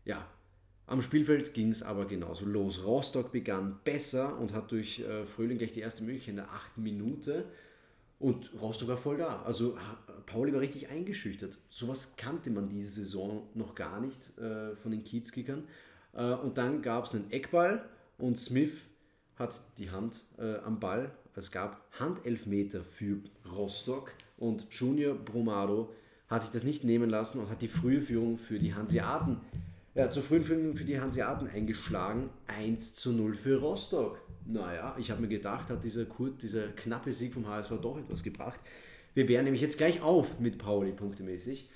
ja, 0.06 0.26
am 0.92 1.02
Spielfeld 1.02 1.54
ging 1.54 1.70
es 1.70 1.84
aber 1.84 2.06
genauso 2.06 2.46
los. 2.46 2.84
Rostock 2.84 3.32
begann 3.32 3.80
besser 3.86 4.38
und 4.38 4.52
hat 4.54 4.72
durch 4.72 5.00
äh, 5.00 5.26
Fröhling 5.26 5.58
gleich 5.58 5.72
die 5.72 5.80
erste 5.80 6.04
Möglichkeit 6.04 6.32
in 6.32 6.36
der 6.36 6.52
achten 6.52 6.84
Minute. 6.84 7.46
Und 8.20 8.52
Rostock 8.62 8.90
war 8.90 8.98
voll 8.98 9.18
da. 9.18 9.42
Also 9.44 9.78
Pauli 10.26 10.54
war 10.54 10.60
richtig 10.60 10.90
eingeschüchtert. 10.90 11.58
Sowas 11.70 12.14
kannte 12.18 12.50
man 12.50 12.68
diese 12.68 12.90
Saison 12.90 13.48
noch 13.54 13.74
gar 13.74 14.02
nicht 14.02 14.38
äh, 14.38 14.76
von 14.76 14.92
den 14.92 15.04
Kiezkickern. 15.06 15.64
Äh, 16.14 16.34
und 16.34 16.58
dann 16.58 16.82
gab 16.82 17.06
es 17.06 17.16
einen 17.16 17.32
Eckball 17.32 17.86
und 18.18 18.38
Smith 18.38 18.74
hat 19.38 19.62
die 19.78 19.92
Hand 19.92 20.24
äh, 20.38 20.58
am 20.58 20.82
Ball. 20.82 21.12
Es 21.36 21.52
gab 21.52 21.90
Handelfmeter 21.98 22.84
für 22.84 23.22
Rostock 23.56 24.12
und 24.38 24.68
Junior 24.72 25.16
Brumado 25.16 25.94
hat 26.28 26.42
sich 26.42 26.52
das 26.52 26.66
nicht 26.66 26.84
nehmen 26.84 27.10
lassen 27.10 27.40
und 27.40 27.50
hat 27.50 27.62
die 27.62 27.70
frühe 27.70 28.02
Führung 28.02 28.38
für 28.38 28.60
die 28.60 28.74
Hanseaten, 28.74 29.40
ja, 29.94 30.10
zur 30.10 30.24
frühen 30.24 30.44
Führung 30.44 30.76
für 30.76 30.86
die 30.86 31.00
Hanseaten 31.00 31.48
eingeschlagen. 31.48 32.30
1 32.48 32.96
zu 32.96 33.12
0 33.12 33.36
für 33.36 33.60
Rostock. 33.60 34.22
Naja, 34.46 34.96
ich 34.98 35.12
habe 35.12 35.22
mir 35.22 35.28
gedacht, 35.28 35.70
hat 35.70 35.84
dieser, 35.84 36.06
Kurt, 36.06 36.42
dieser 36.42 36.68
knappe 36.70 37.12
Sieg 37.12 37.34
vom 37.34 37.48
HSV 37.48 37.72
doch 37.82 37.98
etwas 37.98 38.24
gebracht. 38.24 38.62
Wir 39.14 39.28
wären 39.28 39.44
nämlich 39.44 39.62
jetzt 39.62 39.78
gleich 39.78 40.02
auf 40.02 40.40
mit 40.40 40.58
Pauli 40.58 40.94
punktemäßig. 40.94 41.70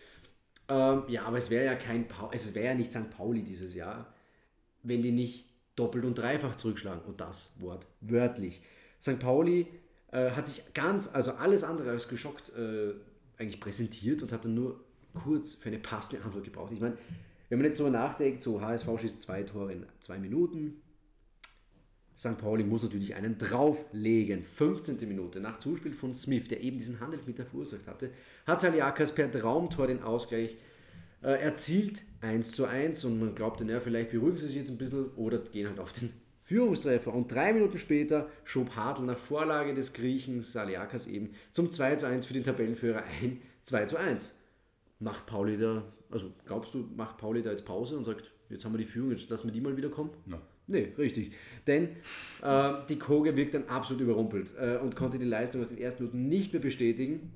Ähm, 0.69 1.03
ja, 1.07 1.23
aber 1.23 1.37
es 1.37 1.49
wäre 1.49 1.65
ja 1.65 1.75
kein 1.75 2.07
Pauli, 2.07 2.35
es 2.35 2.55
wäre 2.55 2.67
ja 2.67 2.75
nicht 2.75 2.91
St. 2.91 3.09
Pauli 3.11 3.43
dieses 3.43 3.75
Jahr, 3.75 4.13
wenn 4.81 5.01
die 5.01 5.11
nicht 5.11 5.45
doppelt 5.75 6.05
und 6.05 6.17
dreifach 6.17 6.55
zurückschlagen. 6.55 7.03
Und 7.03 7.19
das 7.19 7.53
Wort 7.59 7.85
wörtlich. 8.01 8.61
St. 9.01 9.19
Pauli 9.19 9.67
äh, 10.11 10.31
hat 10.31 10.47
sich 10.47 10.63
ganz, 10.73 11.13
also 11.13 11.33
alles 11.33 11.63
andere 11.63 11.91
als 11.91 12.07
geschockt 12.07 12.51
äh, 12.57 12.93
eigentlich 13.37 13.59
präsentiert 13.59 14.21
und 14.21 14.31
hat 14.31 14.45
dann 14.45 14.55
nur 14.55 14.79
kurz 15.13 15.53
für 15.53 15.69
eine 15.69 15.79
passende 15.79 16.23
Antwort 16.23 16.45
gebraucht. 16.45 16.71
Ich 16.71 16.79
meine, 16.79 16.97
wenn 17.49 17.59
man 17.59 17.65
jetzt 17.65 17.77
so 17.77 17.89
nachdenkt, 17.89 18.41
so 18.41 18.61
HSV 18.61 18.87
schießt 18.99 19.21
zwei 19.21 19.43
Tore 19.43 19.73
in 19.73 19.85
zwei 19.99 20.17
Minuten, 20.17 20.81
St. 22.17 22.37
Pauli 22.37 22.63
muss 22.63 22.83
natürlich 22.83 23.15
einen 23.15 23.37
drauflegen. 23.37 24.43
15. 24.43 25.07
Minute 25.07 25.39
nach 25.39 25.57
Zuspiel 25.57 25.93
von 25.93 26.13
Smith, 26.13 26.47
der 26.47 26.61
eben 26.61 26.77
diesen 26.77 26.99
Handelfmeter 26.99 27.45
verursacht 27.45 27.87
hatte, 27.87 28.11
hat 28.45 28.61
Saliakas 28.61 29.13
per 29.13 29.31
Traumtor 29.31 29.87
den 29.87 30.01
Ausgleich 30.01 30.55
äh, 31.21 31.41
erzielt. 31.41 32.03
1 32.21 32.53
zu 32.53 32.65
1 32.65 33.03
und 33.05 33.19
man 33.19 33.35
glaubte, 33.35 33.65
naja, 33.65 33.81
vielleicht 33.81 34.11
beruhigen 34.11 34.37
sie 34.37 34.47
sich 34.47 34.55
jetzt 34.55 34.69
ein 34.69 34.77
bisschen 34.77 35.11
oder 35.15 35.39
gehen 35.39 35.67
halt 35.67 35.79
auf 35.79 35.91
den 35.91 36.11
Führungstreffer. 36.41 37.13
Und 37.13 37.31
drei 37.31 37.53
Minuten 37.53 37.77
später 37.77 38.29
schob 38.45 38.75
Hartl 38.75 39.03
nach 39.03 39.17
Vorlage 39.17 39.73
des 39.73 39.93
Griechen 39.93 40.41
Saliakas 40.41 41.07
eben 41.07 41.31
zum 41.51 41.69
2 41.69 41.97
zu 41.97 42.07
1 42.07 42.25
für 42.25 42.33
den 42.33 42.43
Tabellenführer 42.43 43.03
ein. 43.21 43.41
2 43.63 43.85
zu 43.87 43.97
1. 43.97 44.39
Macht 44.99 45.25
Pauli 45.25 45.57
da, 45.57 45.83
also 46.15 46.31
glaubst 46.45 46.73
du, 46.73 46.89
macht 46.95 47.17
Pauli 47.17 47.41
da 47.41 47.51
jetzt 47.51 47.65
Pause 47.65 47.97
und 47.97 48.05
sagt, 48.05 48.31
jetzt 48.49 48.63
haben 48.63 48.73
wir 48.73 48.77
die 48.77 48.85
Führung, 48.85 49.11
jetzt 49.11 49.29
lassen 49.29 49.47
wir 49.47 49.51
die 49.51 49.59
mal 49.59 49.75
wieder 49.75 49.89
kommen? 49.89 50.11
No. 50.25 50.37
Nee, 50.67 50.93
richtig. 50.97 51.33
Denn 51.67 51.89
äh, 52.41 52.73
die 52.87 52.97
Koge 52.97 53.35
wirkt 53.35 53.53
dann 53.53 53.65
absolut 53.65 54.01
überrumpelt 54.01 54.53
äh, 54.57 54.77
und 54.77 54.95
konnte 54.95 55.19
die 55.19 55.25
Leistung 55.25 55.61
aus 55.61 55.69
den 55.69 55.77
ersten 55.77 56.03
Minuten 56.03 56.27
nicht 56.29 56.53
mehr 56.53 56.61
bestätigen. 56.61 57.33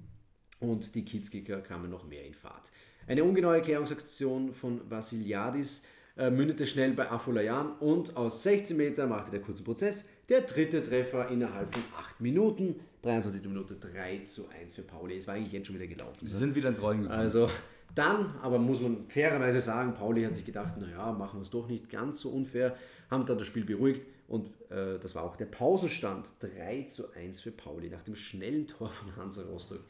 Und 0.61 0.95
die 0.95 1.03
Kiezkicker 1.03 1.61
kamen 1.61 1.91
noch 1.91 2.07
mehr 2.07 2.25
in 2.25 2.33
Fahrt. 2.33 2.71
Eine 3.05 3.25
ungenaue 3.25 3.55
Erklärungsaktion 3.55 4.53
von 4.53 4.89
Vassiliadis 4.89 5.83
äh, 6.17 6.31
mündete 6.31 6.65
schnell 6.65 6.93
bei 6.93 7.11
Afolayan 7.11 7.73
und 7.79 8.17
aus 8.17 8.43
16 8.43 8.77
Meter 8.77 9.07
machte 9.07 9.31
der 9.31 9.41
kurzen 9.41 9.65
Prozess 9.65 10.07
der 10.29 10.41
dritte 10.41 10.81
Treffer 10.81 11.27
innerhalb 11.29 11.73
von 11.73 11.83
8 11.97 12.21
Minuten. 12.21 12.79
23. 13.01 13.45
Minute 13.45 13.75
3 13.75 14.19
zu 14.19 14.49
1 14.49 14.73
für 14.73 14.81
Pauli. 14.81 15.17
Es 15.17 15.27
war 15.27 15.35
eigentlich 15.35 15.53
jetzt 15.53 15.67
schon 15.67 15.75
wieder 15.75 15.87
gelaufen. 15.87 16.25
Sie 16.25 16.37
sind 16.37 16.55
wieder 16.55 16.69
ins 16.69 16.81
Rollen 16.81 17.03
gekommen. 17.03 17.19
Also 17.19 17.49
dann, 17.95 18.35
aber 18.41 18.59
muss 18.59 18.81
man 18.81 19.07
fairerweise 19.07 19.61
sagen, 19.61 19.93
Pauli 19.93 20.23
hat 20.23 20.35
sich 20.35 20.45
gedacht, 20.45 20.77
naja, 20.77 21.11
machen 21.11 21.39
wir 21.39 21.43
es 21.43 21.49
doch 21.49 21.67
nicht 21.67 21.89
ganz 21.89 22.19
so 22.19 22.29
unfair, 22.29 22.75
haben 23.09 23.25
dann 23.25 23.37
das 23.37 23.47
Spiel 23.47 23.65
beruhigt 23.65 24.05
und 24.27 24.47
äh, 24.69 24.99
das 24.99 25.15
war 25.15 25.23
auch 25.23 25.35
der 25.35 25.45
Pausenstand. 25.45 26.27
3 26.39 26.83
zu 26.83 27.11
1 27.13 27.41
für 27.41 27.51
Pauli. 27.51 27.89
Nach 27.89 28.03
dem 28.03 28.15
schnellen 28.15 28.67
Tor 28.67 28.89
von 28.89 29.15
Hansa 29.15 29.41
Rostock 29.41 29.81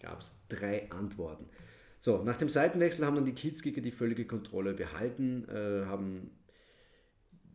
gab 0.00 0.20
es 0.20 0.32
drei 0.48 0.90
Antworten. 0.90 1.46
So, 2.00 2.22
nach 2.22 2.36
dem 2.36 2.48
Seitenwechsel 2.48 3.06
haben 3.06 3.14
dann 3.14 3.24
die 3.24 3.32
Kiezkicker 3.32 3.80
die 3.80 3.92
völlige 3.92 4.26
Kontrolle 4.26 4.74
behalten, 4.74 5.48
äh, 5.48 5.86
haben 5.86 6.32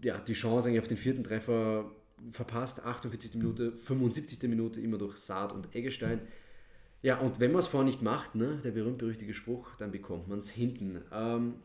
ja, 0.02 0.18
die 0.18 0.34
Chance 0.34 0.70
eigentlich 0.70 0.82
auf 0.82 0.88
den 0.88 0.98
vierten 0.98 1.24
Treffer 1.24 1.92
verpasst. 2.32 2.86
48. 2.86 3.36
Minute, 3.36 3.72
75. 3.72 4.50
Minute 4.50 4.82
immer 4.82 4.98
durch 4.98 5.18
Saad 5.18 5.54
und 5.54 5.74
Eggestein. 5.76 6.22
Ja, 7.02 7.18
und 7.20 7.40
wenn 7.40 7.52
man 7.52 7.60
es 7.60 7.68
vorher 7.68 7.86
nicht 7.86 8.02
macht, 8.02 8.36
ne, 8.36 8.60
der 8.64 8.72
berühmt-berüchtigte 8.72 9.34
Spruch, 9.34 9.76
dann 9.78 9.92
bekommt 9.92 10.28
man 10.28 10.40
es 10.40 10.50
hinten. 10.50 11.02
Ähm, 11.14 11.56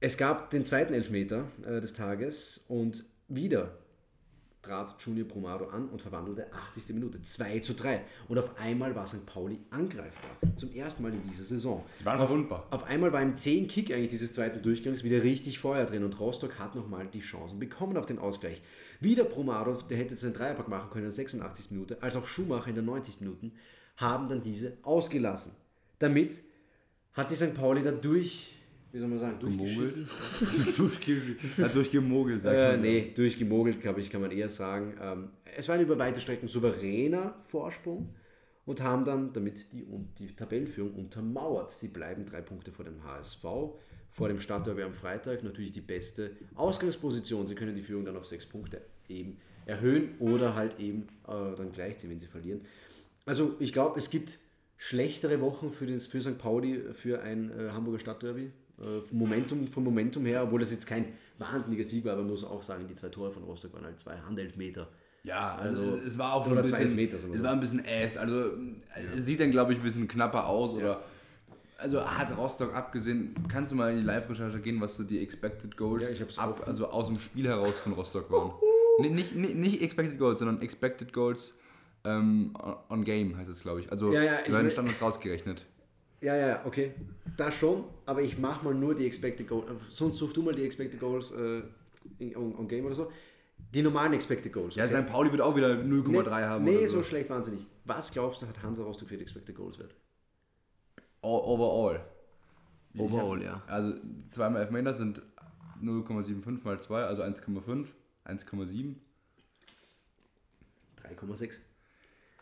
es 0.00 0.16
gab 0.18 0.50
den 0.50 0.64
zweiten 0.64 0.92
Elfmeter 0.92 1.50
äh, 1.64 1.80
des 1.80 1.94
Tages 1.94 2.66
und 2.68 3.04
wieder 3.28 3.78
trat 4.66 4.96
Junior 5.00 5.28
Brumado 5.28 5.66
an 5.66 5.88
und 5.88 6.02
verwandelte 6.02 6.52
80. 6.52 6.94
Minute 6.94 7.22
2 7.22 7.60
zu 7.60 7.74
3. 7.74 8.02
Und 8.28 8.38
auf 8.38 8.58
einmal 8.58 8.94
war 8.94 9.06
St. 9.06 9.24
Pauli 9.24 9.60
angreifbar. 9.70 10.30
Zum 10.56 10.72
ersten 10.72 11.02
Mal 11.02 11.12
in 11.14 11.22
dieser 11.28 11.44
Saison. 11.44 11.84
Sie 11.98 12.04
waren 12.04 12.18
verwundbar. 12.18 12.66
Auf 12.70 12.84
einmal 12.84 13.12
war 13.12 13.22
im 13.22 13.34
10 13.34 13.68
Kick 13.68 13.92
eigentlich 13.92 14.10
dieses 14.10 14.32
zweiten 14.32 14.62
Durchgangs 14.62 15.04
wieder 15.04 15.22
richtig 15.22 15.58
Feuer 15.58 15.86
drin 15.86 16.04
und 16.04 16.18
Rostock 16.18 16.58
hat 16.58 16.74
nochmal 16.74 17.06
die 17.06 17.20
Chancen 17.20 17.58
bekommen 17.58 17.96
auf 17.96 18.06
den 18.06 18.18
Ausgleich. 18.18 18.60
Wieder 19.00 19.24
Brumado, 19.24 19.74
der 19.82 19.98
hätte 19.98 20.16
seinen 20.16 20.34
Dreierpack 20.34 20.68
machen 20.68 20.90
können 20.90 21.04
in 21.04 21.10
der 21.10 21.12
86. 21.12 21.70
Minute, 21.70 22.02
als 22.02 22.16
auch 22.16 22.26
Schumacher 22.26 22.68
in 22.68 22.74
der 22.74 22.84
90. 22.84 23.20
Minute, 23.20 23.52
haben 23.96 24.28
dann 24.28 24.42
diese 24.42 24.76
ausgelassen. 24.82 25.52
Damit 25.98 26.40
hat 27.12 27.30
die 27.30 27.36
St. 27.36 27.54
Pauli 27.54 27.82
da 27.82 27.92
durch, 27.92 28.55
wie 28.96 29.00
soll 29.00 29.08
man 29.08 29.18
sagen, 29.18 29.38
durchgeschissen. 29.38 30.08
Durchge 30.78 31.36
ja, 31.58 31.68
durchgemogelt, 31.68 32.40
sag 32.40 32.54
Äh, 32.54 32.70
ich 32.70 32.76
mal. 32.76 32.82
nee, 32.82 33.12
durchgemogelt, 33.14 33.82
glaube 33.82 34.00
ich, 34.00 34.08
kann 34.08 34.22
man 34.22 34.30
eher 34.30 34.48
sagen. 34.48 34.94
Ähm, 34.98 35.28
es 35.54 35.68
war 35.68 35.74
ein 35.74 35.82
über 35.82 35.98
weite 35.98 36.18
Strecken 36.18 36.48
souveräner 36.48 37.34
Vorsprung 37.44 38.14
und 38.64 38.80
haben 38.80 39.04
dann 39.04 39.34
damit 39.34 39.70
die, 39.74 39.86
die 40.18 40.28
Tabellenführung 40.34 40.94
untermauert. 40.94 41.70
Sie 41.72 41.88
bleiben 41.88 42.24
drei 42.24 42.40
Punkte 42.40 42.72
vor 42.72 42.86
dem 42.86 43.04
HSV, 43.04 43.42
vor 43.42 44.28
dem 44.28 44.40
Stadtderby 44.40 44.82
am 44.82 44.94
Freitag. 44.94 45.44
Natürlich 45.44 45.72
die 45.72 45.82
beste 45.82 46.30
Ausgangsposition. 46.54 47.46
Sie 47.46 47.54
können 47.54 47.74
die 47.74 47.82
Führung 47.82 48.06
dann 48.06 48.16
auf 48.16 48.24
sechs 48.24 48.46
Punkte 48.46 48.80
eben 49.10 49.36
erhöhen 49.66 50.14
oder 50.20 50.54
halt 50.54 50.80
eben 50.80 51.02
äh, 51.28 51.54
dann 51.54 51.70
gleichziehen, 51.70 52.10
wenn 52.10 52.18
sie 52.20 52.28
verlieren. 52.28 52.62
Also 53.26 53.56
ich 53.58 53.74
glaube, 53.74 53.98
es 53.98 54.08
gibt 54.08 54.38
schlechtere 54.78 55.38
Wochen 55.42 55.70
für, 55.70 55.86
das, 55.86 56.06
für 56.06 56.22
St. 56.22 56.38
Pauli, 56.38 56.80
für 56.94 57.20
ein 57.20 57.50
äh, 57.50 57.70
Hamburger 57.72 57.98
Stadtderby. 57.98 58.52
Äh, 58.78 59.00
vom 59.00 59.18
Momentum, 59.18 59.66
vom 59.68 59.84
Momentum 59.84 60.26
her, 60.26 60.42
obwohl 60.44 60.60
das 60.60 60.70
jetzt 60.70 60.86
kein 60.86 61.06
wahnsinniger 61.38 61.82
Sieg 61.84 62.04
war, 62.04 62.12
aber 62.12 62.22
man 62.22 62.32
muss 62.32 62.44
auch 62.44 62.62
sagen, 62.62 62.86
die 62.86 62.94
zwei 62.94 63.08
Tore 63.08 63.30
von 63.30 63.42
Rostock 63.44 63.72
waren 63.72 63.84
halt 63.84 63.98
zwei 63.98 64.16
Handelfmeter. 64.18 64.86
Ja, 65.24 65.56
also, 65.56 65.80
Also- 65.82 65.96
es 66.06 66.18
war 66.18 66.34
auch 66.34 66.46
oder 66.50 66.60
ein 66.60 66.66
zwei 66.66 66.84
bisschen, 66.84 66.96
wir 66.96 67.34
es 67.36 67.42
war 67.42 67.52
ein 67.52 67.60
bisschen 67.60 67.82
ass. 67.86 68.16
Also 68.16 68.50
es 69.16 69.24
sieht 69.24 69.40
dann 69.40 69.50
glaube 69.50 69.72
ich 69.72 69.78
ein 69.78 69.82
bisschen 69.82 70.06
knapper 70.06 70.46
aus 70.46 70.70
oder 70.70 71.00
also 71.78 72.04
hat 72.04 72.36
Rostock 72.38 72.74
abgesehen, 72.74 73.34
kannst 73.50 73.72
du 73.72 73.76
mal 73.76 73.90
in 73.92 73.98
die 73.98 74.04
Live-Recherche 74.04 74.60
gehen, 74.60 74.80
was 74.80 74.96
so 74.96 75.04
die 75.04 75.22
Expected 75.22 75.76
Goals 75.76 76.18
Ja, 76.18 76.26
ab, 76.42 76.62
also 76.66 76.86
aus 76.88 77.06
dem 77.06 77.18
Spiel 77.18 77.46
heraus 77.46 77.78
von 77.80 77.92
Rostock 77.92 78.30
waren. 78.30 78.52
Nee, 79.00 79.10
nicht, 79.10 79.34
nicht, 79.34 79.56
nicht 79.56 79.82
Expected 79.82 80.18
Goals, 80.18 80.38
sondern 80.38 80.62
Expected 80.62 81.12
Goals 81.12 81.54
ähm, 82.04 82.54
on- 82.62 82.76
on 82.88 83.04
Game 83.04 83.36
heißt 83.36 83.50
es 83.50 83.62
glaube 83.62 83.80
ich. 83.80 83.90
Also 83.90 84.12
Ja, 84.12 84.22
ja, 84.22 84.32
ich 84.40 84.52
werden 84.52 84.62
mein- 84.62 84.70
Standards 84.70 85.02
rausgerechnet. 85.02 85.64
Ja, 86.20 86.34
ja, 86.36 86.64
okay. 86.66 86.94
Das 87.36 87.54
schon, 87.54 87.84
aber 88.06 88.22
ich 88.22 88.38
mache 88.38 88.64
mal 88.64 88.74
nur 88.74 88.94
die 88.94 89.06
Expected 89.06 89.46
Goals. 89.48 89.70
Sonst 89.88 90.16
such 90.18 90.32
du 90.32 90.42
mal 90.42 90.54
die 90.54 90.64
Expected 90.64 90.98
Goals 90.98 91.30
äh, 91.32 91.62
in, 92.18 92.34
on, 92.36 92.54
on 92.56 92.66
Game 92.68 92.86
oder 92.86 92.94
so. 92.94 93.12
Die 93.74 93.82
normalen 93.82 94.14
Expected 94.14 94.52
Goals. 94.52 94.74
Ja, 94.76 94.86
okay? 94.86 95.02
St. 95.02 95.08
Pauli 95.10 95.30
wird 95.30 95.42
auch 95.42 95.54
wieder 95.54 95.68
0,3 95.68 96.30
haben. 96.46 96.64
Nee, 96.64 96.78
oder 96.78 96.88
so 96.88 97.02
schlecht 97.02 97.28
waren 97.28 97.44
sie 97.44 97.52
nicht. 97.52 97.66
Was 97.84 98.10
glaubst 98.10 98.40
du, 98.42 98.46
hat 98.46 98.62
Hansa 98.62 98.82
Rostock 98.84 99.08
für 99.08 99.16
die 99.16 99.22
Expected 99.22 99.54
Goals 99.54 99.78
wert? 99.78 99.94
All, 101.22 101.40
overall. 101.42 102.00
Overall, 102.98 103.38
Ich 103.38 103.44
ja. 103.44 103.52
hab- 103.56 103.70
Also 103.70 103.94
zweimal 104.30 104.62
Elfmeter 104.62 104.94
sind 104.94 105.20
0,75 105.82 106.64
mal 106.64 106.80
2, 106.80 107.04
also 107.04 107.22
1,5, 107.22 107.86
1,7. 108.24 108.94
3,6. 111.02 111.60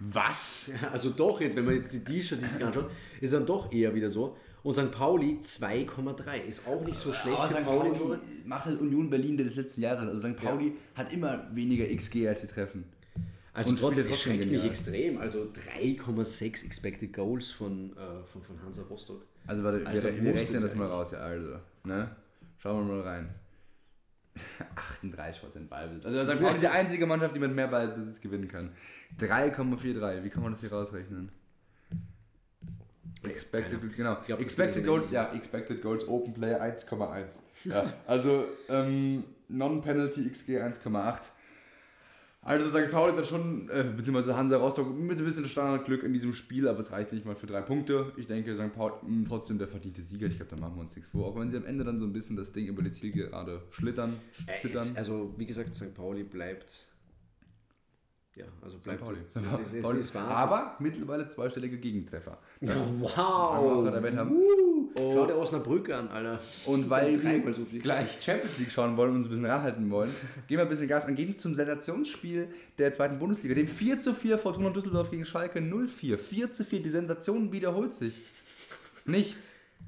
Was? 0.00 0.72
Ja, 0.82 0.88
also 0.92 1.10
doch, 1.10 1.40
jetzt, 1.40 1.56
wenn 1.56 1.64
man 1.64 1.74
jetzt 1.74 2.08
die, 2.08 2.22
Statistik 2.22 2.62
anschaut, 2.62 2.90
ist 3.20 3.32
dann 3.32 3.46
doch 3.46 3.72
eher 3.72 3.94
wieder 3.94 4.10
so. 4.10 4.36
Und 4.62 4.74
St. 4.74 4.90
Pauli 4.90 5.38
2,3. 5.40 6.42
Ist 6.48 6.66
auch 6.66 6.84
nicht 6.84 6.96
so 6.96 7.12
schlecht 7.12 7.38
Aber 7.38 7.48
St. 7.48 7.64
Pauli. 7.64 7.90
Pauli 7.90 8.18
macht 8.46 8.64
halt 8.64 8.80
Union 8.80 9.10
Berlin 9.10 9.36
des 9.36 9.56
letzten 9.56 9.82
Jahres. 9.82 10.08
Also 10.08 10.28
St. 10.28 10.36
Pauli 10.36 10.72
hat 10.94 11.12
immer 11.12 11.48
weniger 11.54 11.84
XG 11.94 12.26
als 12.28 12.40
sie 12.40 12.46
treffen. 12.46 12.84
Also 13.52 13.70
Und 13.70 13.78
trotzdem, 13.78 14.08
trotzdem 14.08 14.34
schreckt 14.34 14.50
mich 14.50 14.64
extrem. 14.64 15.18
Also 15.18 15.46
3,6 15.76 16.64
Expected 16.64 17.12
Goals 17.12 17.50
von, 17.50 17.92
äh, 17.92 18.24
von, 18.24 18.42
von 18.42 18.60
Hansa 18.64 18.82
Rostock. 18.82 19.22
Also 19.46 19.62
warte, 19.62 19.86
Alter, 19.86 20.14
wir, 20.14 20.24
wir 20.24 20.34
rechnen 20.34 20.54
das 20.54 20.70
das 20.70 20.74
mal 20.74 20.88
raus, 20.88 21.12
ja, 21.12 21.18
also. 21.18 21.58
Ne? 21.84 22.10
Schauen 22.58 22.88
wir 22.88 22.94
mal 22.94 23.02
rein. 23.02 23.28
38 24.74 25.40
Prozent 25.40 25.70
Ballbesitz. 25.70 26.06
Also 26.06 26.32
St. 26.32 26.40
Pauli 26.40 26.58
die 26.60 26.68
einzige 26.68 27.06
Mannschaft, 27.06 27.34
die 27.34 27.40
mit 27.40 27.54
mehr 27.54 27.68
Ballbesitz 27.68 28.20
gewinnen 28.20 28.48
kann. 28.48 28.72
3,43. 29.20 30.24
Wie 30.24 30.30
kann 30.30 30.42
man 30.42 30.52
das 30.52 30.60
hier 30.60 30.72
rausrechnen? 30.72 31.30
Expected, 33.22 33.80
genau. 33.96 34.16
glaub, 34.26 34.38
das 34.38 34.46
expected 34.46 34.82
geht 34.82 34.86
Goals, 34.86 35.10
ja, 35.10 35.32
Expected 35.32 35.80
Goals 35.80 36.06
Open 36.06 36.34
Player 36.34 36.60
1,1. 36.60 37.38
Ja, 37.64 37.94
also 38.06 38.44
ähm, 38.68 39.24
Non-Penalty 39.48 40.28
XG 40.28 40.60
1,8. 40.60 41.20
Also 42.46 42.68
St. 42.68 42.90
Pauli 42.90 43.16
hat 43.16 43.26
schon, 43.26 43.70
äh, 43.70 43.84
beziehungsweise 43.96 44.36
Hansa 44.36 44.58
Rostock 44.58 44.94
mit 44.94 45.18
ein 45.18 45.24
bisschen 45.24 45.46
Standardglück 45.46 46.02
in 46.02 46.12
diesem 46.12 46.34
Spiel, 46.34 46.68
aber 46.68 46.80
es 46.80 46.92
reicht 46.92 47.10
nicht 47.12 47.24
mal 47.24 47.34
für 47.34 47.46
drei 47.46 47.62
Punkte. 47.62 48.12
Ich 48.18 48.26
denke, 48.26 48.54
St. 48.54 48.74
Pauli 48.74 48.92
mh, 49.02 49.24
trotzdem 49.28 49.56
der 49.58 49.66
verdiente 49.66 50.02
Sieger. 50.02 50.26
Ich 50.26 50.36
glaube, 50.36 50.50
da 50.50 50.56
machen 50.56 50.74
wir 50.76 50.82
uns 50.82 50.94
nichts 50.94 51.10
vor. 51.10 51.26
Auch 51.28 51.40
wenn 51.40 51.50
sie 51.50 51.56
am 51.56 51.64
Ende 51.64 51.84
dann 51.84 51.98
so 51.98 52.04
ein 52.04 52.12
bisschen 52.12 52.36
das 52.36 52.52
Ding 52.52 52.66
über 52.66 52.82
die 52.82 52.92
Zielgerade 52.92 53.62
schlittern, 53.70 54.16
Äh, 54.46 54.60
zittern. 54.60 54.82
ist, 54.82 54.98
also, 54.98 55.32
wie 55.38 55.46
gesagt, 55.46 55.74
St. 55.74 55.94
Pauli 55.94 56.22
bleibt. 56.22 56.86
Ja, 58.36 58.44
also 58.62 58.78
bleibt. 58.78 59.04
Pauli. 59.04 59.18
Das, 59.32 59.42
das, 59.42 59.72
das 59.72 59.80
Pauli. 59.82 60.00
ist 60.00 60.14
Wahnsinn. 60.14 60.36
aber 60.36 60.76
mittlerweile 60.80 61.28
zweistellige 61.28 61.78
Gegentreffer. 61.78 62.38
Das 62.60 62.76
wow! 62.98 63.16
auch 63.16 63.90
der 63.90 64.02
Welt 64.02 64.16
haben. 64.96 65.12
Schau 65.12 65.26
dir 65.26 65.36
Osnabrück 65.36 65.90
an, 65.90 66.08
Alter. 66.08 66.40
Und 66.66 66.88
weil 66.90 67.22
wir 67.22 67.54
so 67.54 67.64
viel. 67.64 67.80
gleich 67.80 68.22
Champions 68.22 68.58
League 68.58 68.70
schauen 68.70 68.96
wollen 68.96 69.10
und 69.10 69.16
uns 69.16 69.26
ein 69.26 69.30
bisschen 69.30 69.46
ranhalten 69.46 69.90
wollen, 69.90 70.10
geben 70.46 70.58
wir 70.58 70.62
ein 70.62 70.68
bisschen 70.68 70.88
Gas 70.88 71.06
und 71.06 71.14
gehen 71.14 71.36
zum 71.38 71.54
Sensationsspiel 71.54 72.48
der 72.78 72.92
zweiten 72.92 73.18
Bundesliga, 73.18 73.54
dem 73.54 73.68
4 73.68 74.00
zu 74.00 74.14
4 74.14 74.38
Fortuna 74.38 74.70
Düsseldorf 74.70 75.10
gegen 75.10 75.24
Schalke 75.24 75.60
04. 75.60 76.18
4 76.18 76.52
zu 76.52 76.64
4, 76.64 76.82
die 76.82 76.88
Sensation 76.90 77.52
wiederholt 77.52 77.94
sich. 77.94 78.14
Nicht 79.06 79.36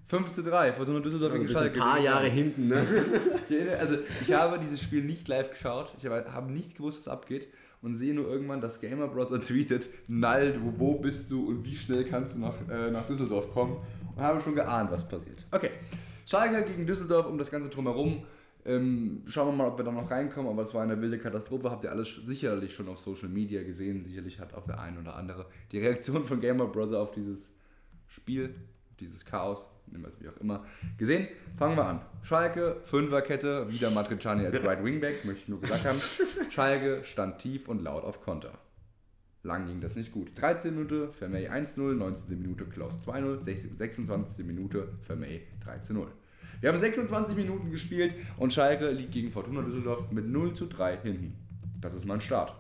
5 0.09 0.31
zu 0.33 0.43
3, 0.43 0.73
Fortuna 0.73 1.01
Düsseldorf 1.01 1.33
gegen 1.33 1.45
bist 1.47 1.57
ein 1.57 1.63
Schalke. 1.65 1.79
paar 1.81 2.01
Jahre 2.01 2.29
hinten, 2.29 2.69
ne? 2.69 2.85
Also 3.81 3.99
ich 4.25 4.33
habe 4.33 4.59
dieses 4.59 4.81
Spiel 4.81 5.03
nicht 5.03 5.27
live 5.29 5.51
geschaut, 5.51 5.93
ich 5.99 6.07
habe, 6.07 6.33
habe 6.33 6.53
nicht 6.53 6.77
gewusst, 6.77 7.01
was 7.07 7.09
abgeht. 7.09 7.49
und 7.83 7.95
sehe 7.95 8.15
nur 8.15 8.29
irgendwann, 8.29 8.61
dass 8.61 8.81
Gamer 8.81 9.07
Brother 9.09 9.41
tweetet, 9.41 9.89
Nald, 10.09 10.59
wo, 10.63 10.73
wo 10.79 10.95
bist 10.99 11.31
du 11.31 11.49
und 11.49 11.65
wie 11.65 11.77
schnell 11.77 12.05
kannst 12.05 12.37
du 12.37 12.41
nach, 12.41 12.55
äh, 12.71 12.91
nach 12.91 13.07
Düsseldorf 13.07 13.53
kommen? 13.53 13.77
Habe 14.19 14.41
schon 14.41 14.55
geahnt, 14.55 14.91
was 14.91 15.07
passiert. 15.07 15.45
Okay, 15.51 15.71
Schalke 16.25 16.65
gegen 16.65 16.87
Düsseldorf 16.87 17.27
um 17.27 17.39
das 17.39 17.51
Ganze 17.51 17.69
drumherum. 17.69 18.25
Ähm, 18.65 19.23
schauen 19.27 19.49
wir 19.49 19.53
mal, 19.53 19.69
ob 19.69 19.79
wir 19.79 19.85
da 19.85 19.93
noch 19.93 20.11
reinkommen, 20.11 20.51
aber 20.51 20.63
es 20.63 20.75
war 20.75 20.83
eine 20.83 21.01
wilde 21.01 21.19
Katastrophe. 21.19 21.71
Habt 21.71 21.85
ihr 21.85 21.91
alles 21.93 22.17
sicherlich 22.25 22.75
schon 22.75 22.89
auf 22.89 22.99
Social 22.99 23.29
Media 23.29 23.63
gesehen. 23.63 24.05
Sicherlich 24.05 24.41
hat 24.41 24.55
auch 24.55 24.67
der 24.67 24.81
ein 24.81 24.99
oder 24.99 25.15
andere 25.15 25.47
die 25.71 25.79
Reaktion 25.79 26.25
von 26.25 26.41
Gamer 26.41 26.67
Brother 26.67 26.99
auf 26.99 27.13
dieses 27.13 27.55
Spiel, 28.09 28.55
dieses 28.99 29.25
Chaos, 29.25 29.67
nehmen 29.87 30.03
wir 30.03 30.09
es 30.09 30.21
wie 30.21 30.29
auch 30.29 30.37
immer, 30.39 30.65
gesehen. 30.99 31.29
Fangen 31.57 31.77
wir 31.77 31.85
an. 31.85 32.01
Schalke, 32.25 32.81
Fünferkette, 32.85 33.71
wieder 33.71 33.91
Matriciani 33.91 34.47
als 34.47 34.61
Right 34.65 34.83
Wingback, 34.83 35.25
möchte 35.25 35.43
ich 35.43 35.49
nur 35.49 35.61
gesagt 35.61 35.85
haben. 35.85 36.01
Schalke 36.51 37.05
stand 37.05 37.39
tief 37.39 37.69
und 37.69 37.83
laut 37.83 38.03
auf 38.03 38.21
Konter. 38.21 38.59
Lang 39.47 39.67
ging 39.67 39.81
das 39.81 39.95
nicht 39.95 40.13
gut. 40.13 40.31
13 40.35 40.75
Minute, 40.75 41.13
Vermey 41.13 41.49
1-0, 41.49 41.95
19. 41.95 42.41
Minute 42.43 42.65
Klaus 42.65 42.99
2-0, 43.07 43.41
26. 43.79 44.45
Minute 44.45 44.89
Vermey 45.03 45.43
13-0. 45.65 46.07
Wir 46.61 46.73
haben 46.73 46.81
26 46.81 47.37
Minuten 47.37 47.71
gespielt 47.71 48.15
und 48.39 48.53
Schalke 48.53 48.91
liegt 48.91 49.13
gegen 49.13 49.31
Fortuna 49.31 49.63
Düsseldorf 49.63 50.11
mit 50.11 50.27
0 50.27 50.55
zu 50.55 50.67
3 50.67 50.99
hinten. 50.99 51.37
Das 51.81 51.95
ist 51.95 52.05
mein 52.05 52.21
Start. 52.21 52.55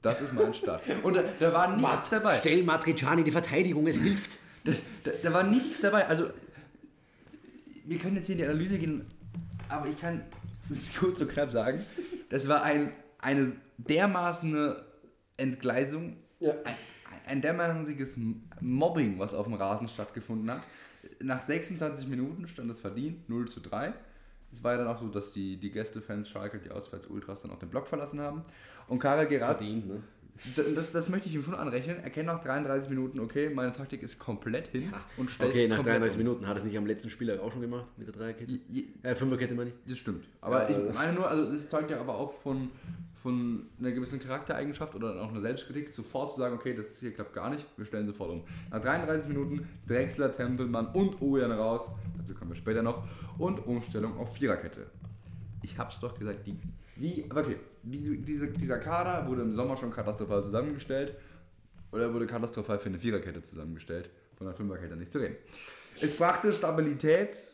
Das 0.00 0.22
ist 0.22 0.32
mein 0.32 0.54
Start. 0.54 0.82
Und 1.02 1.14
da, 1.14 1.24
da 1.38 1.52
war 1.52 1.76
nichts 1.76 2.08
dabei. 2.08 2.34
Stell 2.34 2.62
Matriciani 2.62 3.22
die 3.22 3.32
Verteidigung, 3.32 3.86
es 3.86 3.98
hilft. 3.98 4.38
Da, 4.64 4.72
da, 5.04 5.10
da 5.22 5.32
war 5.34 5.42
nichts 5.42 5.82
dabei. 5.82 6.06
Also, 6.06 6.30
wir 7.84 7.98
können 7.98 8.16
jetzt 8.16 8.26
hier 8.26 8.36
in 8.36 8.38
die 8.38 8.44
Analyse 8.44 8.78
gehen, 8.78 9.04
aber 9.68 9.88
ich 9.88 10.00
kann 10.00 10.22
es 10.70 10.94
kurz 10.98 11.20
und 11.20 11.30
knapp 11.30 11.52
sagen. 11.52 11.78
Das 12.30 12.48
war 12.48 12.62
ein, 12.62 12.92
eine 13.18 13.52
dermaßen 13.76 14.76
Entgleisung, 15.40 16.16
Ja. 16.38 16.52
ein, 16.64 16.74
ein 17.26 17.42
dermaßiges 17.42 18.18
Mobbing, 18.60 19.18
was 19.18 19.34
auf 19.34 19.46
dem 19.46 19.54
Rasen 19.54 19.88
stattgefunden 19.88 20.50
hat. 20.50 20.62
Nach 21.22 21.40
26 21.42 22.06
Minuten 22.08 22.46
stand 22.46 22.70
es 22.70 22.80
verdient, 22.80 23.28
0 23.28 23.48
zu 23.48 23.60
3. 23.60 23.92
Es 24.52 24.62
war 24.64 24.72
ja 24.72 24.78
dann 24.78 24.88
auch 24.88 25.00
so, 25.00 25.08
dass 25.08 25.32
die, 25.32 25.56
die 25.56 25.70
Gästefans 25.70 26.28
Schalke, 26.28 26.58
die 26.58 26.70
Auswärts-Ultras, 26.70 27.42
dann 27.42 27.50
auch 27.52 27.58
den 27.58 27.68
Block 27.70 27.86
verlassen 27.86 28.20
haben. 28.20 28.42
Und 28.88 28.98
Karel 28.98 29.26
Geratz, 29.26 29.62
Verdient, 29.62 29.88
ne? 29.88 30.02
Das, 30.74 30.90
das 30.90 31.08
möchte 31.10 31.28
ich 31.28 31.34
ihm 31.34 31.42
schon 31.42 31.54
anrechnen. 31.54 31.98
Er 32.02 32.08
kennt 32.08 32.26
nach 32.26 32.40
33 32.42 32.88
Minuten, 32.88 33.20
okay, 33.20 33.50
meine 33.50 33.72
Taktik 33.74 34.02
ist 34.02 34.18
komplett 34.18 34.68
hin 34.68 34.90
und 35.18 35.30
stellt 35.30 35.50
Okay, 35.50 35.68
nach 35.68 35.76
komplett 35.76 35.96
33 36.00 36.18
um. 36.18 36.24
Minuten 36.24 36.48
hat 36.48 36.56
es 36.56 36.64
nicht 36.64 36.78
am 36.78 36.86
letzten 36.86 37.10
Spieltag 37.10 37.40
auch 37.40 37.52
schon 37.52 37.60
gemacht 37.60 37.86
mit 37.98 38.06
der 38.08 38.14
Dreierkette? 38.14 38.50
Je- 38.68 38.86
Äh, 39.02 39.14
Fünferkette 39.14 39.54
meine 39.54 39.68
ich. 39.70 39.76
Das 39.86 39.98
stimmt. 39.98 40.24
Aber 40.40 40.68
Ja, 40.70 40.78
ich 40.88 40.94
meine 40.94 41.12
nur, 41.12 41.28
also 41.28 41.52
das 41.52 41.68
zeugt 41.68 41.90
ja 41.90 42.00
aber 42.00 42.14
auch 42.16 42.32
von, 42.32 42.70
von 43.22 43.66
einer 43.78 43.92
gewissen 43.92 44.18
Charaktereigenschaft 44.18 44.94
oder 44.94 45.20
auch 45.20 45.30
einer 45.30 45.40
Selbstkritik, 45.40 45.92
sofort 45.92 46.32
zu 46.32 46.40
sagen, 46.40 46.54
okay, 46.54 46.74
das 46.74 46.98
hier 46.98 47.12
klappt 47.12 47.34
gar 47.34 47.50
nicht, 47.50 47.66
wir 47.76 47.84
stellen 47.84 48.06
sofort 48.06 48.30
um. 48.30 48.44
Nach 48.70 48.80
33 48.80 49.28
Minuten 49.28 49.68
Drexler, 49.86 50.32
Tempelmann 50.32 50.86
und 50.88 51.20
Ojan 51.20 51.52
raus, 51.52 51.90
dazu 52.16 52.34
kommen 52.34 52.52
wir 52.52 52.56
später 52.56 52.82
noch, 52.82 53.04
und 53.38 53.66
Umstellung 53.66 54.16
auf 54.18 54.34
Viererkette. 54.36 54.86
Ich 55.62 55.78
hab's 55.78 56.00
doch 56.00 56.18
gesagt, 56.18 56.46
die, 56.46 56.56
wie, 56.96 57.26
okay, 57.30 57.56
wie, 57.82 58.18
diese, 58.18 58.48
dieser 58.48 58.78
Kader 58.78 59.28
wurde 59.28 59.42
im 59.42 59.54
Sommer 59.54 59.76
schon 59.76 59.90
katastrophal 59.90 60.42
zusammengestellt 60.42 61.14
oder 61.92 62.12
wurde 62.14 62.26
katastrophal 62.26 62.78
für 62.78 62.88
eine 62.88 62.98
Viererkette 62.98 63.42
zusammengestellt, 63.42 64.08
von 64.36 64.46
einer 64.46 64.56
Fünferkette 64.56 64.96
nicht 64.96 65.12
zu 65.12 65.18
reden. 65.18 65.36
Es 66.00 66.16
brachte 66.16 66.52
Stabilität, 66.54 67.52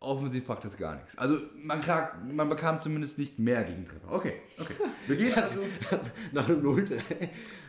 offensiv 0.00 0.48
es 0.64 0.76
gar 0.78 0.96
nichts. 0.96 1.16
Also 1.18 1.38
man, 1.62 1.80
klag, 1.82 2.14
man 2.24 2.48
bekam 2.48 2.80
zumindest 2.80 3.18
nicht 3.18 3.38
mehr 3.38 3.62
Gegentreffer. 3.64 4.10
Okay, 4.10 4.34
okay. 4.58 4.74
Wir 5.06 5.16
gehen 5.16 5.34
also, 5.36 5.60
Nach 6.32 6.46
dem 6.46 6.62
0-3. 6.62 6.98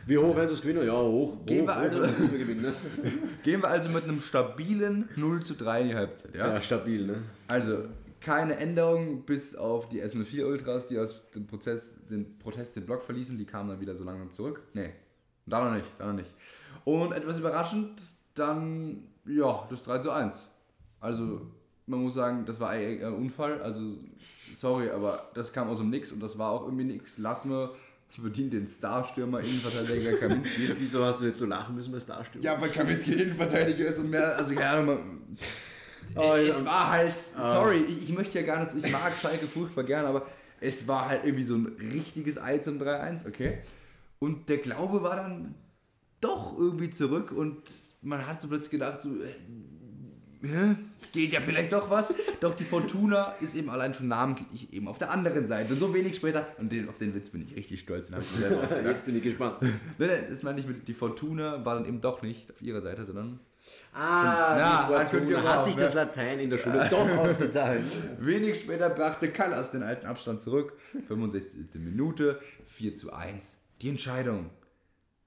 Wie 0.06 0.16
hoch 0.18 0.34
werden 0.34 0.50
es 0.50 0.62
gewinnen? 0.62 0.86
Ja, 0.86 0.94
hoch. 0.94 1.36
hoch 1.36 1.46
Gehen 1.46 1.66
wir 1.66 1.74
hoch, 1.74 1.80
also- 1.80 2.00
werden 2.00 2.32
wir 2.32 2.38
gewinnen, 2.38 2.62
ne? 2.62 2.72
gehen 3.44 3.62
wir 3.62 3.68
also 3.68 3.90
mit 3.90 4.04
einem 4.04 4.20
stabilen 4.20 5.08
0 5.16 5.42
zu 5.42 5.54
3 5.54 5.82
in 5.82 5.88
die 5.88 5.94
Halbzeit. 5.94 6.34
Ja? 6.34 6.54
Ja, 6.54 6.60
stabil, 6.60 7.06
ne? 7.06 7.22
Also 7.48 7.84
keine 8.20 8.56
Änderung 8.56 9.24
bis 9.24 9.54
auf 9.54 9.88
die 9.88 10.02
S04 10.02 10.44
Ultras, 10.46 10.86
die 10.86 10.98
aus 10.98 11.20
dem 11.34 11.46
Prozess, 11.46 11.92
den 12.08 12.38
Protest 12.38 12.76
den 12.76 12.86
Block 12.86 13.02
verließen, 13.02 13.36
die 13.36 13.44
kamen 13.44 13.68
dann 13.68 13.80
wieder 13.80 13.96
so 13.96 14.04
langsam 14.04 14.32
zurück. 14.32 14.62
Nee, 14.72 14.90
da 15.44 15.64
noch 15.64 15.74
nicht, 15.74 15.88
da 15.98 16.06
noch 16.06 16.14
nicht. 16.14 16.32
Und 16.84 17.12
etwas 17.12 17.38
überraschend, 17.38 18.00
dann, 18.34 19.08
ja, 19.26 19.66
das 19.68 19.82
3 19.82 19.98
zu 19.98 20.10
1. 20.12 20.48
Also, 21.00 21.50
man 21.86 22.00
muss 22.02 22.14
sagen, 22.14 22.44
das 22.46 22.60
war 22.60 22.70
ein 22.70 23.02
Unfall, 23.14 23.60
also, 23.62 23.82
sorry, 24.56 24.90
aber 24.90 25.30
das 25.34 25.52
kam 25.52 25.68
aus 25.68 25.78
dem 25.78 25.90
Nix 25.90 26.12
und 26.12 26.20
das 26.20 26.38
war 26.38 26.50
auch 26.52 26.64
irgendwie 26.64 26.84
nix. 26.84 27.18
Lass 27.18 27.44
mir 27.44 27.70
bedient 28.18 28.52
den 28.52 28.68
Starstürmer, 28.68 29.40
Innenverteidiger 29.40 30.12
Kaminski. 30.20 30.74
Wieso 30.78 31.04
hast 31.04 31.20
du 31.20 31.24
jetzt 31.26 31.38
so 31.38 31.46
lachen 31.46 31.74
müssen 31.74 31.92
bei 31.92 31.98
Starstürmer? 32.00 32.44
Ja, 32.44 32.60
weil 32.60 32.68
Kaminski 32.68 33.12
Innenverteidiger 33.14 33.86
ist 33.86 33.98
und 33.98 34.10
mehr, 34.10 34.36
also 34.36 34.54
keine 34.54 34.68
Ahnung, 34.70 34.86
man- 34.86 35.36
Oh, 36.14 36.34
ja. 36.34 36.36
es 36.42 36.64
war 36.66 36.90
halt, 36.90 37.16
sorry, 37.16 37.78
ich, 37.78 38.02
ich 38.10 38.14
möchte 38.14 38.38
ja 38.38 38.44
gar 38.44 38.62
nicht, 38.62 38.84
ich 38.84 38.92
mag 38.92 39.12
Schalke 39.18 39.46
furchtbar 39.46 39.84
gern, 39.84 40.04
aber 40.04 40.26
es 40.60 40.86
war 40.86 41.08
halt 41.08 41.24
irgendwie 41.24 41.44
so 41.44 41.54
ein 41.56 41.74
richtiges 41.92 42.36
Ei 42.36 42.58
zum 42.58 42.78
3-1, 42.78 43.26
okay? 43.26 43.58
Und 44.18 44.48
der 44.50 44.58
Glaube 44.58 45.02
war 45.02 45.16
dann 45.16 45.54
doch 46.20 46.56
irgendwie 46.58 46.90
zurück 46.90 47.32
und 47.32 47.62
man 48.02 48.26
hat 48.26 48.42
so 48.42 48.48
plötzlich 48.48 48.70
gedacht, 48.72 49.00
so, 49.00 49.08
hä? 50.42 50.76
geht 51.12 51.32
ja 51.32 51.40
vielleicht 51.40 51.72
doch 51.72 51.88
was. 51.90 52.12
Doch 52.40 52.54
die 52.56 52.64
Fortuna 52.64 53.34
ist 53.40 53.54
eben 53.54 53.70
allein 53.70 53.94
schon 53.94 54.08
namentlich 54.08 54.72
eben 54.72 54.88
auf 54.88 54.98
der 54.98 55.10
anderen 55.10 55.46
Seite. 55.46 55.72
Und 55.72 55.78
so 55.80 55.92
wenig 55.94 56.16
später, 56.16 56.46
und 56.58 56.70
den, 56.72 56.88
auf 56.88 56.98
den 56.98 57.14
Witz 57.14 57.30
bin 57.30 57.42
ich 57.42 57.56
richtig 57.56 57.80
stolz, 57.80 58.08
den 58.08 58.18
ich 58.20 58.26
selber. 58.26 58.62
Jetzt 58.84 59.06
bin 59.06 59.16
ich 59.16 59.22
gespannt. 59.22 59.56
Nein, 59.60 59.72
nein, 59.98 60.24
das 60.30 60.42
meine 60.42 60.60
ich 60.60 60.66
mit, 60.66 60.86
die 60.88 60.94
Fortuna 60.94 61.64
war 61.64 61.74
dann 61.76 61.84
eben 61.86 62.00
doch 62.00 62.22
nicht 62.22 62.50
auf 62.50 62.60
ihrer 62.62 62.82
Seite, 62.82 63.04
sondern 63.04 63.40
Ah, 63.94 64.56
Ja, 64.58 64.88
die 64.88 65.10
Fortuna 65.10 65.28
gebraucht, 65.38 65.56
hat 65.56 65.64
sich 65.64 65.76
ne? 65.76 65.82
das 65.82 65.94
Latein 65.94 66.40
in 66.40 66.50
der 66.50 66.58
Schule 66.58 66.84
doch 66.90 67.08
ausgezahlt. 67.18 67.84
Wenig 68.18 68.58
später 68.58 68.90
brachte 68.90 69.30
Callas 69.30 69.70
den 69.70 69.84
alten 69.84 70.06
Abstand 70.06 70.40
zurück. 70.40 70.72
65. 71.06 71.54
Minute, 71.74 72.40
4 72.66 72.96
zu 72.96 73.12
1. 73.12 73.58
Die 73.80 73.88
Entscheidung. 73.88 74.50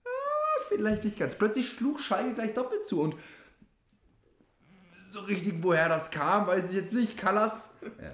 Ah, 0.04 0.62
vielleicht 0.67 1.06
nicht 1.06 1.17
ganz. 1.17 1.36
Plötzlich 1.36 1.69
schlug 1.69 1.99
Schalke 2.01 2.34
gleich 2.34 2.54
doppelt 2.54 2.86
zu 2.86 2.99
und 3.01 3.15
so 5.15 5.21
richtig, 5.21 5.56
woher 5.63 5.88
das 5.89 6.12
kam, 6.12 6.45
weiß 6.47 6.69
ich 6.69 6.75
jetzt 6.75 6.93
nicht. 6.93 7.17
Callas. 7.17 7.73
Ja. 7.82 8.12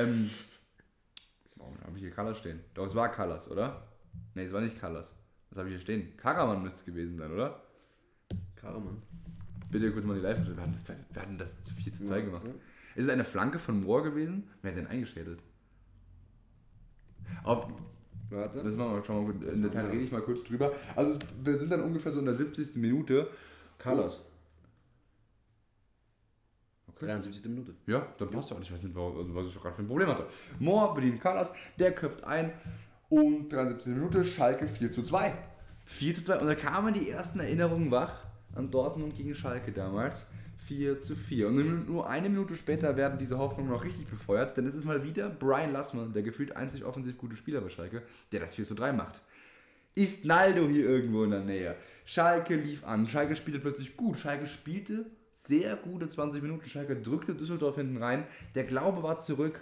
Ähm, 0.00 0.30
warum 1.56 1.76
habe 1.82 1.96
ich 1.96 2.02
hier 2.02 2.10
Callas 2.10 2.38
stehen? 2.38 2.60
Doch, 2.74 2.86
es 2.86 2.94
war 2.94 3.10
Callas, 3.10 3.50
oder? 3.50 3.86
Ne, 4.34 4.42
es 4.44 4.52
war 4.52 4.60
nicht 4.60 4.78
Callas. 4.78 5.14
Was 5.50 5.58
habe 5.58 5.68
ich 5.68 5.74
hier 5.76 5.80
stehen? 5.80 6.16
Karaman 6.16 6.62
müsste 6.62 6.80
es 6.80 6.84
gewesen 6.84 7.16
sein, 7.16 7.32
oder? 7.32 7.62
Karaman. 8.56 9.02
Bitte 9.70 9.90
kurz 9.92 10.04
mal 10.04 10.14
die 10.14 10.20
live 10.20 10.38
wir 10.46 10.56
hatten 10.62 10.72
das, 10.72 10.88
wir 10.88 11.22
hatten 11.22 11.38
das 11.38 11.54
4 11.82 11.92
zu 11.92 12.04
2 12.04 12.18
Ja, 12.18 12.24
gemacht. 12.24 12.42
so. 12.42 12.48
Ist 12.94 13.06
es 13.06 13.08
eine 13.10 13.24
Flanke 13.24 13.58
von 13.58 13.82
Moore 13.82 14.04
gewesen? 14.10 14.48
Wer 14.62 14.72
hat 14.72 14.78
denn 14.78 14.86
eingeschädelt? 14.86 15.40
Auf, 17.42 17.66
Warte. 18.30 18.62
das 18.62 18.74
machen 18.76 18.94
wir, 18.96 19.04
schauen 19.04 19.26
wir 19.26 19.34
mal, 19.34 19.54
in 19.54 19.62
Detail 19.62 19.86
rede 19.86 20.02
ich 20.04 20.12
mal 20.12 20.20
kurz 20.22 20.44
drüber. 20.44 20.72
Also 20.94 21.18
wir 21.42 21.56
sind 21.58 21.70
dann 21.70 21.82
ungefähr 21.82 22.12
so 22.12 22.18
in 22.20 22.26
der 22.26 22.34
70. 22.34 22.76
Minute. 22.76 23.28
Carlos. 23.78 24.24
Okay. 26.96 27.06
73. 27.06 27.44
Minute. 27.46 27.74
Ja, 27.86 28.06
dann 28.18 28.28
passt 28.30 28.50
doch. 28.50 28.60
Ich 28.60 28.72
weiß 28.72 28.82
nicht, 28.82 28.96
also 28.96 29.34
was 29.34 29.46
ich 29.46 29.54
gerade 29.60 29.74
für 29.74 29.82
ein 29.82 29.88
Problem 29.88 30.08
hatte. 30.08 30.26
Moore 30.58 30.94
bedient 30.94 31.20
Carlos, 31.20 31.52
der 31.78 31.92
köpft 31.92 32.24
ein 32.24 32.52
und 33.08 33.52
73. 33.52 33.94
Minute 33.94 34.24
Schalke 34.24 34.66
4 34.66 34.92
zu 34.92 35.02
2. 35.02 35.34
4 35.86 36.14
zu 36.14 36.24
2 36.24 36.38
und 36.40 36.46
da 36.46 36.54
kamen 36.54 36.94
die 36.94 37.10
ersten 37.10 37.40
Erinnerungen 37.40 37.90
wach 37.90 38.24
an 38.54 38.70
Dortmund 38.70 39.16
gegen 39.16 39.34
Schalke 39.34 39.72
damals. 39.72 40.26
4 40.66 41.00
zu 41.00 41.14
4. 41.14 41.48
Und 41.48 41.86
nur 41.88 42.08
eine 42.08 42.28
Minute 42.28 42.54
später 42.54 42.96
werden 42.96 43.18
diese 43.18 43.38
Hoffnungen 43.38 43.70
noch 43.70 43.84
richtig 43.84 44.06
befeuert, 44.06 44.56
denn 44.56 44.66
es 44.66 44.74
ist 44.74 44.84
mal 44.84 45.04
wieder 45.04 45.28
Brian 45.28 45.72
Lassmann, 45.72 46.12
der 46.12 46.22
gefühlt 46.22 46.56
einzig 46.56 46.84
offensiv 46.84 47.18
gute 47.18 47.36
Spieler 47.36 47.60
bei 47.60 47.68
Schalke, 47.68 48.02
der 48.32 48.40
das 48.40 48.54
4 48.54 48.64
zu 48.64 48.74
3 48.74 48.92
macht. 48.92 49.20
Ist 49.94 50.24
Naldo 50.24 50.66
hier 50.68 50.88
irgendwo 50.88 51.24
in 51.24 51.30
der 51.30 51.44
Nähe? 51.44 51.76
Schalke 52.04 52.56
lief 52.56 52.84
an. 52.84 53.06
Schalke 53.08 53.36
spielte 53.36 53.60
plötzlich 53.60 53.96
gut. 53.96 54.16
Schalke 54.16 54.46
spielte 54.46 55.06
sehr 55.46 55.76
gute 55.76 56.08
20 56.08 56.42
Minuten. 56.42 56.68
Schalke 56.68 56.96
drückte 56.96 57.34
Düsseldorf 57.34 57.76
hinten 57.76 58.02
rein. 58.02 58.24
Der 58.54 58.64
Glaube 58.64 59.02
war 59.02 59.18
zurück. 59.18 59.60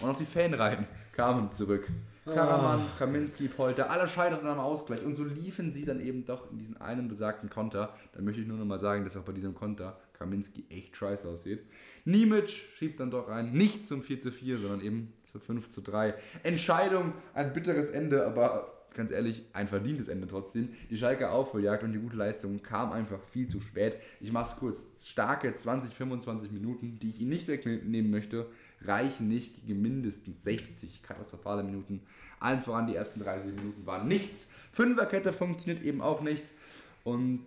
Und 0.00 0.10
auch 0.10 0.16
die 0.16 0.24
Fanreihen 0.24 0.86
kamen 1.12 1.50
zurück. 1.50 1.88
Karaman, 2.24 2.86
Kaminski, 2.98 3.48
Polter, 3.48 3.90
alle 3.90 4.06
scheiterten 4.06 4.46
am 4.46 4.60
Ausgleich. 4.60 5.04
Und 5.04 5.14
so 5.14 5.24
liefen 5.24 5.72
sie 5.72 5.84
dann 5.84 6.00
eben 6.00 6.24
doch 6.24 6.52
in 6.52 6.58
diesen 6.58 6.80
einen 6.80 7.08
besagten 7.08 7.50
Konter. 7.50 7.94
Da 8.12 8.22
möchte 8.22 8.40
ich 8.40 8.46
nur 8.46 8.58
noch 8.58 8.64
mal 8.64 8.78
sagen, 8.78 9.02
dass 9.04 9.16
auch 9.16 9.24
bei 9.24 9.32
diesem 9.32 9.54
Konter 9.54 9.98
Kaminski 10.12 10.64
echt 10.70 10.96
scheiße 10.96 11.28
aussieht. 11.28 11.64
Niemic 12.04 12.48
schiebt 12.48 13.00
dann 13.00 13.10
doch 13.10 13.28
ein, 13.28 13.52
nicht 13.52 13.88
zum 13.88 14.02
4 14.02 14.20
zu 14.20 14.30
4, 14.30 14.58
sondern 14.58 14.80
eben 14.82 15.12
zu 15.24 15.40
5 15.40 15.68
zu 15.68 15.80
3. 15.80 16.14
Entscheidung, 16.44 17.12
ein 17.34 17.52
bitteres 17.52 17.90
Ende, 17.90 18.24
aber 18.24 18.71
ganz 18.94 19.10
ehrlich, 19.10 19.44
ein 19.52 19.68
verdientes 19.68 20.08
Ende 20.08 20.26
trotzdem. 20.26 20.70
Die 20.90 20.96
Schalke 20.96 21.30
Aufholjagd 21.30 21.82
und 21.82 21.92
die 21.92 21.98
gute 21.98 22.16
Leistung 22.16 22.62
kam 22.62 22.92
einfach 22.92 23.22
viel 23.30 23.48
zu 23.48 23.60
spät. 23.60 23.96
Ich 24.20 24.32
mach's 24.32 24.56
kurz. 24.56 24.86
Starke 25.04 25.54
20, 25.54 25.94
25 25.94 26.52
Minuten, 26.52 26.98
die 26.98 27.10
ich 27.10 27.20
ihnen 27.20 27.30
nicht 27.30 27.48
wegnehmen 27.48 28.10
möchte, 28.10 28.46
reichen 28.84 29.28
nicht 29.28 29.66
gegen 29.66 29.82
mindestens 29.82 30.42
60 30.44 31.02
katastrophale 31.02 31.62
Minuten. 31.62 32.02
Allen 32.40 32.60
voran 32.60 32.86
die 32.86 32.96
ersten 32.96 33.20
30 33.20 33.54
Minuten 33.54 33.86
waren 33.86 34.08
nichts. 34.08 34.50
Fünferkette 34.72 35.32
funktioniert 35.32 35.84
eben 35.84 36.00
auch 36.00 36.20
nicht. 36.20 36.44
Und 37.04 37.46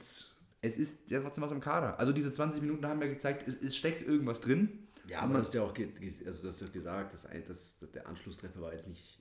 es 0.62 0.78
ist 0.78 1.12
ja 1.12 1.22
trotzdem 1.22 1.44
was 1.44 1.52
im 1.52 1.62
Kader. 1.62 2.00
Also 2.00 2.12
diese 2.12 2.32
20 2.32 2.62
Minuten 2.62 2.86
haben 2.86 3.02
ja 3.02 3.08
gezeigt, 3.08 3.48
es, 3.48 3.56
es 3.62 3.76
steckt 3.76 4.08
irgendwas 4.08 4.42
drin. 4.42 4.70
Ja, 5.08 5.20
aber 5.20 5.36
du 5.36 5.40
hast 5.42 5.54
ja 5.54 5.62
auch 5.62 5.74
also 5.78 6.42
du 6.42 6.48
hast 6.48 6.62
ja 6.62 6.68
gesagt, 6.68 7.14
dass, 7.14 7.78
dass 7.78 7.92
der 7.92 8.08
Anschlusstreffer 8.08 8.62
war 8.62 8.74
jetzt 8.74 8.88
nicht. 8.88 9.20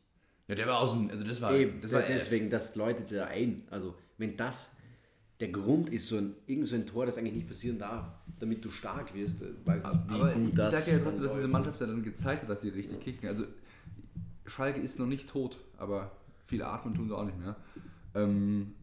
Ja, 0.49 0.55
der 0.55 0.67
war 0.67 0.79
aus 0.81 0.93
dem, 0.93 1.09
also 1.11 1.25
das 1.25 1.41
war, 1.41 1.55
Eben, 1.55 1.81
das 1.81 1.93
war 1.93 2.03
deswegen, 2.03 2.51
das 2.51 2.75
läutet 2.77 3.11
ja 3.11 3.27
ein. 3.27 3.63
Also, 3.71 3.95
wenn 4.19 4.37
das 4.37 4.71
der 5.41 5.49
Grund 5.49 5.91
ist, 5.91 6.09
so 6.09 6.17
ein, 6.19 6.35
irgend 6.47 6.69
so 6.69 6.75
ein 6.77 6.87
Tor, 6.87 7.07
das 7.07 7.17
eigentlich 7.19 7.35
nicht 7.35 7.49
passieren 7.49 7.79
darf, 7.79 8.07
damit 8.39 8.65
du 8.65 8.69
stark 8.71 9.15
wirst, 9.15 9.43
äh, 9.43 9.47
weiß 9.65 9.83
nicht, 9.83 9.95
wie 10.09 10.15
Aber 10.15 10.33
gut 10.35 10.49
ich 10.51 10.55
das. 10.55 10.71
sage 10.87 10.99
ja 10.99 11.03
trotzdem, 11.03 11.25
dass 11.25 11.35
diese. 11.35 11.49
Mannschaft 11.49 11.81
dann 11.81 12.03
gezeigt 12.03 12.43
hat, 12.43 12.51
dass 12.51 12.61
sie 12.61 12.69
richtig 12.69 13.01
kicken. 13.01 13.29
Also 13.29 13.45
Schalke 14.47 14.81
ist 14.81 14.99
noch 14.99 15.07
nicht 15.07 15.29
tot, 15.29 15.59
aber 15.79 16.13
viel 16.47 16.63
atmen 16.63 16.95
tun 16.95 17.09
sie 17.09 17.17
auch 17.17 17.25
nicht 17.25 17.39
mehr. 17.39 17.57
Ähm, 18.15 18.75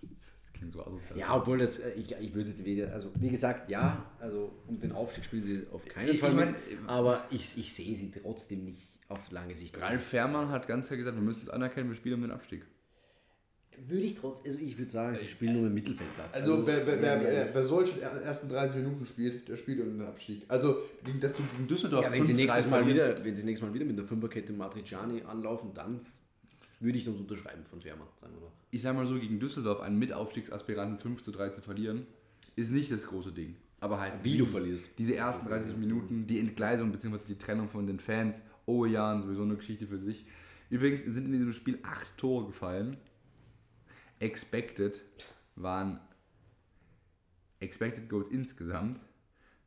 das 0.00 0.52
klingt 0.54 0.72
so 0.72 0.80
asozial. 0.80 1.18
Ja, 1.18 1.34
obwohl 1.36 1.58
das, 1.58 1.80
äh, 1.80 1.90
ich, 1.94 2.12
ich 2.12 2.34
würde 2.34 2.48
es 2.48 2.64
wieder, 2.64 2.92
also 2.92 3.10
wie 3.20 3.28
gesagt, 3.28 3.68
ja, 3.68 4.06
also 4.20 4.52
um 4.68 4.78
den 4.80 4.92
Aufstieg 4.92 5.24
spielen 5.24 5.42
sie 5.42 5.66
auf 5.72 5.84
keinen 5.86 6.14
Ich- 6.14 6.20
Fall 6.20 6.30
ich 6.30 6.36
mit, 6.36 6.46
mein, 6.80 6.88
aber 6.88 7.24
ich, 7.30 7.58
ich 7.58 7.72
sehe 7.74 7.94
sie 7.96 8.10
trotzdem 8.12 8.64
nicht 8.64 8.88
auf 9.08 9.30
lange 9.30 9.54
Sicht. 9.54 9.80
Ralf 9.80 10.04
Fährmann 10.04 10.48
hat 10.50 10.66
ganz 10.66 10.86
klar 10.86 10.96
gesagt, 10.96 11.16
wir 11.16 11.22
müssen 11.22 11.42
es 11.42 11.48
anerkennen, 11.48 11.88
wir 11.90 11.96
spielen 11.96 12.16
um 12.16 12.22
den 12.22 12.30
Abstieg. 12.30 12.64
Würde 13.86 14.02
ich 14.04 14.14
trotzdem, 14.14 14.52
also 14.52 14.64
ich 14.64 14.78
würde 14.78 14.90
sagen, 14.90 15.16
sie 15.16 15.26
spielen 15.26 15.54
nur 15.54 15.66
im 15.66 15.74
Mittelfeldplatz. 15.74 16.32
Also, 16.34 16.64
wer, 16.64 16.86
wer, 16.86 17.02
wer, 17.02 17.16
ja, 17.16 17.22
wer, 17.22 17.54
wer 17.54 17.64
solche 17.64 18.00
er- 18.00 18.22
ersten 18.22 18.48
30 18.48 18.76
Minuten 18.76 19.04
spielt, 19.04 19.48
der 19.48 19.56
spielt 19.56 19.80
um 19.80 19.98
den 19.98 20.06
Abstieg. 20.06 20.42
Also, 20.46 20.76
Gegen 21.04 21.18
das 21.18 21.34
du 21.36 21.42
gegen 21.42 21.66
Düsseldorf 21.66 22.04
ja, 22.04 22.12
wenn 22.12 22.24
sie 22.24 22.34
5-3 22.34 22.36
nächstes 22.36 22.66
Mal 22.68 22.86
wieder, 22.86 23.24
wenn 23.24 23.34
sie 23.34 23.42
nächstes 23.44 23.66
Mal 23.68 23.74
wieder 23.74 23.84
mit 23.84 23.98
einer 23.98 24.06
Fünferkette 24.06 24.52
Matriciani 24.52 25.22
anlaufen, 25.22 25.72
dann 25.74 26.00
würde 26.78 26.98
ich 26.98 27.04
das 27.04 27.16
unterschreiben 27.16 27.64
von 27.64 27.80
Fährmann, 27.80 28.06
sagen 28.20 28.34
wir 28.34 28.42
mal. 28.42 28.52
ich 28.70 28.80
sag 28.80 28.94
mal 28.94 29.06
so, 29.08 29.18
gegen 29.18 29.40
Düsseldorf 29.40 29.80
einen 29.80 29.98
Mitaufstiegsaspiranten 29.98 30.98
5 30.98 31.22
zu 31.22 31.32
3 31.32 31.48
zu 31.48 31.60
verlieren, 31.60 32.06
ist 32.54 32.70
nicht 32.70 32.92
das 32.92 33.04
große 33.08 33.32
Ding. 33.32 33.56
Aber 33.80 33.98
halt, 34.00 34.12
Wie 34.22 34.38
du 34.38 34.46
verlierst. 34.46 34.88
Diese 34.98 35.16
ersten 35.16 35.48
30 35.48 35.76
Minuten, 35.76 36.28
die 36.28 36.38
Entgleisung 36.38 36.92
bzw. 36.92 37.18
die 37.26 37.36
Trennung 37.36 37.68
von 37.68 37.86
den 37.88 37.98
Fans, 37.98 38.40
oh 38.66 38.84
ja, 38.84 39.20
sowieso 39.20 39.42
eine 39.42 39.56
Geschichte 39.56 39.86
für 39.86 39.98
sich. 39.98 40.26
Übrigens 40.70 41.02
sind 41.04 41.26
in 41.26 41.32
diesem 41.32 41.52
Spiel 41.52 41.78
acht 41.82 42.16
Tore 42.16 42.46
gefallen. 42.46 42.96
Expected 44.18 45.02
waren 45.56 46.00
Expected 47.60 48.08
Goals 48.08 48.28
insgesamt 48.28 49.00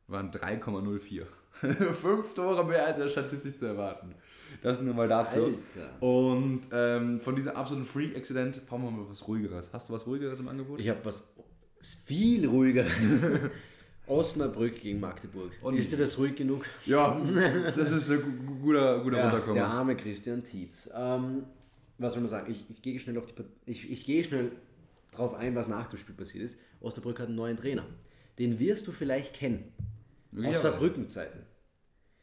waren 0.06 0.30
3,04. 0.30 1.24
Fünf 1.92 2.34
Tore 2.34 2.64
mehr 2.64 2.86
als 2.86 2.98
er 2.98 3.08
statistisch 3.08 3.56
zu 3.56 3.66
erwarten. 3.66 4.14
Das 4.62 4.80
nur 4.80 4.94
mal 4.94 5.08
dazu. 5.08 5.44
Alter. 5.44 6.02
Und 6.02 6.62
ähm, 6.72 7.20
von 7.20 7.36
diesem 7.36 7.52
absoluten 7.52 7.84
Freak-Accident 7.84 8.66
brauchen 8.66 8.84
wir 8.84 8.90
mal 8.90 9.08
was 9.08 9.26
Ruhigeres. 9.26 9.70
Hast 9.72 9.88
du 9.88 9.92
was 9.92 10.06
Ruhigeres 10.06 10.40
im 10.40 10.48
Angebot? 10.48 10.80
Ich 10.80 10.88
habe 10.88 11.04
was 11.04 11.34
viel 11.80 12.46
ruhigeres. 12.46 13.22
Osnabrück 14.08 14.80
gegen 14.80 15.00
Magdeburg. 15.00 15.52
Und- 15.62 15.76
ist 15.76 15.92
dir 15.92 15.96
das 15.98 16.18
ruhig 16.18 16.34
genug? 16.36 16.64
ja, 16.86 17.20
das 17.76 17.92
ist 17.92 18.10
ein 18.10 18.22
gu- 18.22 18.30
gu- 18.46 18.58
guter, 18.60 19.00
guter 19.02 19.16
Ja, 19.18 19.24
Runterkommen. 19.30 19.54
der 19.54 19.66
arme 19.66 19.96
Christian 19.96 20.44
Tietz. 20.44 20.90
Ähm, 20.94 21.44
was 21.98 22.12
soll 22.14 22.22
man 22.22 22.28
sagen? 22.28 22.50
Ich, 22.50 22.64
ich 22.70 22.80
gehe 22.82 22.98
schnell 23.00 23.18
auf 23.18 23.26
die 23.26 23.34
ich, 23.66 23.90
ich 23.90 24.04
gehe 24.04 24.22
schnell 24.24 24.52
drauf 25.10 25.34
ein, 25.34 25.54
was 25.54 25.68
nach 25.68 25.86
dem 25.88 25.98
Spiel 25.98 26.14
passiert 26.14 26.44
ist. 26.44 26.58
Osnabrück 26.80 27.18
hat 27.18 27.26
einen 27.26 27.36
neuen 27.36 27.56
Trainer. 27.56 27.84
Den 28.38 28.58
wirst 28.60 28.86
du 28.86 28.92
vielleicht 28.92 29.34
kennen. 29.34 29.72
Aus. 30.44 30.62
Saarbrücken-Zeiten. 30.62 31.40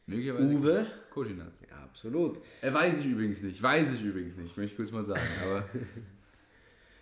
Möglicherweise. 0.06 0.46
Uwe? 0.54 0.86
Koschinatz. 1.10 1.54
Ja, 1.68 1.76
absolut. 1.82 2.40
Er 2.62 2.72
weiß 2.72 3.00
ich 3.00 3.06
übrigens 3.06 3.42
nicht. 3.42 3.62
Weiß 3.62 3.92
ich 3.92 4.02
übrigens 4.02 4.36
nicht. 4.36 4.56
Möchte 4.56 4.72
ich 4.72 4.76
kurz 4.76 4.92
mal 4.92 5.04
sagen. 5.04 5.20
Aber 5.44 5.68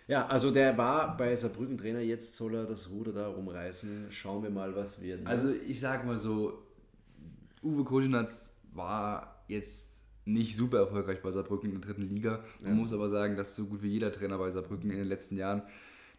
Ja, 0.07 0.27
also 0.27 0.51
der 0.51 0.77
war 0.77 1.17
bei 1.17 1.35
Saarbrücken 1.35 1.77
Trainer, 1.77 1.99
jetzt 1.99 2.35
soll 2.35 2.53
er 2.55 2.65
das 2.65 2.89
Ruder 2.91 3.11
da 3.11 3.27
rumreißen. 3.27 4.07
Schauen 4.11 4.43
wir 4.43 4.51
mal, 4.51 4.75
was 4.75 5.01
wird. 5.01 5.23
ne? 5.23 5.29
also 5.29 5.49
ich 5.67 5.79
sag 5.79 6.05
mal 6.05 6.17
so, 6.17 6.61
Uwe 7.63 7.83
Koschinatz 7.83 8.53
war 8.73 9.43
jetzt 9.47 9.91
nicht 10.25 10.57
super 10.57 10.79
erfolgreich 10.79 11.21
bei 11.21 11.31
Saarbrücken 11.31 11.71
in 11.71 11.79
der 11.81 11.87
dritten 11.87 12.03
Liga. 12.07 12.43
Man 12.61 12.77
muss 12.77 12.93
aber 12.93 13.09
sagen, 13.09 13.35
dass 13.35 13.55
so 13.55 13.65
gut 13.65 13.81
wie 13.81 13.89
jeder 13.89 14.11
Trainer 14.11 14.37
bei 14.37 14.51
Saarbrücken 14.51 14.91
in 14.91 14.97
den 14.97 15.07
letzten 15.07 15.37
Jahren 15.37 15.63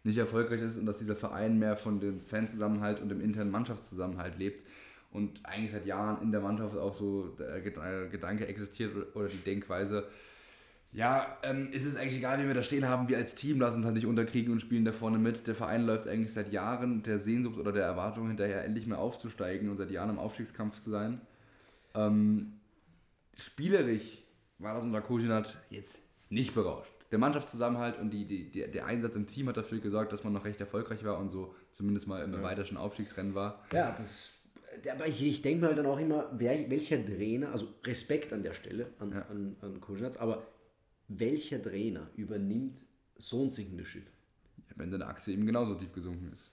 nicht 0.03 0.17
erfolgreich 0.17 0.61
ist 0.61 0.77
und 0.77 0.85
dass 0.85 0.99
dieser 0.99 1.15
Verein 1.15 1.57
mehr 1.59 1.75
von 1.75 1.99
dem 1.99 2.21
Fanzusammenhalt 2.21 3.01
und 3.01 3.09
dem 3.09 3.21
internen 3.21 3.51
Mannschaftszusammenhalt 3.51 4.37
lebt. 4.37 4.65
Und 5.11 5.45
eigentlich 5.45 5.71
seit 5.71 5.85
Jahren 5.85 6.21
in 6.21 6.31
der 6.31 6.41
Mannschaft 6.41 6.77
auch 6.77 6.93
so 6.93 7.27
der 7.39 7.61
Ged- 7.63 8.09
Gedanke 8.09 8.47
existiert 8.47 8.93
oder 9.15 9.27
die 9.27 9.37
Denkweise, 9.37 10.05
ja, 10.93 11.37
ähm, 11.43 11.69
es 11.73 11.85
ist 11.85 11.97
eigentlich 11.97 12.17
egal, 12.17 12.41
wie 12.41 12.47
wir 12.47 12.53
da 12.53 12.63
stehen 12.63 12.87
haben. 12.87 13.07
Wir 13.07 13.17
als 13.17 13.35
Team 13.35 13.59
lassen 13.59 13.77
uns 13.77 13.85
halt 13.85 13.95
nicht 13.95 14.05
unterkriegen 14.07 14.51
und 14.51 14.61
spielen 14.61 14.85
da 14.85 14.91
vorne 14.91 15.17
mit. 15.19 15.45
Der 15.47 15.53
Verein 15.55 15.85
läuft 15.85 16.07
eigentlich 16.07 16.33
seit 16.33 16.51
Jahren 16.51 17.03
der 17.03 17.19
Sehnsucht 17.19 17.59
oder 17.59 17.71
der 17.71 17.83
Erwartung 17.85 18.27
hinterher, 18.27 18.63
endlich 18.63 18.87
mal 18.87 18.95
aufzusteigen 18.95 19.69
und 19.69 19.77
seit 19.77 19.91
Jahren 19.91 20.09
im 20.09 20.17
Aufstiegskampf 20.19 20.81
zu 20.81 20.89
sein. 20.89 21.21
Ähm, 21.93 22.53
spielerisch 23.35 24.17
war 24.59 24.75
das 24.75 24.83
unter 24.83 25.01
Kosinat 25.01 25.57
jetzt 25.69 25.99
nicht 26.29 26.55
berauscht. 26.55 26.91
Der 27.11 27.19
Mannschaftszusammenhalt 27.19 27.99
und 27.99 28.09
die, 28.09 28.25
die, 28.27 28.51
die, 28.51 28.69
der 28.69 28.85
Einsatz 28.85 29.15
im 29.15 29.27
Team 29.27 29.47
hat 29.47 29.57
dafür 29.57 29.79
gesorgt, 29.79 30.11
dass 30.11 30.23
man 30.23 30.33
noch 30.33 30.43
recht 30.45 30.59
erfolgreich 30.59 31.03
war 31.05 31.19
und 31.19 31.31
so 31.31 31.55
zumindest 31.71 32.07
mal 32.07 32.23
im 32.23 32.33
erweiterten 32.33 32.75
Aufstiegsrennen 32.75 33.33
war. 33.35 33.63
Ja, 33.71 33.91
das. 33.91 34.39
Aber 34.91 35.07
ich, 35.07 35.23
ich 35.25 35.41
denke 35.41 35.65
mal 35.65 35.75
dann 35.75 35.85
auch 35.85 35.97
immer, 35.99 36.29
wer, 36.33 36.69
welcher 36.69 37.03
Trainer, 37.05 37.51
also 37.51 37.67
Respekt 37.85 38.33
an 38.33 38.43
der 38.43 38.53
Stelle 38.53 38.87
an, 38.99 39.11
Ja. 39.11 39.21
an, 39.29 39.55
an 39.61 39.79
Koschinatz, 39.79 40.17
aber 40.17 40.43
welcher 41.07 41.61
Trainer 41.61 42.09
übernimmt 42.15 42.81
so 43.17 43.43
ein 43.43 43.51
sinkendes 43.51 43.87
Schiff? 43.87 44.05
Wenn 44.75 44.91
deine 44.91 45.07
Aktie 45.07 45.33
eben 45.33 45.45
genauso 45.45 45.75
tief 45.75 45.91
gesunken 45.93 46.31
ist. 46.33 46.51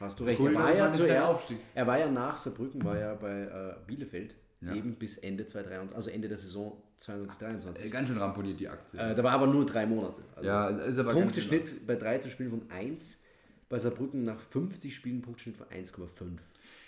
Hast 0.00 0.18
du 0.18 0.24
recht. 0.24 0.40
Cool, 0.40 0.52
er 0.54 0.58
war 0.58 0.74
ja 0.74 0.90
zuerst, 0.92 1.36
er 1.74 1.86
war 1.86 1.98
ja 1.98 2.10
nach 2.10 2.36
Saarbrücken, 2.36 2.82
war 2.82 2.98
ja 2.98 3.14
bei 3.14 3.42
äh, 3.42 3.74
Bielefeld, 3.86 4.34
Ja. 4.62 4.74
eben 4.74 4.94
bis 4.94 5.18
Ende 5.18 5.44
2023, 5.46 5.94
also 5.94 6.10
Ende 6.10 6.28
der 6.28 6.38
Saison 6.38 6.82
22, 6.96 7.36
Äh, 7.36 7.44
23. 7.50 7.92
Ganz 7.92 8.08
schön 8.08 8.16
ramponiert 8.18 8.58
die 8.58 8.68
Aktie. 8.68 8.98
Äh, 8.98 9.14
da 9.14 9.22
war 9.22 9.32
aber 9.32 9.46
nur 9.46 9.66
drei 9.66 9.84
Monate. 9.86 10.22
Also 10.34 10.48
Ja, 10.48 10.68
ist 10.70 10.98
aber 10.98 11.12
Punkteschnitt 11.12 11.86
bei 11.86 11.96
13 11.96 12.30
Spielen 12.30 12.50
von 12.50 12.70
1, 12.70 13.22
bei 13.68 13.78
Saarbrücken 13.78 14.24
nach 14.24 14.40
50 14.40 14.94
Spielen 14.94 15.20
Punkteschnitt 15.20 15.56
von 15.58 15.66
1,5. 15.68 16.38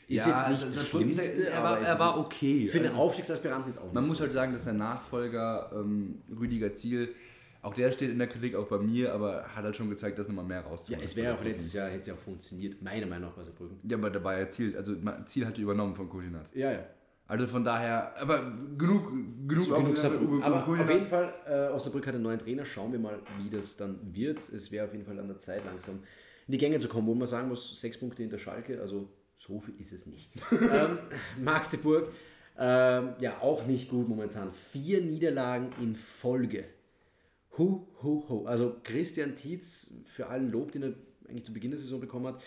Ist 0.09 0.27
Ja, 0.27 0.29
jetzt 0.29 0.49
nicht 0.49 0.63
also 0.63 0.67
das 0.67 0.77
ja- 0.77 0.83
Schlimmste, 0.83 1.47
er 1.51 1.63
war- 1.63 1.79
es 1.81 1.87
er 1.87 1.99
war 1.99 2.19
okay. 2.19 2.69
Für 2.69 2.79
einen 2.79 2.89
Also- 2.89 2.99
Aufstiegsaspiranten 2.99 3.71
jetzt 3.73 3.79
auch 3.79 3.85
nicht 3.85 3.95
Man 3.95 4.03
so. 4.05 4.09
muss 4.11 4.21
halt 4.21 4.33
sagen, 4.33 4.53
dass 4.53 4.65
der 4.65 4.73
Nachfolger 4.75 5.71
ähm, 5.75 6.23
Rüdiger 6.39 6.75
Ziel, 6.75 7.15
auch 7.63 7.75
der 7.75 7.93
steht 7.93 8.11
in 8.11 8.19
der 8.19 8.27
Kritik, 8.27 8.57
auch 8.57 8.67
bei 8.67 8.79
mir, 8.79 9.13
aber 9.15 9.45
hat 9.55 9.65
halt 9.65 9.77
schon 9.77 9.89
gezeigt, 9.89 10.19
dass 10.19 10.27
nochmal 10.29 10.45
mehr 10.45 10.61
Ja, 10.63 10.67
rauszuholen 10.67 11.03
es 11.05 11.11
ist. 11.13 11.17
wäre 11.17 11.35
auch 11.35 11.45
letztes 11.45 11.73
Jahr, 11.73 11.89
hätte 11.89 12.01
es 12.01 12.07
ja 12.07 12.15
auch 12.15 12.19
funktioniert, 12.19 12.83
meiner 12.83 13.07
Meinung 13.07 13.29
nach 13.31 13.37
bei 13.37 13.45
Saarbrücken. 13.45 13.79
Ja, 13.89 13.97
aber 13.97 14.11
da 14.11 14.23
war 14.25 14.37
ja 14.39 14.49
Ziel, 14.51 14.77
also 14.77 14.95
Ziel 15.27 15.47
hatte 15.47 15.61
übernommen 15.63 15.95
von 15.95 16.09
Kosinat. 16.09 16.47
Ja, 16.55 16.73
ja. 16.73 16.85
Also 17.29 17.47
von 17.47 17.65
daher, 17.65 18.15
aber 18.21 18.43
genug, 18.77 19.09
genug, 19.47 19.67
Genug 19.67 19.73
auf- 19.91 19.97
Saarbrücken. 19.97 20.43
Aber 20.43 20.67
auf 20.67 20.91
jeden 20.91 21.07
Fall, 21.07 21.33
äh, 21.49 21.69
Osnabrück 21.73 22.07
hat 22.07 22.15
einen 22.15 22.25
neuen 22.25 22.39
Trainer. 22.41 22.65
Schauen 22.67 22.93
wir 22.93 22.99
mal, 22.99 23.19
wie 23.41 23.49
das 23.49 23.77
dann 23.77 23.99
wird. 24.13 24.39
Es 24.53 24.71
wäre 24.73 24.85
auf 24.87 24.93
jeden 24.93 25.07
Fall 25.07 25.19
an 25.19 25.29
der 25.29 25.39
Zeit, 25.39 25.65
langsam 25.65 26.01
in 26.49 26.53
die 26.53 26.59
Gänge 26.59 26.79
zu 26.81 26.89
kommen, 26.89 27.07
wo 27.07 27.15
man 27.15 27.29
sagen 27.29 27.49
muss, 27.49 27.81
sechs 27.81 27.97
Punkte 27.97 28.23
hinter 28.23 28.37
Schalke, 28.39 28.81
also 28.81 29.09
so 29.47 29.61
viel 29.61 29.75
ist 29.81 29.93
es 29.93 30.07
nicht. 30.07 30.31
ähm, 30.53 30.99
Magdeburg, 31.41 32.13
ähm, 32.59 33.15
ja, 33.19 33.41
auch 33.41 33.67
nicht 33.67 33.89
gut 33.89 34.09
momentan. 34.09 34.53
Vier 34.53 35.01
Niederlagen 35.01 35.71
in 35.81 35.97
Folge. 35.97 36.65
Hu, 37.59 37.87
hu, 38.03 38.25
hu. 38.29 38.47
Also 38.47 38.77
Christian 38.85 39.35
Tietz, 39.35 39.91
für 40.05 40.29
allen 40.29 40.51
Lob, 40.51 40.73
den 40.73 40.83
er 40.83 40.93
eigentlich 41.29 41.45
zu 41.45 41.53
Beginn 41.53 41.73
der 41.73 41.81
Saison 41.81 42.01
bekommen 42.01 42.27
hat, 42.27 42.43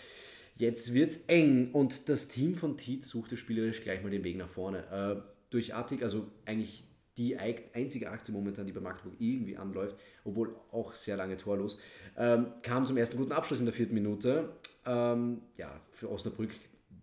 jetzt 0.56 0.94
wird 0.94 1.10
es 1.10 1.26
eng 1.26 1.70
und 1.72 2.08
das 2.08 2.28
Team 2.28 2.54
von 2.54 2.76
Tietz 2.76 3.08
suchte 3.08 3.36
spielerisch 3.36 3.82
gleich 3.82 4.02
mal 4.02 4.10
den 4.10 4.24
Weg 4.24 4.36
nach 4.36 4.48
vorne. 4.48 4.84
Äh, 4.90 5.22
durch 5.50 5.74
Attic, 5.74 6.02
also 6.02 6.26
eigentlich 6.46 6.84
die 7.18 7.38
einzige 7.38 8.10
Aktie 8.10 8.32
momentan, 8.32 8.66
die 8.66 8.72
bei 8.72 8.80
Magdeburg 8.80 9.14
irgendwie 9.18 9.56
anläuft, 9.56 9.96
obwohl 10.24 10.54
auch 10.70 10.92
sehr 10.94 11.16
lange 11.16 11.36
torlos, 11.36 11.78
ähm, 12.16 12.48
kam 12.62 12.84
zum 12.84 12.96
ersten 12.96 13.16
guten 13.16 13.32
Abschluss 13.32 13.60
in 13.60 13.66
der 13.66 13.74
vierten 13.74 13.94
Minute. 13.94 14.50
Ähm, 14.84 15.42
ja, 15.56 15.80
für 15.92 16.10
Osnabrück 16.10 16.50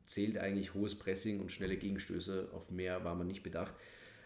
zählt 0.06 0.38
eigentlich 0.38 0.74
hohes 0.74 0.96
Pressing 0.96 1.40
und 1.40 1.52
schnelle 1.52 1.78
Gegenstöße. 1.78 2.50
Auf 2.54 2.72
mehr 2.72 3.04
war 3.04 3.16
man 3.16 3.28
nicht 3.28 3.44
bedacht 3.44 3.76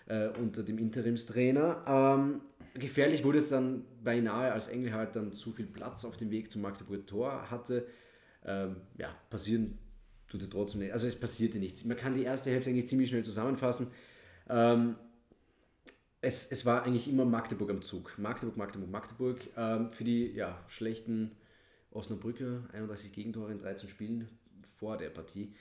äh, 0.07 0.27
unter 0.39 0.63
dem 0.63 0.77
Interimstrainer. 0.77 1.83
Ähm, 1.87 2.41
gefährlich 2.73 3.23
wurde 3.23 3.39
es 3.39 3.49
dann 3.49 3.85
beinahe, 4.03 4.51
als 4.51 4.67
Engel 4.67 4.93
halt 4.93 5.15
dann 5.15 5.31
zu 5.31 5.51
viel 5.51 5.67
Platz 5.67 6.05
auf 6.05 6.17
dem 6.17 6.31
Weg 6.31 6.51
zum 6.51 6.61
Magdeburger 6.61 7.05
Tor 7.05 7.51
hatte. 7.51 7.87
Ähm, 8.45 8.77
ja, 8.97 9.15
passieren 9.29 9.77
tut 10.27 10.41
es 10.41 10.49
trotzdem 10.49 10.81
nicht. 10.81 10.93
Also 10.93 11.07
es 11.07 11.19
passierte 11.19 11.59
nichts. 11.59 11.83
Man 11.85 11.97
kann 11.97 12.13
die 12.13 12.23
erste 12.23 12.51
Hälfte 12.51 12.69
eigentlich 12.69 12.87
ziemlich 12.87 13.09
schnell 13.09 13.23
zusammenfassen. 13.23 13.91
Ähm, 14.49 14.95
es, 16.21 16.51
es 16.51 16.65
war 16.65 16.83
eigentlich 16.83 17.09
immer 17.09 17.25
Magdeburg 17.25 17.69
am 17.69 17.81
Zug. 17.81 18.17
Magdeburg, 18.17 18.57
Magdeburg, 18.57 18.89
Magdeburg. 18.89 19.39
Ähm, 19.55 19.91
für 19.91 20.03
die 20.03 20.31
ja, 20.31 20.63
schlechten 20.67 21.31
Osnabrücker, 21.91 22.63
31 22.73 23.13
Gegentore 23.13 23.51
in 23.51 23.59
13 23.59 23.89
Spielen 23.89 24.27
vor 24.79 24.97
der 24.97 25.09
Partie. 25.09 25.53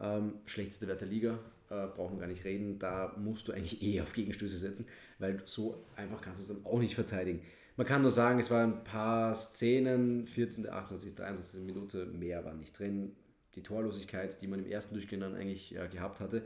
Ähm, 0.00 0.34
schlechteste 0.44 0.88
Wert 0.88 1.00
der 1.00 1.08
Liga. 1.08 1.38
äh, 1.70 1.86
brauchen 1.86 2.16
wir 2.16 2.20
gar 2.20 2.26
nicht 2.26 2.44
reden. 2.44 2.78
Da 2.78 3.14
musst 3.16 3.48
du 3.48 3.52
eigentlich 3.52 3.82
eh 3.82 4.00
auf 4.00 4.12
Gegenstöße 4.12 4.56
setzen, 4.56 4.86
weil 5.18 5.40
so 5.44 5.84
einfach 5.96 6.20
kannst 6.20 6.40
du 6.40 6.42
es 6.42 6.48
dann 6.48 6.66
auch 6.70 6.78
nicht 6.78 6.94
verteidigen. 6.94 7.40
Man 7.76 7.86
kann 7.86 8.02
nur 8.02 8.10
sagen, 8.10 8.38
es 8.38 8.50
waren 8.50 8.74
ein 8.74 8.84
paar 8.84 9.34
Szenen, 9.34 10.26
14., 10.26 10.68
88., 10.68 11.14
23. 11.14 11.60
Minute, 11.62 12.06
mehr 12.06 12.44
war 12.44 12.54
nicht 12.54 12.78
drin. 12.78 13.12
Die 13.56 13.62
Torlosigkeit, 13.62 14.40
die 14.40 14.46
man 14.46 14.60
im 14.60 14.70
ersten 14.70 14.94
Durchgehen 14.94 15.20
dann 15.20 15.34
eigentlich 15.34 15.70
ja, 15.70 15.86
gehabt 15.86 16.20
hatte, 16.20 16.42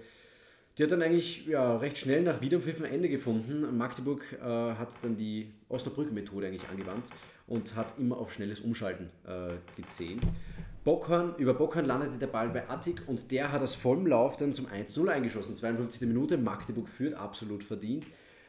die 0.76 0.84
hat 0.84 0.92
dann 0.92 1.02
eigentlich 1.02 1.46
ja, 1.46 1.76
recht 1.76 1.98
schnell 1.98 2.22
nach 2.22 2.40
Wiederpfiff 2.40 2.80
ein 2.80 2.90
Ende 2.90 3.08
gefunden. 3.08 3.76
Magdeburg 3.76 4.22
äh, 4.34 4.44
hat 4.44 4.90
dann 5.02 5.16
die 5.16 5.52
Osnabrück-Methode 5.68 6.46
eigentlich 6.46 6.68
angewandt 6.68 7.10
und 7.48 7.74
hat 7.74 7.98
immer 7.98 8.16
auf 8.16 8.32
schnelles 8.32 8.60
Umschalten 8.60 9.10
äh, 9.26 9.54
gezählt. 9.76 10.22
Bockhorn, 10.84 11.34
über 11.36 11.54
Bockhorn 11.54 11.84
landete 11.84 12.18
der 12.18 12.28
Ball 12.28 12.48
bei 12.48 12.68
Attik 12.68 13.02
und 13.06 13.30
der 13.30 13.52
hat 13.52 13.62
aus 13.62 13.74
vollem 13.74 14.06
Lauf 14.06 14.36
dann 14.36 14.52
zum 14.52 14.66
1-0 14.66 15.06
eingeschossen. 15.08 15.54
52. 15.54 16.08
Minute, 16.08 16.38
Magdeburg 16.38 16.88
führt, 16.88 17.14
absolut 17.14 17.62
verdient. 17.62 18.06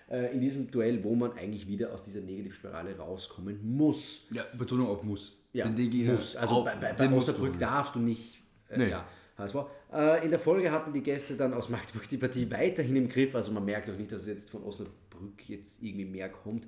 Äh, 0.10 0.34
in 0.34 0.42
diesem 0.42 0.72
Duell, 0.72 1.04
wo 1.04 1.16
man 1.16 1.34
eigentlich 1.34 1.68
wieder 1.68 1.94
aus 1.94 2.02
dieser 2.02 2.22
Negativspirale 2.22 2.98
rauskommen 2.98 3.60
muss. 3.76 4.28
Ja, 4.32 4.44
Betonung 4.58 4.88
auf 4.88 5.04
muss. 5.04 5.38
Ja, 5.54 5.68
den 5.68 6.06
muss. 6.08 6.36
Also 6.36 6.64
bei, 6.64 6.76
bei, 6.76 6.94
bei 6.94 7.08
musst 7.08 7.28
du 7.28 7.48
darfst 7.50 7.96
du 7.96 8.00
nicht. 8.00 8.42
Äh, 8.70 8.78
Nee. 8.78 8.90
ja, 8.90 9.06
HSV. 9.38 9.56
Äh, 9.92 10.24
in 10.24 10.32
der 10.32 10.40
Folge 10.40 10.72
hatten 10.72 10.94
die 10.94 11.02
Gäste 11.02 11.36
dann 11.36 11.54
aus 11.54 11.70
Magdeburg 11.70 12.08
die 12.08 12.18
Partie 12.18 12.50
weiterhin 12.52 12.96
im 12.96 13.10
Griff. 13.10 13.36
Also 13.36 13.52
man 13.52 13.66
merkt 13.66 13.90
auch 13.90 13.98
nicht, 13.98 14.12
dass 14.12 14.22
es 14.22 14.28
jetzt 14.28 14.50
von 14.50 14.64
Osnabrück 14.64 15.48
jetzt 15.48 15.82
irgendwie 15.82 16.06
mehr 16.06 16.30
kommt. 16.30 16.68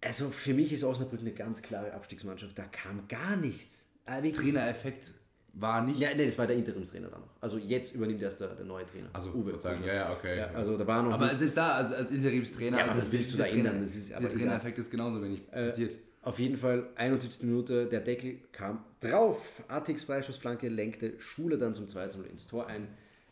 Also 0.00 0.30
für 0.30 0.54
mich 0.54 0.72
ist 0.72 0.84
Osnabrück 0.84 1.20
eine 1.20 1.32
ganz 1.32 1.62
klare 1.62 1.92
Abstiegsmannschaft. 1.92 2.56
Da 2.58 2.64
kam 2.64 3.06
gar 3.08 3.36
nichts. 3.36 3.87
Äh. 4.08 4.32
Trainereffekt 4.32 5.12
war 5.54 5.82
nicht. 5.82 5.98
Ja, 5.98 6.10
nee, 6.16 6.26
das 6.26 6.38
war 6.38 6.46
der 6.46 6.56
Interimstrainer 6.56 7.08
dann 7.08 7.20
noch. 7.20 7.30
Also 7.40 7.58
jetzt 7.58 7.94
übernimmt 7.94 8.22
erst 8.22 8.40
der, 8.40 8.48
der 8.48 8.64
neue 8.64 8.86
Trainer. 8.86 9.08
Also, 9.12 9.30
Uwe. 9.30 9.50
Verzeihung, 9.50 9.82
ja, 9.84 9.94
ja, 9.94 10.12
okay. 10.12 10.38
Ja, 10.38 10.50
also 10.52 10.76
da 10.76 10.86
war 10.86 11.02
noch 11.02 11.12
aber 11.12 11.28
selbst 11.34 11.56
da, 11.56 11.72
als, 11.72 11.92
als 11.92 12.10
Interimstrainer, 12.12 12.78
Ja, 12.78 12.84
aber 12.84 12.92
also 12.92 13.06
was 13.06 13.12
willst 13.12 13.32
du 13.32 13.38
da 13.38 13.44
ändern? 13.44 13.82
Das 13.82 13.96
ist 13.96 14.10
der 14.10 14.28
Trainereffekt 14.28 14.78
ist 14.78 14.90
genauso 14.90 15.22
wenig 15.22 15.50
passiert. 15.50 15.96
Auf 16.22 16.38
jeden 16.38 16.56
Fall 16.56 16.88
71. 16.96 17.44
Minute, 17.44 17.86
der 17.86 18.00
Deckel 18.00 18.38
kam 18.52 18.84
drauf. 19.00 19.62
Atix 19.68 20.04
Freischussflanke 20.04 20.68
lenkte 20.68 21.18
Schule 21.20 21.58
dann 21.58 21.74
zum 21.74 21.86
2-0 21.86 22.24
ins 22.28 22.46
Tor 22.46 22.66
ein. 22.66 22.88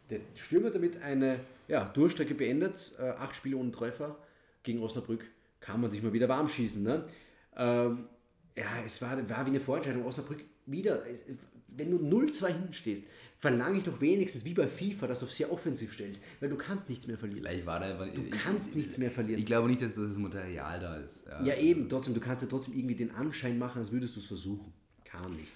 Der 0.09 0.21
Stürmer 0.35 0.71
damit 0.71 1.03
eine 1.03 1.41
ja, 1.69 1.85
Durchstrecke 1.85 2.35
beendet. 2.35 2.93
Äh, 2.99 3.11
acht 3.11 3.35
Spiele 3.35 3.57
ohne 3.57 3.73
Treffer. 3.73 4.17
Gegen 4.63 4.81
Osnabrück 4.83 5.25
kann 5.61 5.81
man 5.81 5.91
sich 5.91 6.03
mal 6.03 6.13
wieder 6.13 6.29
warm 6.29 6.49
schießen. 6.49 6.83
Ne? 6.83 7.03
Ähm, 7.57 8.07
ja, 8.57 8.65
es 8.85 9.03
war, 9.03 9.17
war 9.29 9.45
wie 9.45 9.51
eine 9.51 9.61
Vorentscheidung. 9.61 10.07
Osnabrück 10.07 10.45
wieder. 10.67 11.03
Wenn 11.69 11.91
du 11.91 11.99
0-2 11.99 12.47
hinten 12.47 12.73
stehst, 12.73 13.05
verlange 13.39 13.79
ich 13.79 13.85
doch 13.85 14.01
wenigstens 14.01 14.45
wie 14.45 14.55
bei 14.55 14.67
FIFA, 14.67 15.07
dass 15.07 15.21
du 15.21 15.27
sehr 15.27 15.53
offensiv 15.53 15.93
stellst. 15.93 16.23
Weil 16.41 16.49
du 16.49 16.57
kannst 16.57 16.89
nichts 16.89 17.07
mehr 17.07 17.19
verlieren. 17.19 17.43
Vielleicht 17.43 17.67
war 17.67 17.81
da 17.81 17.87
einfach, 17.87 18.13
Du 18.15 18.29
kannst 18.31 18.75
nichts 18.75 18.97
mehr 18.99 19.11
verlieren. 19.11 19.39
Ich 19.39 19.47
glaube 19.47 19.69
nicht, 19.69 19.83
dass 19.83 19.95
das 19.95 20.17
Material 20.17 20.81
da 20.81 20.97
ist. 20.97 21.25
Ja, 21.45 21.55
eben, 21.57 21.89
trotzdem, 21.89 22.15
du 22.15 22.21
kannst 22.21 22.43
ja 22.43 22.49
trotzdem 22.49 22.75
irgendwie 22.75 22.95
den 22.95 23.11
Anschein 23.11 23.59
machen, 23.59 23.79
als 23.79 23.93
würdest 23.93 24.17
du 24.17 24.21
es 24.21 24.27
versuchen. 24.27 24.73
Kam 25.05 25.37
nicht. 25.37 25.53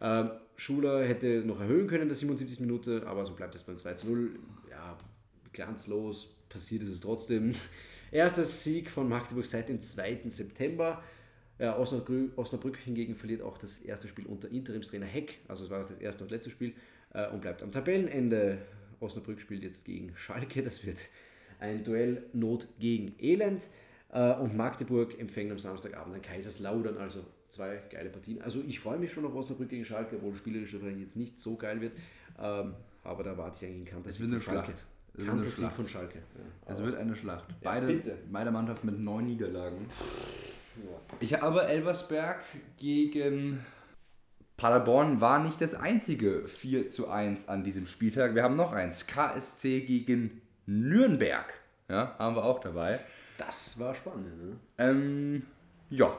Ähm, 0.00 0.30
Schuler 0.56 1.06
hätte 1.06 1.42
noch 1.44 1.60
erhöhen 1.60 1.86
können 1.86 2.02
in 2.02 2.08
der 2.08 2.16
77. 2.16 2.60
Minute, 2.60 3.06
aber 3.06 3.24
so 3.24 3.34
bleibt 3.34 3.54
es 3.54 3.62
beim 3.62 3.76
2 3.76 3.94
zu 3.94 4.06
0. 4.08 4.38
Ja, 4.70 4.96
glanzlos, 5.52 6.34
passiert 6.48 6.82
ist 6.82 6.88
es 6.90 7.00
trotzdem. 7.00 7.52
Erster 8.10 8.44
Sieg 8.44 8.90
von 8.90 9.08
Magdeburg 9.08 9.46
seit 9.46 9.68
dem 9.68 9.80
2. 9.80 10.22
September. 10.26 11.02
Ja, 11.60 11.76
Osnabrück, 11.78 12.36
Osnabrück 12.38 12.78
hingegen 12.78 13.14
verliert 13.14 13.42
auch 13.42 13.58
das 13.58 13.78
erste 13.78 14.08
Spiel 14.08 14.24
unter 14.26 14.48
Interimstrainer 14.48 15.04
Heck, 15.06 15.40
also 15.46 15.64
es 15.64 15.70
war 15.70 15.80
das 15.80 15.92
erste 15.92 16.24
und 16.24 16.30
letzte 16.30 16.48
Spiel, 16.48 16.72
äh, 17.12 17.28
und 17.28 17.42
bleibt 17.42 17.62
am 17.62 17.70
Tabellenende. 17.70 18.58
Osnabrück 18.98 19.40
spielt 19.40 19.62
jetzt 19.62 19.84
gegen 19.84 20.12
Schalke, 20.16 20.62
das 20.62 20.84
wird 20.86 20.98
ein 21.58 21.84
Duell 21.84 22.24
Not 22.32 22.66
gegen 22.78 23.14
Elend. 23.20 23.68
Äh, 24.12 24.34
und 24.34 24.56
Magdeburg 24.56 25.18
empfängt 25.20 25.52
am 25.52 25.58
Samstagabend 25.58 26.14
ein 26.16 26.22
Kaiserslautern, 26.22 26.96
also 26.96 27.24
zwei 27.48 27.80
geile 27.90 28.08
Partien. 28.10 28.40
Also 28.42 28.62
ich 28.66 28.80
freue 28.80 28.98
mich 28.98 29.12
schon 29.12 29.24
auf 29.26 29.34
Osnabrück 29.34 29.68
gegen 29.68 29.84
Schalke, 29.84 30.16
obwohl 30.16 30.34
spielerisch 30.36 30.72
wahrscheinlich 30.72 31.02
jetzt 31.02 31.16
nicht 31.16 31.38
so 31.38 31.56
geil 31.56 31.80
wird. 31.80 31.92
Ähm, 32.40 32.74
aber 33.04 33.22
da 33.22 33.36
warte 33.36 33.58
ich 33.64 33.70
eigentlich 33.70 33.76
einen 33.76 34.02
Kantersieg 34.02 34.20
wird 34.22 34.32
eine 34.32 34.40
Schalke. 34.40 34.64
Schlacht. 34.64 34.86
Es 35.12 35.18
wird 35.18 35.28
eine 35.28 35.36
Kantersieg 35.36 35.58
Schlacht. 35.58 35.76
von 35.76 35.88
Schalke. 35.88 36.18
Ja. 36.18 36.72
Es 36.74 36.82
wird 36.82 36.96
eine 36.96 37.16
Schlacht. 37.16 37.50
Ja, 37.50 37.56
Beide, 37.62 37.86
bitte. 37.86 38.18
beide 38.32 38.50
Mannschaften 38.50 38.86
mit 38.86 38.98
neun 38.98 39.26
Niederlagen. 39.26 39.86
Ich 41.20 41.34
habe 41.34 41.66
Elversberg 41.66 42.42
gegen 42.78 43.64
Paderborn 44.60 45.22
war 45.22 45.38
nicht 45.38 45.60
das 45.62 45.74
einzige 45.74 46.46
4 46.46 46.90
zu 46.90 47.08
1 47.08 47.48
an 47.48 47.64
diesem 47.64 47.86
Spieltag. 47.86 48.34
Wir 48.34 48.42
haben 48.42 48.56
noch 48.56 48.72
eins. 48.72 49.06
KSC 49.06 49.80
gegen 49.80 50.42
Nürnberg. 50.66 51.46
Ja, 51.88 52.14
haben 52.18 52.36
wir 52.36 52.44
auch 52.44 52.60
dabei. 52.60 53.00
Das 53.38 53.78
war 53.78 53.94
spannend. 53.94 54.26
Ne? 54.38 54.56
Ähm, 54.76 55.42
ja. 55.88 56.14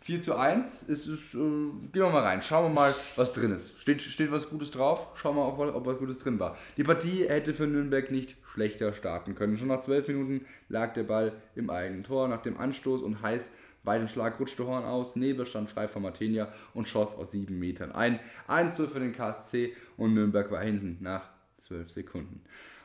4 0.00 0.22
zu 0.22 0.36
1. 0.36 0.88
Es 0.88 1.06
ist, 1.06 1.34
äh, 1.34 1.38
gehen 1.38 1.90
wir 1.92 2.10
mal 2.10 2.24
rein. 2.24 2.42
Schauen 2.42 2.64
wir 2.64 2.74
mal, 2.74 2.94
was 3.14 3.32
drin 3.32 3.52
ist. 3.52 3.78
Steht, 3.80 4.02
steht 4.02 4.32
was 4.32 4.50
Gutes 4.50 4.72
drauf? 4.72 5.08
Schauen 5.14 5.36
wir 5.36 5.44
mal, 5.44 5.68
ob, 5.68 5.76
ob 5.76 5.86
was 5.86 5.98
Gutes 5.98 6.18
drin 6.18 6.40
war. 6.40 6.58
Die 6.76 6.82
Partie 6.82 7.28
hätte 7.28 7.54
für 7.54 7.68
Nürnberg 7.68 8.10
nicht 8.10 8.36
schlechter 8.52 8.92
starten 8.92 9.36
können. 9.36 9.56
Schon 9.56 9.68
nach 9.68 9.80
12 9.80 10.08
Minuten 10.08 10.46
lag 10.68 10.94
der 10.94 11.04
Ball 11.04 11.32
im 11.54 11.70
eigenen 11.70 12.02
Tor. 12.02 12.26
Nach 12.26 12.42
dem 12.42 12.58
Anstoß 12.58 13.02
und 13.02 13.22
heiß 13.22 13.50
weiten 13.88 14.08
Schlag 14.08 14.38
rutschte 14.38 14.64
Horn 14.64 14.84
aus. 14.84 15.16
Nebel 15.16 15.46
stand 15.46 15.68
frei 15.68 15.88
von 15.88 16.02
Martenia 16.02 16.52
und 16.74 16.86
schoss 16.86 17.16
aus 17.16 17.32
7 17.32 17.58
Metern 17.58 17.90
ein. 17.90 18.20
1 18.46 18.76
zu 18.76 18.86
für 18.86 19.00
den 19.00 19.12
KSC 19.12 19.74
und 19.96 20.14
Nürnberg 20.14 20.52
war 20.52 20.62
hinten 20.62 20.98
nach 21.00 21.30
12 21.56 21.90
Sekunden. 21.90 22.42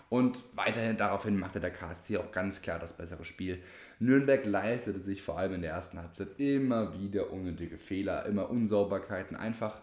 Und 0.09 0.39
weiterhin 0.53 0.97
daraufhin 0.97 1.39
machte 1.39 1.59
der 1.59 1.71
KSC 1.71 2.17
auch 2.17 2.31
ganz 2.31 2.61
klar 2.61 2.79
das 2.79 2.93
bessere 2.93 3.25
Spiel. 3.25 3.61
Nürnberg 3.99 4.45
leistete 4.45 4.99
sich 4.99 5.23
vor 5.23 5.37
allem 5.37 5.55
in 5.55 5.61
der 5.61 5.71
ersten 5.71 5.97
Halbzeit 5.97 6.39
immer 6.39 6.93
wieder 6.99 7.31
unnötige 7.31 7.77
Fehler, 7.77 8.25
immer 8.25 8.49
Unsauberkeiten, 8.49 9.35
einfach 9.35 9.81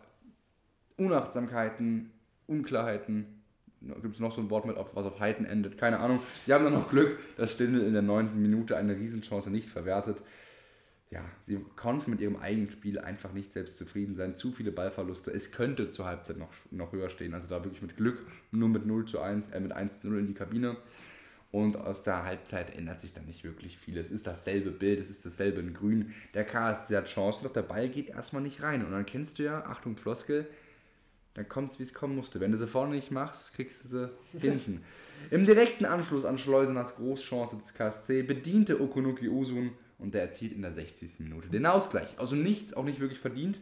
Unachtsamkeiten, 0.96 2.12
Unklarheiten. 2.46 3.40
Gibt 3.80 4.14
es 4.14 4.20
noch 4.20 4.32
so 4.32 4.40
ein 4.40 4.50
Wort 4.50 4.66
mit, 4.66 4.76
was 4.76 5.06
auf 5.06 5.20
Heiten 5.20 5.46
endet? 5.46 5.78
Keine 5.78 5.98
Ahnung. 5.98 6.20
Die 6.46 6.52
haben 6.52 6.64
dann 6.64 6.74
noch 6.74 6.90
Glück, 6.90 7.18
dass 7.36 7.52
Stindl 7.52 7.80
in 7.80 7.94
der 7.94 8.02
neunten 8.02 8.40
Minute 8.40 8.76
eine 8.76 8.94
Riesenchance 8.94 9.50
nicht 9.50 9.68
verwertet. 9.68 10.22
Ja, 11.10 11.24
sie 11.44 11.58
konnten 11.74 12.12
mit 12.12 12.20
ihrem 12.20 12.36
eigenen 12.36 12.70
Spiel 12.70 12.98
einfach 12.98 13.32
nicht 13.32 13.52
selbst 13.52 13.76
zufrieden 13.76 14.14
sein. 14.14 14.36
Zu 14.36 14.52
viele 14.52 14.70
Ballverluste. 14.70 15.32
Es 15.32 15.50
könnte 15.50 15.90
zur 15.90 16.06
Halbzeit 16.06 16.38
noch, 16.38 16.50
noch 16.70 16.92
höher 16.92 17.10
stehen. 17.10 17.34
Also 17.34 17.48
da 17.48 17.64
wirklich 17.64 17.82
mit 17.82 17.96
Glück 17.96 18.24
nur 18.52 18.68
mit 18.68 18.86
0 18.86 19.06
zu 19.06 19.20
1, 19.20 19.50
äh, 19.50 19.58
mit 19.58 19.72
1 19.72 20.02
zu 20.02 20.08
0 20.08 20.20
in 20.20 20.26
die 20.28 20.34
Kabine. 20.34 20.76
Und 21.50 21.76
aus 21.76 22.04
der 22.04 22.24
Halbzeit 22.24 22.76
ändert 22.76 23.00
sich 23.00 23.12
dann 23.12 23.26
nicht 23.26 23.42
wirklich 23.42 23.76
viel. 23.76 23.98
Es 23.98 24.12
ist 24.12 24.28
dasselbe 24.28 24.70
Bild, 24.70 25.00
es 25.00 25.10
ist 25.10 25.26
dasselbe 25.26 25.60
in 25.60 25.74
Grün. 25.74 26.14
Der 26.32 26.44
KSC 26.44 26.96
hat 26.96 27.06
Chancen, 27.06 27.42
doch 27.42 27.52
der 27.52 27.62
Ball 27.62 27.88
geht 27.88 28.10
erstmal 28.10 28.42
nicht 28.42 28.62
rein. 28.62 28.84
Und 28.84 28.92
dann 28.92 29.04
kennst 29.04 29.40
du 29.40 29.42
ja, 29.42 29.64
Achtung 29.64 29.96
Floskel, 29.96 30.46
dann 31.34 31.48
kommt 31.48 31.72
es, 31.72 31.78
wie 31.80 31.82
es 31.82 31.92
kommen 31.92 32.14
musste. 32.14 32.38
Wenn 32.38 32.52
du 32.52 32.58
sie 32.58 32.68
vorne 32.68 32.94
nicht 32.94 33.10
machst, 33.10 33.54
kriegst 33.54 33.82
du 33.82 33.88
sie 33.88 34.10
hinten. 34.38 34.84
Im 35.32 35.44
direkten 35.44 35.86
Anschluss 35.86 36.24
an 36.24 36.38
Schleuseners 36.38 36.94
Großchance 36.94 37.56
des 37.56 37.74
KSC 37.74 38.22
bediente 38.22 38.80
Okunuki 38.80 39.28
Usun 39.28 39.72
und 40.00 40.14
der 40.14 40.22
erzielt 40.22 40.52
in 40.52 40.62
der 40.62 40.72
60. 40.72 41.20
Minute 41.20 41.48
den 41.48 41.66
Ausgleich. 41.66 42.08
Also 42.16 42.36
nichts, 42.36 42.74
auch 42.74 42.84
nicht 42.84 43.00
wirklich 43.00 43.20
verdient, 43.20 43.60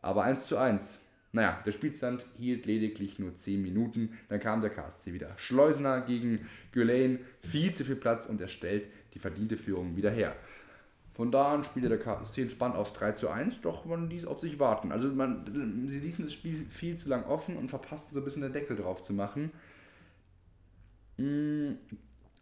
aber 0.00 0.24
1 0.24 0.46
zu 0.46 0.56
1. 0.56 1.00
Naja, 1.32 1.60
der 1.66 1.72
Spielstand 1.72 2.24
hielt 2.38 2.64
lediglich 2.64 3.18
nur 3.18 3.34
10 3.34 3.62
Minuten, 3.62 4.18
dann 4.28 4.40
kam 4.40 4.60
der 4.60 4.70
KSC 4.70 5.12
wieder. 5.12 5.36
Schleusener 5.36 6.00
gegen 6.00 6.46
Gülein, 6.72 7.20
viel 7.40 7.74
zu 7.74 7.84
viel 7.84 7.96
Platz 7.96 8.26
und 8.26 8.40
er 8.40 8.48
stellt 8.48 8.88
die 9.14 9.18
verdiente 9.18 9.56
Führung 9.56 9.96
wieder 9.96 10.10
her. 10.10 10.34
Von 11.18 11.32
da 11.32 11.52
an 11.52 11.64
spielte 11.64 11.88
der 11.88 11.98
KSC 11.98 12.42
entspannt 12.42 12.76
auf 12.76 12.92
3 12.92 13.12
zu 13.12 13.28
1, 13.28 13.60
doch 13.60 13.84
man 13.84 14.08
ließ 14.08 14.24
auf 14.24 14.38
sich 14.38 14.58
warten. 14.60 14.92
Also 14.92 15.08
man, 15.08 15.86
sie 15.88 15.98
ließen 15.98 16.24
das 16.24 16.32
Spiel 16.32 16.64
viel 16.70 16.96
zu 16.96 17.08
lang 17.08 17.24
offen 17.24 17.56
und 17.56 17.68
verpassten 17.68 18.14
so 18.14 18.20
ein 18.20 18.24
bisschen 18.24 18.42
den 18.42 18.52
Deckel 18.52 18.76
drauf 18.76 19.02
zu 19.02 19.12
machen. 19.12 19.50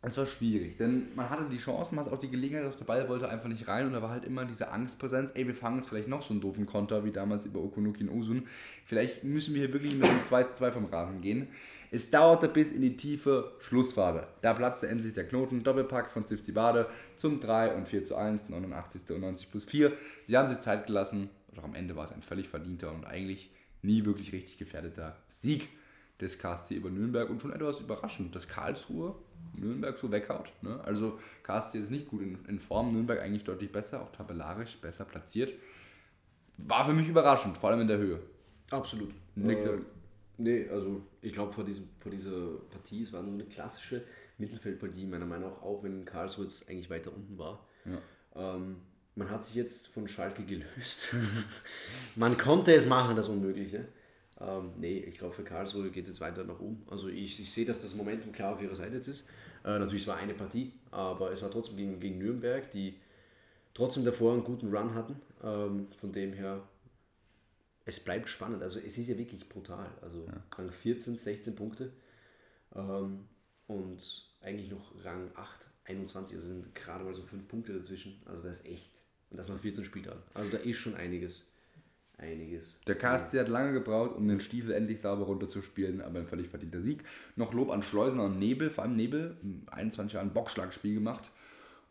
Es 0.02 0.16
war 0.18 0.26
schwierig, 0.26 0.76
denn 0.76 1.08
man 1.16 1.30
hatte 1.30 1.48
die 1.50 1.56
Chance, 1.56 1.94
man 1.94 2.04
hatte 2.04 2.14
auch 2.14 2.20
die 2.20 2.30
Gelegenheit, 2.30 2.64
doch 2.64 2.76
der 2.76 2.84
Ball 2.84 3.08
wollte 3.08 3.28
einfach 3.28 3.48
nicht 3.48 3.66
rein 3.66 3.86
und 3.86 3.92
da 3.92 4.02
war 4.02 4.10
halt 4.10 4.24
immer 4.24 4.44
diese 4.44 4.70
Angstpräsenz, 4.70 5.32
ey, 5.34 5.46
wir 5.46 5.54
fangen 5.54 5.78
jetzt 5.78 5.88
vielleicht 5.88 6.08
noch 6.08 6.22
so 6.22 6.32
einen 6.32 6.40
doofen 6.40 6.66
Konter 6.66 7.04
wie 7.04 7.10
damals 7.10 7.46
über 7.46 7.60
Okunuki 7.60 8.04
und 8.04 8.10
Usun. 8.10 8.46
Vielleicht 8.84 9.24
müssen 9.24 9.54
wir 9.54 9.62
hier 9.62 9.72
wirklich 9.72 9.94
mit 9.94 10.08
einem 10.08 10.20
2-2 10.20 10.70
vom 10.70 10.84
Rasen 10.84 11.22
gehen. 11.22 11.48
Es 11.90 12.10
dauerte 12.10 12.48
bis 12.48 12.72
in 12.72 12.82
die 12.82 12.96
tiefe 12.96 13.52
Schlussphase. 13.60 14.26
Da 14.42 14.54
platzte 14.54 14.88
endlich 14.88 15.14
der 15.14 15.26
Knoten, 15.26 15.64
Doppelpack 15.64 16.10
von 16.10 16.26
Zifti 16.26 16.52
Bade 16.52 16.88
zum 17.16 17.40
3 17.40 17.74
und 17.74 17.88
4 17.88 18.04
zu 18.04 18.16
1, 18.16 18.48
89. 18.48 19.10
und 19.10 19.20
90 19.20 19.50
plus 19.50 19.64
4. 19.64 19.92
Sie 20.26 20.36
haben 20.36 20.48
sich 20.48 20.60
Zeit 20.60 20.86
gelassen, 20.86 21.30
doch 21.54 21.64
am 21.64 21.74
Ende 21.74 21.96
war 21.96 22.04
es 22.04 22.12
ein 22.12 22.22
völlig 22.22 22.48
verdienter 22.48 22.92
und 22.92 23.06
eigentlich 23.06 23.50
nie 23.82 24.04
wirklich 24.04 24.32
richtig 24.32 24.58
gefährdeter 24.58 25.16
Sieg 25.26 25.68
des 26.20 26.38
KSC 26.38 26.74
über 26.74 26.90
Nürnberg 26.90 27.30
und 27.30 27.40
schon 27.40 27.52
etwas 27.52 27.80
überraschend, 27.80 28.34
dass 28.34 28.48
Karlsruhe 28.48 29.14
Nürnberg 29.54 29.96
so 29.98 30.10
weghaut. 30.10 30.52
Ne? 30.62 30.80
Also 30.84 31.18
KSC 31.42 31.78
ist 31.78 31.90
nicht 31.90 32.08
gut 32.08 32.22
in, 32.22 32.38
in 32.46 32.58
Form, 32.58 32.92
Nürnberg 32.92 33.20
eigentlich 33.20 33.44
deutlich 33.44 33.72
besser, 33.72 34.02
auch 34.02 34.12
tabellarisch 34.12 34.76
besser 34.80 35.04
platziert. 35.04 35.52
War 36.58 36.84
für 36.84 36.92
mich 36.92 37.08
überraschend, 37.08 37.58
vor 37.58 37.70
allem 37.70 37.80
in 37.82 37.88
der 37.88 37.98
Höhe. 37.98 38.20
Absolut. 38.70 39.12
Nick, 39.34 39.58
Äh, 39.58 39.78
Nee, 40.38 40.68
also 40.68 41.00
ich 41.22 41.32
glaube 41.32 41.52
vor, 41.52 41.64
diesem, 41.64 41.88
vor 41.98 42.12
dieser 42.12 42.56
Partie, 42.70 43.00
es 43.02 43.12
war 43.12 43.22
nur 43.22 43.32
eine 43.32 43.44
klassische 43.44 44.02
Mittelfeldpartie, 44.38 45.06
meiner 45.06 45.24
Meinung 45.24 45.50
nach, 45.50 45.62
auch 45.62 45.82
wenn 45.82 46.04
Karlsruhe 46.04 46.44
jetzt 46.44 46.68
eigentlich 46.68 46.90
weiter 46.90 47.12
unten 47.14 47.38
war. 47.38 47.66
Ähm, 48.34 48.76
man 49.14 49.30
hat 49.30 49.44
sich 49.44 49.54
jetzt 49.54 49.86
von 49.88 50.06
Schalke 50.06 50.42
gelöst. 50.44 51.14
man 52.16 52.36
konnte 52.36 52.74
es 52.74 52.86
machen, 52.86 53.16
das 53.16 53.28
Unmögliche. 53.28 53.88
Ähm, 54.40 54.72
nee, 54.78 54.98
ich 54.98 55.18
glaube 55.18 55.34
für 55.34 55.44
Karlsruhe 55.44 55.90
geht 55.90 56.04
es 56.04 56.10
jetzt 56.10 56.20
weiter 56.20 56.44
nach 56.44 56.60
oben. 56.60 56.84
Also 56.90 57.08
ich, 57.08 57.40
ich 57.40 57.52
sehe, 57.52 57.64
dass 57.64 57.82
das 57.82 57.94
Momentum 57.94 58.32
klar 58.32 58.54
auf 58.54 58.62
ihrer 58.62 58.74
Seite 58.74 58.96
jetzt 58.96 59.08
ist. 59.08 59.24
Äh, 59.64 59.78
natürlich, 59.78 60.02
es 60.02 60.08
war 60.08 60.16
eine 60.16 60.34
Partie, 60.34 60.72
aber 60.90 61.32
es 61.32 61.42
war 61.42 61.50
trotzdem 61.50 61.76
gegen, 61.76 62.00
gegen 62.00 62.18
Nürnberg, 62.18 62.70
die 62.70 62.96
trotzdem 63.74 64.04
davor 64.04 64.32
einen 64.32 64.44
guten 64.44 64.74
Run 64.74 64.94
hatten. 64.94 65.16
Ähm, 65.42 65.88
von 65.92 66.12
dem 66.12 66.32
her 66.32 66.62
es 67.86 68.00
bleibt 68.00 68.28
spannend. 68.28 68.62
Also 68.62 68.80
es 68.80 68.98
ist 68.98 69.08
ja 69.08 69.16
wirklich 69.16 69.48
brutal. 69.48 69.88
Also 70.02 70.28
Rang 70.56 70.70
14, 70.70 71.16
16 71.16 71.54
Punkte 71.54 71.92
ähm, 72.74 73.26
und 73.68 74.28
eigentlich 74.42 74.70
noch 74.70 74.92
Rang 75.04 75.30
8, 75.34 75.68
21. 75.84 76.34
Also 76.34 76.48
sind 76.48 76.74
gerade 76.74 77.04
mal 77.04 77.14
so 77.14 77.22
5 77.22 77.48
Punkte 77.48 77.72
dazwischen. 77.72 78.20
Also 78.26 78.42
das 78.42 78.60
ist 78.60 78.66
echt. 78.66 79.02
Und 79.30 79.38
das 79.38 79.48
nach 79.48 79.58
14 79.58 79.84
Spieltagen. 79.84 80.20
Also 80.34 80.50
da 80.50 80.58
ist 80.58 80.76
schon 80.76 80.96
einiges. 80.96 81.48
Einiges. 82.18 82.80
Der 82.86 82.96
KSC 82.96 83.40
hat 83.40 83.48
lange 83.48 83.74
gebraucht, 83.74 84.16
um 84.16 84.26
den 84.26 84.40
Stiefel 84.40 84.72
endlich 84.72 85.02
sauber 85.02 85.24
runterzuspielen, 85.24 86.00
aber 86.00 86.20
ein 86.20 86.26
völlig 86.26 86.48
verdienter 86.48 86.80
Sieg. 86.80 87.04
Noch 87.36 87.52
Lob 87.52 87.70
an 87.70 87.82
Schleusener 87.82 88.24
und 88.24 88.38
Nebel, 88.38 88.70
vor 88.70 88.84
allem 88.84 88.96
Nebel, 88.96 89.36
im 89.42 89.62
21 89.70 90.14
Jahren 90.14 90.32
Boxschlagspiel 90.32 90.94
gemacht. 90.94 91.30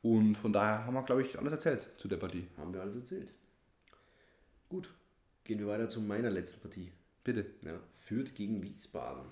Und 0.02 0.36
von 0.36 0.52
daher 0.52 0.86
haben 0.86 0.96
wir, 0.96 1.04
glaube 1.04 1.22
ich, 1.22 1.38
alles 1.38 1.52
erzählt 1.52 1.88
zu 1.98 2.08
der 2.08 2.18
Partie. 2.18 2.48
Haben 2.58 2.74
wir 2.74 2.82
alles 2.82 2.96
erzählt. 2.96 3.34
Gut, 4.68 4.90
gehen 5.44 5.60
wir 5.60 5.68
weiter 5.68 5.90
zu 5.90 6.02
meiner 6.02 6.32
letzten 6.32 6.60
Partie. 6.60 6.92
Bitte. 7.24 7.46
Ja, 7.64 7.80
Fürth 7.94 8.34
gegen 8.36 8.64
Wiesbaden. 8.64 9.24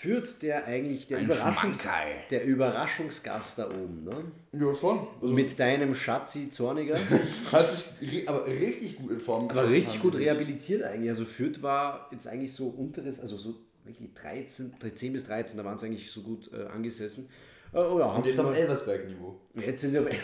Fürth, 0.00 0.40
der 0.40 0.64
eigentlich 0.64 1.08
der, 1.08 1.20
Überraschungs 1.20 1.86
der 2.30 2.44
Überraschungsgast 2.46 3.58
da 3.58 3.68
oben, 3.68 4.04
ne? 4.04 4.32
Ja, 4.52 4.74
schon. 4.74 5.06
Also, 5.20 5.34
Mit 5.34 5.60
deinem 5.60 5.94
Schatzi 5.94 6.48
Zorniger. 6.48 6.96
hat 7.52 7.70
sich 7.70 8.26
aber 8.26 8.46
richtig 8.46 8.96
gut 8.96 9.10
in 9.10 9.20
Form 9.20 9.50
Aber 9.50 9.68
richtig 9.68 10.00
gut 10.00 10.14
sie 10.14 10.20
rehabilitiert 10.20 10.84
eigentlich. 10.84 11.10
Also 11.10 11.26
Fürth 11.26 11.60
war 11.60 12.08
jetzt 12.12 12.26
eigentlich 12.26 12.54
so 12.54 12.68
unteres, 12.68 13.20
also 13.20 13.36
so 13.36 13.56
wirklich 13.84 14.14
13, 14.14 14.72
10 14.94 15.12
bis 15.12 15.24
13, 15.24 15.58
da 15.58 15.66
waren 15.66 15.76
sie 15.76 15.84
eigentlich 15.84 16.10
so 16.10 16.22
gut 16.22 16.50
äh, 16.50 16.64
angesessen. 16.64 17.28
Äh, 17.74 17.76
oh 17.76 17.98
ja, 17.98 18.06
Und 18.06 18.24
jetzt 18.24 18.36
sie 18.36 18.42
auf 18.42 18.56
Elversberg-Niveau. 18.56 19.38
Jetzt 19.56 19.82
sind 19.82 19.92
wir 19.92 20.00
bei 20.00 20.18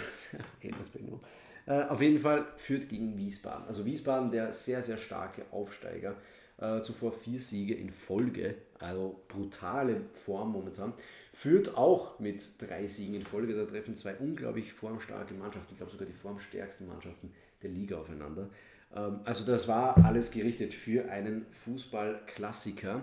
Elversberg 0.63 1.07
noch. 1.11 1.21
Äh, 1.67 1.83
auf 1.83 2.01
jeden 2.01 2.21
Fall 2.21 2.47
führt 2.57 2.89
gegen 2.89 3.19
Wiesbaden. 3.19 3.67
Also 3.69 3.85
Wiesbaden, 3.85 4.31
der 4.31 4.55
sehr, 4.55 4.83
sehr 4.83 4.97
starke 4.97 5.43
Aufsteiger. 5.51 6.15
Äh, 6.59 6.81
zuvor 6.81 7.13
vier 7.13 7.39
Siege 7.41 7.75
in 7.75 7.91
Folge. 7.91 8.55
Also 8.79 9.21
brutale 9.29 10.03
Form 10.25 10.53
momentan. 10.53 10.95
Führt 11.35 11.77
auch 11.77 12.19
mit 12.19 12.49
drei 12.59 12.87
Siegen 12.87 13.15
in 13.15 13.23
Folge. 13.25 13.55
Da 13.55 13.65
treffen 13.67 13.95
zwei 13.95 14.15
unglaublich 14.15 14.73
formstarke 14.73 15.35
Mannschaften. 15.35 15.73
Ich 15.73 15.77
glaube 15.77 15.93
sogar 15.93 16.07
die 16.07 16.15
formstärksten 16.15 16.87
Mannschaften 16.87 17.33
der 17.63 17.71
Liga 17.71 17.99
aufeinander. 17.99 18.49
Ähm, 18.95 19.21
also 19.25 19.45
das 19.45 19.69
war 19.69 20.03
alles 20.05 20.31
gerichtet 20.31 20.73
für 20.73 21.11
einen 21.11 21.45
Fußballklassiker. 21.53 23.03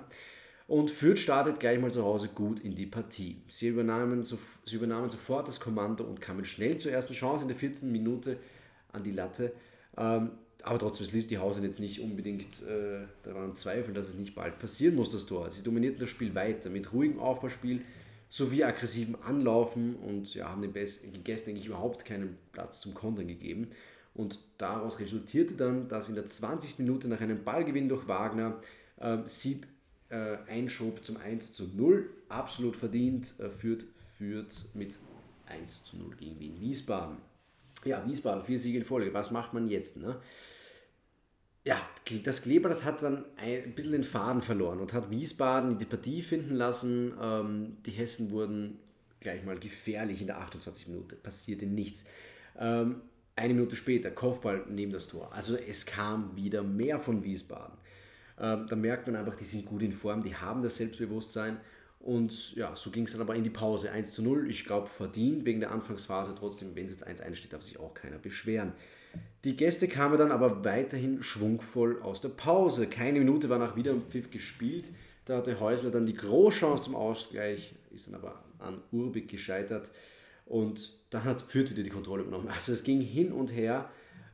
Und 0.68 0.89
Fürth 0.89 1.20
startet 1.20 1.60
gleich 1.60 1.80
mal 1.80 1.91
zu 1.91 2.04
Hause 2.04 2.30
gut 2.30 2.60
in 2.62 2.74
die 2.74 2.86
Partie. 2.86 3.41
Sie 3.49 3.68
übernahmen, 3.68 4.24
sof- 4.24 4.60
sie 4.66 4.78
übernahmen 4.78 5.10
sofort 5.10 5.47
das 5.47 5.60
Kommando 5.60 6.04
und 6.06 6.22
kamen 6.22 6.45
schnell 6.45 6.78
zur 6.78 6.91
ersten 6.91 7.14
Chance 7.14 7.43
in 7.43 7.49
der 7.49 7.58
14. 7.58 7.91
Minute 7.91 8.38
an 8.93 9.04
die 9.04 9.12
Latte. 9.12 9.51
Ähm, 9.97 10.32
aber 10.64 10.80
trotzdem, 10.80 11.05
es 11.05 11.11
ließ 11.11 11.28
die 11.28 11.38
Hausen 11.38 11.64
jetzt 11.64 11.80
nicht 11.80 11.99
unbedingt 11.99 12.64
äh, 12.64 13.05
daran 13.24 13.53
zweifeln, 13.53 13.93
dass 13.93 14.07
es 14.07 14.16
nicht 14.16 14.34
bald 14.34 14.59
passieren 14.59 14.95
muss, 14.95 15.11
das 15.11 15.26
Tor. 15.26 15.51
Sie 15.51 15.61
dominierten 15.61 15.99
das 15.99 16.09
Spiel 16.09 16.34
weiter 16.36 16.70
mit 16.70 16.93
ruhigem 16.93 17.20
Aufbauspiel 17.20 17.82
sowie 18.30 18.64
aggressivem 18.64 19.18
Anlaufen 19.22 19.95
und 19.97 20.34
ja, 20.34 20.49
haben 20.49 20.61
den 20.61 20.74
Gästen 20.74 21.51
eigentlich 21.51 21.68
überhaupt 21.68 22.05
keinen 22.05 22.38
Platz 22.51 22.80
zum 22.80 22.93
Kontern 22.93 23.28
gegeben. 23.28 23.72
Und 24.16 24.39
daraus 24.57 24.99
resultierte 24.99 25.53
dann, 25.53 25.88
dass 25.88 26.09
in 26.09 26.16
der 26.16 26.26
20. 26.26 26.80
Minute 26.80 27.07
nach 27.07 27.22
einem 27.22 27.43
Ballgewinn 27.43 27.89
durch 27.89 28.07
Wagner 28.07 28.59
ähm, 28.99 29.24
Sieb 29.28 29.68
äh, 30.09 30.38
einschob 30.47 31.03
zum 31.03 31.18
1 31.18 31.53
zu 31.53 31.68
0. 31.76 32.09
Absolut 32.30 32.76
verdient, 32.76 33.36
äh, 33.39 33.49
führt, 33.49 33.86
führt 34.18 34.66
mit 34.74 34.97
1 35.45 35.84
zu 35.84 35.97
0 35.97 36.16
gegen 36.16 36.39
Wien 36.39 36.59
Wiesbaden. 36.59 37.18
Ja, 37.86 38.03
Wiesbaden, 38.07 38.45
vier 38.45 38.59
Siege 38.59 38.78
in 38.78 38.86
Folge. 38.86 39.14
Was 39.14 39.30
macht 39.32 39.53
man 39.53 39.68
jetzt? 39.68 39.97
Ne? 39.97 40.20
Ja, 41.66 41.82
das 42.24 42.41
Kleeblatt 42.41 42.84
hat 42.84 43.01
dann 43.03 43.24
ein 43.38 43.74
bisschen 43.74 43.93
den 43.93 44.03
Faden 44.03 44.41
verloren 44.41 44.80
und 44.80 44.91
hat 44.91 45.09
Wiesbaden 45.09 45.72
in 45.72 45.78
die 45.78 45.86
Partie 45.86 46.22
finden 46.22 46.55
lassen. 46.55 47.14
Ähm, 47.22 47.78
die 47.86 47.91
Hessen 47.91 48.32
wurden 48.32 48.80
gleich 49.22 49.45
mal 49.45 49.57
gefährlich 49.57 50.20
in 50.20 50.28
der 50.28 50.39
28 50.39 50.89
Minute. 50.89 51.16
Passierte 51.16 51.66
nichts. 51.66 52.05
Ähm, 52.59 53.01
eine 53.36 53.53
Minute 53.53 53.76
später, 53.78 54.11
Kopfball 54.11 54.66
neben 54.70 54.91
das 54.91 55.07
Tor. 55.07 55.34
Also 55.34 55.55
es 55.55 55.86
kam 55.86 56.36
wieder 56.36 56.64
mehr 56.64 56.99
von 56.99 57.24
Wiesbaden. 57.24 57.78
Ähm, 58.39 58.68
da 58.68 58.76
merkt 58.76 59.07
man 59.07 59.16
einfach, 59.16 59.36
die 59.36 59.45
sind 59.45 59.66
gut 59.66 59.82
in 59.84 59.93
Form, 59.93 60.22
die 60.22 60.36
haben 60.36 60.61
das 60.61 60.76
Selbstbewusstsein. 60.76 61.57
Und 61.99 62.53
ja, 62.55 62.76
so 62.76 62.91
ging 62.91 63.05
es 63.05 63.14
dann 63.14 63.22
aber 63.22 63.36
in 63.36 63.45
die 63.45 63.49
Pause. 63.49 63.89
1 63.89 64.11
zu 64.11 64.22
0, 64.22 64.51
ich 64.51 64.66
glaube 64.66 64.89
verdient 64.89 65.45
wegen 65.45 65.61
der 65.61 65.72
Anfangsphase. 65.72 66.36
Trotzdem, 66.38 66.76
wenn 66.76 66.86
es 66.86 66.99
jetzt 66.99 67.07
1-1 67.07 67.36
steht, 67.36 67.53
darf 67.53 67.64
sich 67.64 67.80
auch 67.80 67.93
keiner 67.93 68.18
beschweren. 68.18 68.74
Die 69.43 69.55
Gäste 69.55 69.88
kamen 69.88 70.18
dann 70.18 70.32
aber 70.32 70.64
weiterhin 70.64 71.22
schwungvoll 71.22 72.01
aus 72.01 72.22
der 72.22 72.30
Pause. 72.30 72.88
Keine 72.88 73.20
Minute 73.20 73.49
war 73.49 73.59
nach 73.59 73.76
Wiederpfiff 73.76 74.32
gespielt. 74.32 74.89
Da 75.26 75.38
hatte 75.38 75.59
Häusler 75.59 75.91
dann 75.91 76.05
die 76.05 76.16
Großchance 76.16 76.84
zum 76.84 76.95
Ausgleich, 76.95 77.74
ist 77.93 78.07
dann 78.07 78.16
aber 78.16 78.41
an 78.59 78.82
Urbik 78.91 79.28
gescheitert. 79.28 79.91
Und 80.45 80.93
dann 81.09 81.24
hat 81.26 81.41
Fürth 81.41 81.72
wieder 81.72 81.84
die 81.84 81.89
Kontrolle 81.89 82.24
übernommen. 82.24 82.47
Also 82.49 82.72
es 82.72 82.84
ging 82.84 83.01
hin 83.01 83.32
und 83.32 83.53
her. 83.53 83.89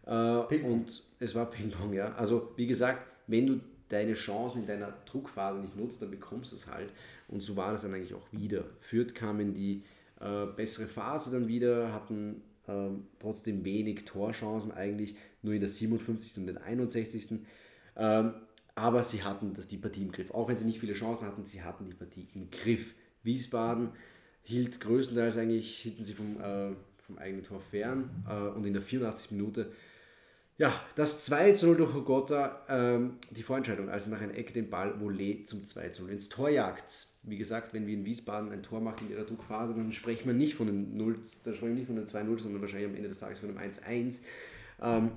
Äh, 0.05 0.11
und 0.11 1.03
es 1.19 1.35
war 1.35 1.49
Ping-Pong, 1.49 1.93
ja. 1.93 2.13
Also 2.15 2.51
wie 2.55 2.67
gesagt, 2.67 3.05
wenn 3.27 3.47
du 3.47 3.59
deine 3.89 4.13
Chancen 4.13 4.61
in 4.61 4.67
deiner 4.67 4.93
Druckphase 5.05 5.59
nicht 5.59 5.75
nutzt, 5.75 6.01
dann 6.01 6.11
bekommst 6.11 6.51
du 6.51 6.55
es 6.55 6.67
halt. 6.67 6.91
Und 7.27 7.41
so 7.41 7.55
war 7.55 7.71
das 7.71 7.81
dann 7.81 7.93
eigentlich 7.93 8.13
auch 8.13 8.31
wieder. 8.31 8.63
Fürth 8.79 9.13
kam 9.13 9.39
in 9.39 9.53
die 9.53 9.83
äh, 10.19 10.45
bessere 10.45 10.87
Phase 10.87 11.31
dann 11.31 11.47
wieder, 11.47 11.93
hatten 11.93 12.41
ähm, 12.69 13.07
trotzdem 13.19 13.65
wenig 13.65 14.05
Torchancen 14.05 14.71
eigentlich, 14.71 15.15
nur 15.41 15.53
in 15.53 15.59
der 15.59 15.69
57. 15.69 16.37
und 16.37 16.47
der 16.47 16.63
61. 16.63 17.39
Ähm, 17.95 18.33
aber 18.75 19.03
sie 19.03 19.23
hatten 19.23 19.53
das, 19.53 19.67
die 19.67 19.77
Partie 19.77 20.03
im 20.03 20.11
Griff. 20.11 20.31
Auch 20.31 20.47
wenn 20.47 20.57
sie 20.57 20.65
nicht 20.65 20.79
viele 20.79 20.93
Chancen 20.93 21.25
hatten, 21.25 21.45
sie 21.45 21.63
hatten 21.63 21.85
die 21.85 21.93
Partie 21.93 22.27
im 22.33 22.49
Griff. 22.49 22.93
Wiesbaden 23.23 23.89
hielt 24.43 24.79
größtenteils 24.79 25.37
eigentlich, 25.37 25.77
hielten 25.79 26.03
sie 26.03 26.13
vom, 26.13 26.39
äh, 26.39 26.71
vom 27.05 27.17
eigenen 27.17 27.43
Tor 27.43 27.59
fern 27.59 28.23
äh, 28.29 28.55
und 28.55 28.65
in 28.65 28.73
der 28.73 28.81
84. 28.81 29.31
Minute 29.31 29.71
ja, 30.59 30.73
das 30.95 31.23
2 31.25 31.53
zu 31.53 31.67
0 31.67 31.77
durch 31.77 31.95
Ogota, 31.95 32.65
ähm, 32.67 33.17
die 33.31 33.43
Vorentscheidung, 33.43 33.89
also 33.89 34.11
nach 34.11 34.19
einer 34.19 34.35
Ecke 34.35 34.51
den 34.51 34.69
Ball 34.69 34.99
Volley 34.99 35.43
zum 35.45 35.63
2 35.63 35.89
zu 35.89 36.03
0 36.03 36.11
ins 36.11 36.27
Tor 36.27 36.49
jagt. 36.49 37.07
Wie 37.23 37.37
gesagt, 37.37 37.73
wenn 37.73 37.85
wir 37.85 37.93
in 37.93 38.05
Wiesbaden 38.05 38.51
ein 38.51 38.63
Tor 38.63 38.81
machen 38.81 39.07
in 39.07 39.13
ihrer 39.13 39.25
Druckphase, 39.25 39.73
dann 39.73 39.91
sprechen 39.91 40.27
wir 40.27 40.33
nicht 40.33 40.55
von 40.55 40.67
einem 40.67 40.95
0, 40.95 41.19
dann 41.43 41.55
sprechen 41.55 41.75
wir 41.75 41.75
nicht 41.75 41.87
von 41.87 41.97
einem 41.97 42.05
2-0, 42.05 42.39
sondern 42.39 42.61
wahrscheinlich 42.61 42.89
am 42.89 42.95
Ende 42.95 43.09
des 43.09 43.19
Tages 43.19 43.39
von 43.39 43.49
einem 43.49 43.71
1-1. 43.71 44.21
Ähm, 44.81 45.11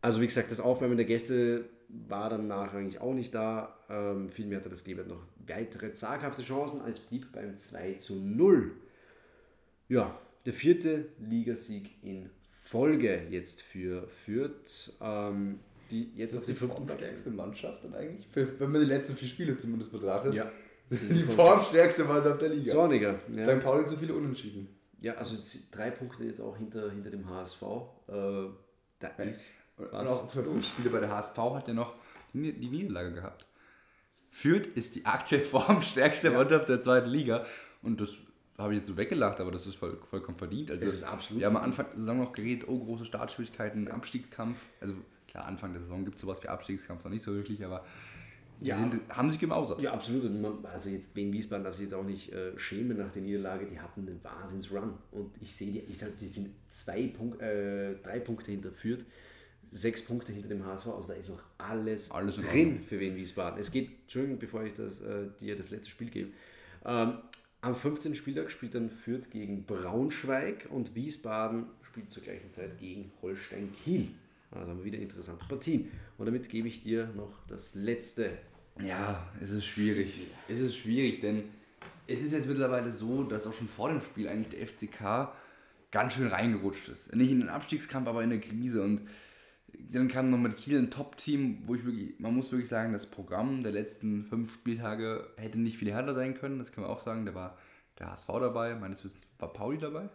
also 0.00 0.20
wie 0.20 0.26
gesagt, 0.26 0.50
das 0.50 0.60
Aufwärmen 0.60 0.96
der 0.96 1.06
Gäste 1.06 1.68
war 1.88 2.30
dann 2.30 2.48
nachher 2.48 2.78
eigentlich 2.78 3.00
auch 3.00 3.14
nicht 3.14 3.34
da. 3.34 3.76
Ähm, 3.88 4.28
vielmehr 4.28 4.58
hatte 4.58 4.68
das 4.68 4.84
Kleeblatt 4.84 5.08
noch 5.08 5.22
weitere 5.46 5.92
zaghafte 5.92 6.42
Chancen, 6.42 6.80
als 6.80 6.98
blieb 6.98 7.32
beim 7.32 7.56
2 7.56 7.94
zu 7.94 8.14
0. 8.14 8.72
Ja, 9.88 10.18
der 10.44 10.52
vierte 10.52 11.06
Ligasieg 11.18 11.90
in 12.02 12.30
Folge 12.52 13.22
jetzt 13.30 13.62
für 13.62 14.08
Fürth, 14.08 14.92
ähm, 15.00 15.60
die 15.90 16.10
jetzt 16.16 16.34
Das 16.34 16.40
ist 16.40 16.48
die 16.48 16.52
den 16.52 16.58
fünften 16.58 16.86
formstärkste 16.86 17.30
Mannschaft 17.30 17.84
dann 17.84 17.94
eigentlich, 17.94 18.26
für, 18.26 18.58
wenn 18.58 18.72
man 18.72 18.80
die 18.80 18.88
letzten 18.88 19.14
vier 19.14 19.28
Spiele 19.28 19.56
zumindest 19.56 19.92
betrachtet. 19.92 20.34
Ja. 20.34 20.50
Die 20.90 21.22
formstärkste 21.24 22.04
Mannschaft 22.04 22.40
der 22.42 22.48
Liga. 22.50 22.70
Zorniger. 22.72 23.18
Ja. 23.34 23.42
St. 23.42 23.62
Pauli 23.64 23.86
zu 23.86 23.96
viele 23.96 24.14
Unentschieden. 24.14 24.68
ja, 25.00 25.14
also 25.14 25.34
drei 25.72 25.90
Punkte 25.90 26.24
jetzt 26.24 26.40
auch 26.40 26.56
hinter, 26.56 26.90
hinter 26.90 27.10
dem 27.10 27.28
HSV. 27.28 27.62
Äh, 28.08 28.12
da 28.98 29.08
ist 29.18 29.52
Und 29.76 29.92
was. 29.92 30.08
auch 30.08 30.30
für 30.30 30.42
Fünf 30.44 30.66
Spiele 30.66 30.90
bei 30.90 31.00
der 31.00 31.10
HSV 31.10 31.36
hat 31.36 31.68
ja 31.68 31.74
noch 31.74 31.94
die, 32.32 32.38
Ni- 32.38 32.52
die 32.52 32.68
Niederlage 32.70 33.12
gehabt. 33.12 33.46
Fürth 34.30 34.66
ist 34.74 34.94
die 34.96 35.04
aktuell 35.06 35.40
formstärkste 35.44 36.30
Mannschaft 36.30 36.68
der 36.68 36.80
zweiten 36.80 37.08
Liga. 37.08 37.44
Und 37.82 38.00
das 38.00 38.10
habe 38.58 38.72
ich 38.72 38.78
jetzt 38.78 38.86
so 38.88 38.96
weggelacht, 38.96 39.40
aber 39.40 39.50
das 39.50 39.66
ist 39.66 39.76
voll, 39.76 39.98
vollkommen 40.08 40.38
verdient. 40.38 40.70
Also, 40.70 40.86
Es 40.86 40.94
ist 40.94 41.04
absolut 41.04 41.40
Wir 41.40 41.46
haben 41.46 41.56
am 41.56 41.62
Anfang 41.64 41.86
der 41.90 41.98
Saison 41.98 42.18
noch 42.18 42.32
geredet, 42.32 42.68
oh, 42.68 42.78
große 42.78 43.04
Startschwierigkeiten, 43.04 43.88
Abstiegskampf. 43.88 44.58
Also 44.80 44.94
klar, 45.28 45.44
Anfang 45.46 45.72
der 45.72 45.82
Saison 45.82 46.04
gibt 46.04 46.16
es 46.16 46.22
sowas 46.22 46.42
wie 46.42 46.48
Abstiegskampf 46.48 47.04
noch 47.04 47.10
nicht 47.10 47.22
so 47.24 47.34
wirklich, 47.34 47.64
aber 47.64 47.84
sie 48.58 48.68
Ja. 48.68 48.78
sind, 48.78 49.00
haben 49.08 49.30
sich 49.30 49.38
gemausert. 49.40 49.80
Ja, 49.80 49.92
absolut. 49.92 50.24
Und 50.24 50.40
man, 50.40 50.64
also 50.66 50.88
jetzt 50.88 51.14
Wien 51.16 51.32
Wiesbaden 51.32 51.64
darf 51.64 51.74
sich 51.74 51.84
jetzt 51.84 51.94
auch 51.94 52.04
nicht 52.04 52.32
äh, 52.32 52.58
schämen 52.58 52.96
nach 52.98 53.12
der 53.12 53.22
Niederlage. 53.22 53.66
Die 53.66 53.78
hatten 53.80 54.00
einen 54.06 54.20
Wahnsinns-Run. 54.22 54.94
Und 55.12 55.30
ich 55.40 55.54
sehe 55.54 55.72
die, 55.72 55.80
ich 55.80 55.98
sag, 55.98 56.16
die 56.18 56.26
sind 56.26 56.50
zwei 56.68 57.08
Punkt, 57.08 57.40
äh, 57.42 57.94
drei 58.02 58.20
Punkte 58.20 58.50
hinterführt. 58.50 59.04
sechs 59.68 60.00
Punkte 60.02 60.32
hinter 60.32 60.48
dem 60.48 60.64
HSV, 60.64 60.86
also 60.86 61.08
da 61.08 61.14
ist 61.14 61.28
noch 61.28 61.42
alles, 61.58 62.10
Alles 62.12 62.38
in 62.38 62.44
drin 62.44 62.80
für 62.82 63.00
Wien 63.00 63.16
Wiesbaden. 63.16 63.58
Es 63.58 63.70
geht, 63.72 63.90
Entschuldigung, 64.02 64.38
bevor 64.38 64.62
ich 64.62 64.72
das, 64.74 65.00
äh, 65.00 65.26
dir 65.40 65.56
das 65.56 65.70
letzte 65.70 65.90
Spiel 65.90 66.08
gebe. 66.08 66.30
Ähm, 66.84 67.18
am 67.62 67.74
15. 67.74 68.14
Spieltag 68.14 68.50
spielt 68.50 68.76
dann 68.76 68.88
Fürth 68.90 69.28
gegen 69.30 69.64
Braunschweig 69.64 70.68
und 70.70 70.94
Wiesbaden 70.94 71.66
spielt 71.82 72.12
zur 72.12 72.22
gleichen 72.22 72.50
Zeit 72.52 72.78
gegen 72.78 73.10
Holstein 73.22 73.72
Kiel. 73.84 74.08
Also 74.50 74.70
haben 74.70 74.78
wir 74.78 74.84
wieder 74.84 74.98
interessante 74.98 75.44
Partien. 75.46 75.90
Und 76.18 76.26
damit 76.26 76.48
gebe 76.48 76.68
ich 76.68 76.80
dir 76.80 77.08
noch 77.16 77.44
das 77.46 77.74
letzte. 77.74 78.30
Ja, 78.80 79.30
es 79.40 79.50
ist 79.50 79.64
schwierig. 79.64 80.28
Es 80.48 80.60
ist 80.60 80.76
schwierig, 80.76 81.20
denn 81.20 81.44
es 82.06 82.22
ist 82.22 82.32
jetzt 82.32 82.46
mittlerweile 82.46 82.92
so, 82.92 83.24
dass 83.24 83.46
auch 83.46 83.54
schon 83.54 83.68
vor 83.68 83.88
dem 83.88 84.00
Spiel 84.00 84.28
eigentlich 84.28 84.58
der 84.58 84.66
FCK 84.66 85.32
ganz 85.90 86.14
schön 86.14 86.28
reingerutscht 86.28 86.88
ist. 86.88 87.14
Nicht 87.14 87.30
in 87.30 87.40
den 87.40 87.48
Abstiegskampf, 87.48 88.06
aber 88.06 88.22
in 88.22 88.30
eine 88.30 88.40
Krise. 88.40 88.82
Und 88.82 89.02
dann 89.72 90.08
kam 90.08 90.30
noch 90.30 90.38
mit 90.38 90.56
Kiel 90.56 90.78
ein 90.78 90.90
Top-Team, 90.90 91.62
wo 91.66 91.74
ich 91.74 91.84
wirklich, 91.84 92.18
man 92.18 92.34
muss 92.34 92.52
wirklich 92.52 92.68
sagen, 92.68 92.92
das 92.92 93.06
Programm 93.06 93.62
der 93.62 93.72
letzten 93.72 94.24
fünf 94.24 94.52
Spieltage 94.54 95.28
hätte 95.36 95.58
nicht 95.58 95.78
viel 95.78 95.90
härter 95.90 96.14
sein 96.14 96.34
können. 96.34 96.58
Das 96.58 96.72
können 96.72 96.86
wir 96.86 96.90
auch 96.90 97.00
sagen. 97.00 97.26
Da 97.26 97.34
war 97.34 97.58
der 97.98 98.12
HSV 98.12 98.26
dabei, 98.28 98.74
meines 98.74 99.02
Wissens 99.04 99.26
war 99.38 99.52
Pauli 99.52 99.78
dabei. 99.78 100.08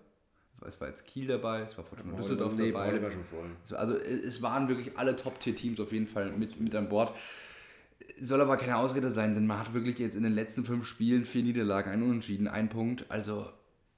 Es 0.67 0.79
war 0.79 0.87
jetzt 0.89 1.05
Kiel 1.05 1.27
dabei, 1.27 1.61
es 1.61 1.77
war 1.77 1.83
Fortuna 1.83 2.15
Düsseldorf 2.15 2.55
Nee, 2.55 2.71
dabei. 2.71 2.89
Pauli 2.89 3.01
war 3.03 3.11
schon. 3.11 3.23
So, 3.65 3.75
Also 3.75 3.95
es 3.97 4.41
waren 4.41 4.67
wirklich 4.67 4.97
alle 4.97 5.15
Top-Tier-Teams 5.15 5.79
auf 5.79 5.91
jeden 5.91 6.07
Fall 6.07 6.31
mit, 6.31 6.59
mit 6.59 6.75
an 6.75 6.89
Bord. 6.89 7.15
Soll 8.19 8.41
aber 8.41 8.57
keine 8.57 8.77
Ausrede 8.77 9.11
sein, 9.11 9.33
denn 9.35 9.47
man 9.47 9.59
hat 9.59 9.73
wirklich 9.73 9.99
jetzt 9.99 10.15
in 10.15 10.23
den 10.23 10.33
letzten 10.33 10.65
fünf 10.65 10.85
Spielen 10.85 11.25
vier 11.25 11.43
Niederlagen, 11.43 11.91
ein 11.91 12.03
Unentschieden, 12.03 12.47
ein 12.47 12.69
Punkt. 12.69 13.05
Also, 13.09 13.47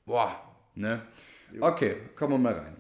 boah, 0.06 0.36
ne? 0.76 1.02
Okay, 1.60 1.98
kommen 2.16 2.34
wir 2.34 2.38
mal 2.40 2.54
rein. 2.54 2.76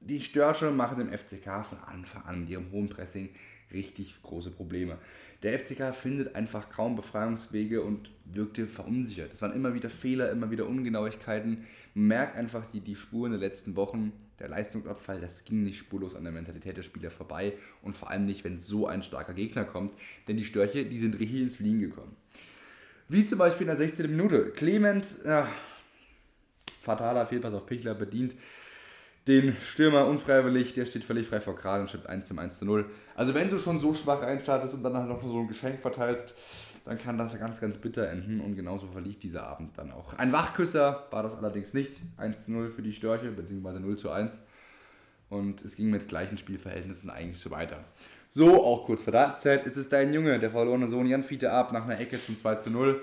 Die 0.00 0.20
Störche 0.20 0.70
machen 0.72 0.98
dem 0.98 1.16
FCK 1.16 1.64
von 1.64 1.78
Anfang 1.86 2.24
an 2.24 2.40
mit 2.40 2.48
ihrem 2.50 2.70
hohen 2.72 2.88
Pressing 2.88 3.28
richtig 3.72 4.20
große 4.22 4.50
Probleme. 4.50 4.98
Der 5.42 5.58
FCK 5.58 5.92
findet 5.92 6.36
einfach 6.36 6.68
kaum 6.70 6.94
Befreiungswege 6.94 7.82
und 7.82 8.10
wirkte 8.24 8.66
verunsichert. 8.66 9.32
Es 9.32 9.42
waren 9.42 9.52
immer 9.52 9.74
wieder 9.74 9.90
Fehler, 9.90 10.30
immer 10.30 10.50
wieder 10.50 10.68
Ungenauigkeiten. 10.68 11.64
Man 11.94 12.06
merkt 12.06 12.36
einfach 12.36 12.64
die, 12.72 12.80
die 12.80 12.94
Spuren 12.94 13.32
der 13.32 13.40
letzten 13.40 13.74
Wochen, 13.74 14.12
der 14.38 14.48
Leistungsabfall, 14.48 15.20
das 15.20 15.44
ging 15.44 15.62
nicht 15.62 15.78
spurlos 15.78 16.14
an 16.14 16.24
der 16.24 16.32
Mentalität 16.32 16.76
der 16.76 16.82
Spieler 16.82 17.10
vorbei 17.10 17.54
und 17.82 17.96
vor 17.96 18.10
allem 18.10 18.26
nicht, 18.26 18.44
wenn 18.44 18.60
so 18.60 18.86
ein 18.86 19.02
starker 19.02 19.34
Gegner 19.34 19.64
kommt, 19.64 19.92
denn 20.26 20.36
die 20.36 20.44
Störche, 20.44 20.84
die 20.84 20.98
sind 20.98 21.18
richtig 21.18 21.42
ins 21.42 21.56
Fliegen 21.56 21.80
gekommen. 21.80 22.16
Wie 23.08 23.26
zum 23.26 23.38
Beispiel 23.38 23.62
in 23.62 23.68
der 23.68 23.76
16. 23.76 24.10
Minute. 24.10 24.50
Clement, 24.50 25.06
ja, 25.24 25.48
fataler 26.82 27.26
Fehlpass 27.26 27.54
auf 27.54 27.66
Pichler 27.66 27.94
bedient 27.94 28.34
den 29.26 29.56
Stürmer 29.62 30.06
unfreiwillig, 30.06 30.74
der 30.74 30.84
steht 30.84 31.04
völlig 31.04 31.28
frei 31.28 31.40
vor 31.40 31.54
Kral 31.54 31.80
und 31.80 31.90
schippt 31.90 32.08
1 32.08 32.26
zum 32.26 32.38
1 32.38 32.58
zu 32.58 32.64
0. 32.64 32.86
Also 33.14 33.34
wenn 33.34 33.50
du 33.50 33.58
schon 33.58 33.78
so 33.78 33.94
schwach 33.94 34.22
einstartest 34.22 34.74
und 34.74 34.82
dann 34.82 34.96
halt 34.96 35.08
noch 35.08 35.22
so 35.22 35.38
ein 35.38 35.48
Geschenk 35.48 35.80
verteilst, 35.80 36.34
dann 36.84 36.98
kann 36.98 37.16
das 37.16 37.38
ganz, 37.38 37.60
ganz 37.60 37.78
bitter 37.78 38.08
enden 38.08 38.40
und 38.40 38.56
genauso 38.56 38.88
verlief 38.88 39.20
dieser 39.20 39.44
Abend 39.46 39.78
dann 39.78 39.92
auch. 39.92 40.14
Ein 40.18 40.32
Wachküsser 40.32 41.06
war 41.10 41.22
das 41.22 41.36
allerdings 41.36 41.74
nicht. 41.74 41.92
1 42.16 42.46
zu 42.46 42.52
0 42.52 42.70
für 42.70 42.82
die 42.82 42.92
Störche, 42.92 43.30
beziehungsweise 43.30 43.78
0 43.78 43.96
zu 43.96 44.10
1. 44.10 44.42
Und 45.28 45.62
es 45.62 45.76
ging 45.76 45.90
mit 45.90 46.08
gleichen 46.08 46.36
Spielverhältnissen 46.36 47.08
eigentlich 47.08 47.38
so 47.38 47.50
weiter. 47.50 47.84
So, 48.28 48.64
auch 48.64 48.84
kurz 48.84 49.04
vor 49.04 49.12
der 49.12 49.28
Halbzeit 49.28 49.66
ist 49.66 49.76
es 49.76 49.88
dein 49.88 50.12
Junge, 50.12 50.38
der 50.40 50.50
verlorene 50.50 50.88
Sohn 50.88 51.06
Jan 51.06 51.22
Fiete 51.22 51.52
ab 51.52 51.72
nach 51.72 51.84
einer 51.84 52.00
Ecke 52.00 52.20
zum 52.20 52.36
2 52.36 52.56
zu 52.56 52.70
0. 52.70 53.00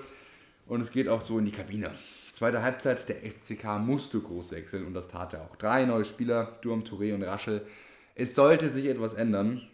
Und 0.66 0.80
es 0.82 0.90
geht 0.90 1.08
auch 1.08 1.22
so 1.22 1.38
in 1.38 1.46
die 1.46 1.52
Kabine. 1.52 1.92
Zweite 2.40 2.62
Halbzeit, 2.62 3.06
der 3.06 3.16
FCK 3.16 3.78
musste 3.80 4.18
groß 4.18 4.52
wechseln 4.52 4.86
und 4.86 4.94
das 4.94 5.08
tat 5.08 5.34
er 5.34 5.42
auch. 5.42 5.56
Drei 5.56 5.84
neue 5.84 6.06
Spieler, 6.06 6.58
Durm, 6.62 6.84
Touré 6.84 7.14
und 7.14 7.22
Raschel. 7.22 7.66
Es 8.14 8.34
sollte 8.34 8.70
sich 8.70 8.86
etwas 8.86 9.12
ändern. 9.12 9.68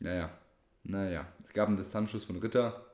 Naja, 0.00 0.30
naja. 0.82 1.28
Es 1.46 1.52
gab 1.52 1.68
einen 1.68 1.76
Distanzschuss 1.76 2.24
von 2.24 2.38
Ritter. 2.38 2.84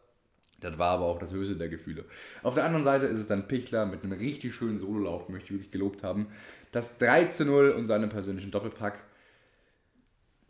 Das 0.61 0.77
war 0.77 0.91
aber 0.91 1.07
auch 1.07 1.19
das 1.19 1.33
höchste 1.33 1.57
der 1.57 1.71
Gefühle. 1.71 2.05
Auf 2.43 2.53
der 2.53 2.67
anderen 2.67 2.85
Seite 2.85 3.07
ist 3.07 3.19
es 3.19 3.29
dann 3.29 3.49
Pichler 3.49 3.87
mit 3.87 4.05
einem 4.05 4.13
richtig 4.13 4.55
schönen 4.55 4.79
Sololauf, 4.79 5.31
möchte 5.31 5.47
ich 5.47 5.53
wirklich 5.53 5.71
gelobt 5.71 6.03
haben. 6.03 6.27
Das 6.71 6.99
3 6.99 7.25
zu 7.29 7.47
0 7.47 7.71
und 7.71 7.87
seinem 7.87 8.11
persönlichen 8.11 8.51
Doppelpack. 8.51 8.99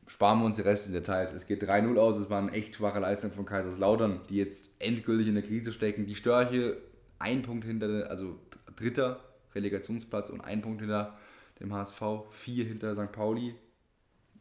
Sparen 0.09 0.41
wir 0.41 0.47
uns 0.47 0.57
die 0.57 0.63
restlichen 0.63 0.95
Details. 0.95 1.33
Es 1.33 1.47
geht 1.47 1.63
3-0 1.63 1.97
aus. 1.97 2.17
Es 2.17 2.29
war 2.29 2.43
eine 2.43 2.51
echt 2.51 2.75
schwache 2.75 2.99
Leistung 2.99 3.31
von 3.31 3.47
Kaiserslautern, 3.47 4.23
die 4.29 4.35
jetzt 4.35 4.69
endgültig 4.81 5.29
in 5.29 5.37
der 5.37 5.45
Krise 5.45 5.71
stecken. 5.71 6.07
Die 6.07 6.17
Störche 6.17 6.79
ein 7.19 7.43
Punkt 7.43 7.65
hinter, 7.65 8.11
also 8.11 8.39
dritter 8.77 9.21
Relegationsplatz 9.55 10.31
und 10.31 10.41
ein 10.41 10.63
Punkt 10.63 10.81
hinter 10.81 11.19
dem 11.61 11.73
HSV, 11.73 12.03
vier 12.31 12.65
hinter 12.65 12.95
St. 12.95 13.13
Pauli. 13.13 13.55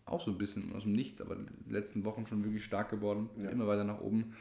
Auch 0.06 0.24
so 0.24 0.32
ein 0.32 0.38
bisschen 0.38 0.74
aus 0.74 0.84
dem 0.84 0.94
Nichts, 0.94 1.20
aber 1.20 1.36
in 1.36 1.48
den 1.48 1.72
letzten 1.72 2.06
Wochen 2.06 2.26
schon 2.28 2.44
wirklich 2.44 2.64
stark 2.64 2.90
geworden. 2.90 3.30
Immer 3.52 3.68
weiter 3.68 3.84
nach 3.84 4.00
oben. 4.00 4.36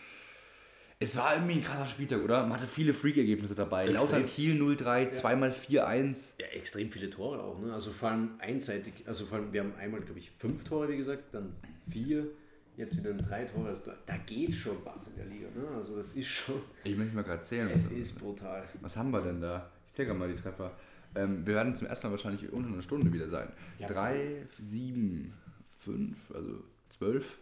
Es 0.98 1.16
war 1.18 1.34
irgendwie 1.34 1.54
ein 1.54 1.64
krasser 1.64 1.86
Spieltag, 1.86 2.22
oder? 2.22 2.46
Man 2.46 2.58
hatte 2.58 2.66
viele 2.66 2.94
Freak-Ergebnisse 2.94 3.54
dabei. 3.54 3.86
Extrem. 3.86 4.22
Lauter 4.22 4.26
Kiel 4.26 4.62
0-3, 4.62 5.10
zweimal 5.10 5.50
4-1. 5.50 6.40
Ja, 6.40 6.46
extrem 6.54 6.90
viele 6.90 7.10
Tore 7.10 7.42
auch. 7.42 7.60
Ne? 7.60 7.72
Also 7.72 7.92
vor 7.92 8.10
allem 8.10 8.30
einseitig, 8.38 8.94
also 9.06 9.26
vor 9.26 9.38
allem, 9.38 9.52
wir 9.52 9.60
haben 9.60 9.74
einmal, 9.78 10.00
glaube 10.00 10.20
ich, 10.20 10.30
fünf 10.38 10.64
Tore, 10.64 10.88
wie 10.88 10.96
gesagt, 10.96 11.34
dann 11.34 11.52
vier, 11.90 12.28
jetzt 12.76 12.96
wieder 12.98 13.14
drei 13.14 13.44
Tore. 13.44 13.68
Also 13.68 13.82
da, 13.86 13.94
da 14.04 14.16
geht 14.18 14.54
schon 14.54 14.76
was 14.84 15.08
in 15.08 15.16
der 15.16 15.26
Liga. 15.26 15.48
Ne? 15.54 15.68
Also 15.74 15.96
das 15.96 16.12
ist 16.12 16.26
schon, 16.28 16.60
Ich 16.84 16.96
möchte 16.96 17.14
mal 17.14 17.22
gerade 17.22 17.42
zählen. 17.42 17.68
es 17.70 17.90
ist 17.90 18.18
brutal. 18.18 18.64
Was 18.80 18.96
haben 18.96 19.10
wir 19.10 19.22
denn 19.22 19.40
da? 19.40 19.70
Ich 19.86 19.94
zähle 19.94 20.08
gerade 20.08 20.18
mal 20.20 20.28
die 20.28 20.40
Treffer. 20.40 20.72
Ähm, 21.14 21.46
wir 21.46 21.54
werden 21.54 21.74
zum 21.74 21.86
ersten 21.86 22.06
Mal 22.06 22.10
wahrscheinlich 22.12 22.52
unter 22.52 22.68
einer 22.68 22.82
Stunde 22.82 23.12
wieder 23.12 23.28
sein. 23.30 23.48
Ja. 23.78 23.88
3, 23.88 24.46
7, 24.68 25.32
5, 25.78 26.16
also 26.34 26.62
12, 26.90 27.38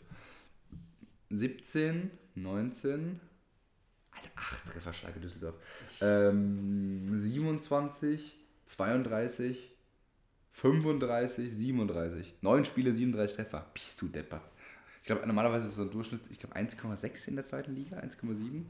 17, 1.30 2.10
19, 2.36 3.20
Alter, 4.12 4.28
8 4.36 4.66
Treffer 4.66 4.92
Schalke 4.92 5.20
Düsseldorf. 5.20 5.56
Ähm, 6.00 7.04
27, 7.08 8.36
32, 8.66 9.70
35, 10.52 11.50
37. 11.50 12.34
9 12.42 12.64
Spiele, 12.64 12.92
37 12.92 13.36
Treffer. 13.36 13.66
Bist 13.74 14.00
du 14.00 14.06
Depper. 14.08 14.40
Ich 15.04 15.06
glaube, 15.06 15.26
normalerweise 15.26 15.68
ist 15.68 15.74
so 15.74 15.82
ein 15.82 15.90
Durchschnitt, 15.90 16.22
ich 16.30 16.38
glaube 16.38 16.56
1,6 16.56 17.28
in 17.28 17.36
der 17.36 17.44
zweiten 17.44 17.74
Liga, 17.74 17.98
1,7. 17.98 18.62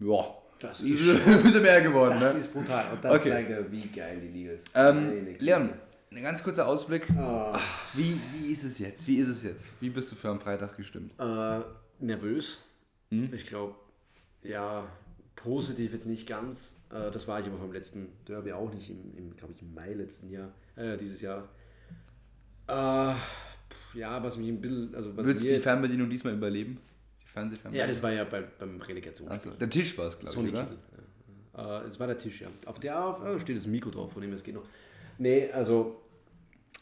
Ja, 0.00 0.34
Das 0.58 0.80
ist 0.82 1.26
ein 1.26 1.42
bisschen 1.42 1.60
mehr 1.62 1.82
geworden, 1.82 2.18
Das 2.18 2.32
ne? 2.32 2.40
ist 2.40 2.50
brutal. 2.54 2.86
Und 2.94 3.04
das 3.04 3.20
Okay. 3.20 3.28
zeigt 3.28 3.50
ja, 3.50 3.70
wie 3.70 3.86
geil 3.88 4.18
die 4.18 4.28
Liga 4.28 4.52
ist. 4.52 4.66
Ähm. 4.74 5.36
Leon, 5.38 5.74
ein 6.10 6.22
ganz 6.22 6.42
kurzer 6.42 6.66
Ausblick. 6.66 7.10
Ah. 7.10 7.60
Wie, 7.92 8.18
wie 8.32 8.50
ist 8.50 8.64
es 8.64 8.78
jetzt? 8.78 9.06
Wie 9.06 9.18
ist 9.18 9.28
es 9.28 9.42
jetzt? 9.42 9.66
Wie 9.78 9.90
bist 9.90 10.10
du 10.10 10.16
für 10.16 10.30
am 10.30 10.40
Freitag 10.40 10.74
gestimmt? 10.74 11.12
Äh, 11.20 11.60
nervös. 12.00 12.62
Hm? 13.10 13.34
Ich 13.34 13.46
glaube, 13.46 13.74
ja, 14.42 14.86
positiv 15.34 15.92
jetzt 15.92 16.06
nicht 16.06 16.26
ganz. 16.26 16.80
Äh, 16.90 17.10
das 17.10 17.28
war 17.28 17.40
ich 17.40 17.46
aber 17.46 17.58
vom 17.58 17.74
letzten 17.74 18.08
Derby 18.26 18.54
auch 18.54 18.72
nicht, 18.72 18.88
im, 18.88 19.14
im 19.18 19.36
glaube 19.36 19.52
ich, 19.54 19.60
im 19.60 19.74
Mai 19.74 19.92
letzten 19.92 20.30
Jahr, 20.30 20.48
äh, 20.76 20.96
dieses 20.96 21.20
Jahr. 21.20 21.46
Äh, 22.68 23.14
ja, 23.96 24.22
was 24.22 24.36
mich 24.36 24.48
ein 24.48 24.60
bisschen, 24.60 24.94
also 24.94 25.16
was 25.16 25.26
Würdest 25.26 25.46
du 25.46 25.54
die 25.54 25.60
Fernbedienung 25.60 26.10
diesmal 26.10 26.34
überleben? 26.34 26.78
Die 27.22 27.28
Fernsehfernbedienung? 27.28 27.88
Ja, 27.88 27.92
das 27.92 28.02
war 28.02 28.12
ja 28.12 28.24
bei, 28.24 28.42
beim 28.42 28.80
Relegationsspiel. 28.80 29.50
Also, 29.50 29.58
der 29.58 29.70
Tisch 29.70 29.96
war 29.98 30.08
es, 30.08 30.18
glaube 30.18 30.28
ich, 30.28 30.34
Sony 30.34 30.50
oder? 30.50 30.64
Kittel. 30.64 30.78
Ja. 31.56 31.82
Äh, 31.82 31.86
es 31.86 31.98
war 31.98 32.06
der 32.06 32.18
Tisch, 32.18 32.40
ja. 32.40 32.48
Auf 32.66 32.78
der 32.78 33.02
auf, 33.02 33.20
oh, 33.24 33.38
steht 33.38 33.56
das 33.56 33.66
Mikro 33.66 33.90
drauf, 33.90 34.12
von 34.12 34.22
dem 34.22 34.32
es 34.32 34.42
geht 34.42 34.54
noch. 34.54 34.66
Nee, 35.18 35.50
also 35.50 36.02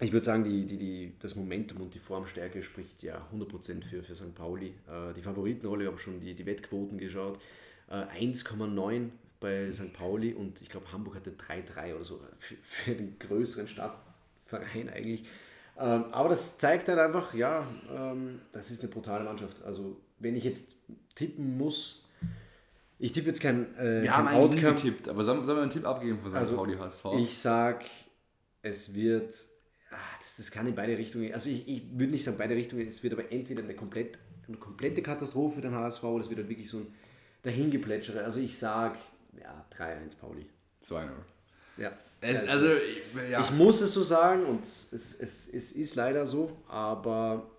ich 0.01 0.13
würde 0.13 0.25
sagen, 0.25 0.43
die, 0.43 0.67
die, 0.67 0.77
die, 0.77 1.13
das 1.21 1.37
Momentum 1.37 1.81
und 1.81 1.95
die 1.95 2.01
Formstärke 2.01 2.63
spricht 2.63 3.03
ja 3.03 3.27
100% 3.33 3.85
für, 3.85 4.03
für 4.03 4.15
St. 4.15 4.35
Pauli. 4.35 4.75
Äh, 4.89 5.15
die 5.15 5.23
Favoritenrolle, 5.23 5.85
ich 5.85 5.91
habe 5.91 5.99
schon 5.99 6.21
die, 6.21 6.35
die 6.35 6.47
Wettquoten 6.47 6.99
geschaut. 6.99 7.39
Äh, 7.89 8.25
1,9 8.25 9.11
bei 9.39 9.73
St. 9.73 9.93
Pauli 9.93 10.33
und 10.33 10.61
ich 10.63 10.69
glaube, 10.69 10.91
Hamburg 10.93 11.17
hatte 11.17 11.31
3,3 11.31 11.95
oder 11.95 12.05
so. 12.05 12.21
Für, 12.39 12.57
für 12.61 12.95
den 12.95 13.19
größeren 13.19 13.69
Stadtverein 13.69 14.89
eigentlich. 14.89 15.25
Ähm, 15.79 16.05
aber 16.13 16.29
das 16.29 16.59
zeigt 16.59 16.89
halt 16.89 16.99
einfach, 16.99 17.35
ja, 17.35 17.67
ähm, 17.95 18.41
das 18.53 18.71
ist 18.71 18.83
eine 18.83 18.91
brutale 18.91 19.25
Mannschaft. 19.25 19.63
Also, 19.65 20.01
wenn 20.19 20.37
ich 20.37 20.45
jetzt 20.45 20.75
tippen 21.15 21.57
muss, 21.59 22.07
ich 22.99 23.13
tippe 23.13 23.27
jetzt 23.29 23.41
kein, 23.41 23.77
äh, 23.77 24.03
Wir 24.03 24.11
kein 24.11 24.11
haben 24.13 24.29
eigentlich 24.29 24.63
nie 24.63 24.69
Outcome. 24.69 24.75
getippt, 24.91 25.09
aber 25.09 25.25
sollen, 25.25 25.45
sollen 25.45 25.59
wir 25.59 25.63
einen 25.63 25.71
Tipp 25.71 25.85
abgeben 25.87 26.21
von 26.21 26.31
St. 26.31 26.37
Also, 26.37 26.57
Pauli 26.57 26.77
HSV? 26.77 27.05
Ich 27.19 27.39
sag, 27.39 27.85
es 28.63 28.95
wird, 28.95 29.35
ah, 29.91 29.97
das, 30.21 30.37
das 30.37 30.51
kann 30.51 30.67
in 30.67 30.75
beide 30.75 30.97
Richtungen. 30.97 31.33
Also 31.33 31.51
ich, 31.51 31.69
ich 31.69 31.83
würde 31.93 32.13
nicht 32.13 32.25
sagen 32.25 32.39
beide 32.39 32.55
Richtungen, 32.55 32.87
es 32.87 33.03
wird 33.03 33.13
aber 33.13 33.31
entweder 33.33 33.63
eine, 33.63 33.75
komplett, 33.75 34.19
eine 34.47 34.57
komplette 34.57 35.03
Katastrophe 35.03 35.57
für 35.57 35.61
den 35.63 35.75
HSV 35.75 36.05
oder 36.05 36.23
es 36.23 36.31
wird 36.31 36.41
dann 36.41 36.49
wirklich 36.49 36.71
so 36.71 36.79
ein 36.79 36.87
Dahingeplätschere. 37.43 38.25
Also 38.25 38.41
ich 38.41 38.57
sag, 38.57 38.97
ja, 39.39 39.67
3-1 39.77 40.19
Pauli. 40.19 40.47
2-0. 40.89 41.09
Ja. 41.79 41.93
Es- 42.25 42.49
Also, 42.49 42.67
ja. 43.31 43.41
ich 43.41 43.51
muss 43.53 43.81
es 43.81 43.93
so 43.93 44.03
sagen 44.03 44.45
und 44.47 44.65
es, 44.65 44.93
es, 44.93 45.49
es 45.53 45.73
ist 45.73 45.95
leider 45.95 46.27
so, 46.27 46.51
aber 46.69 47.51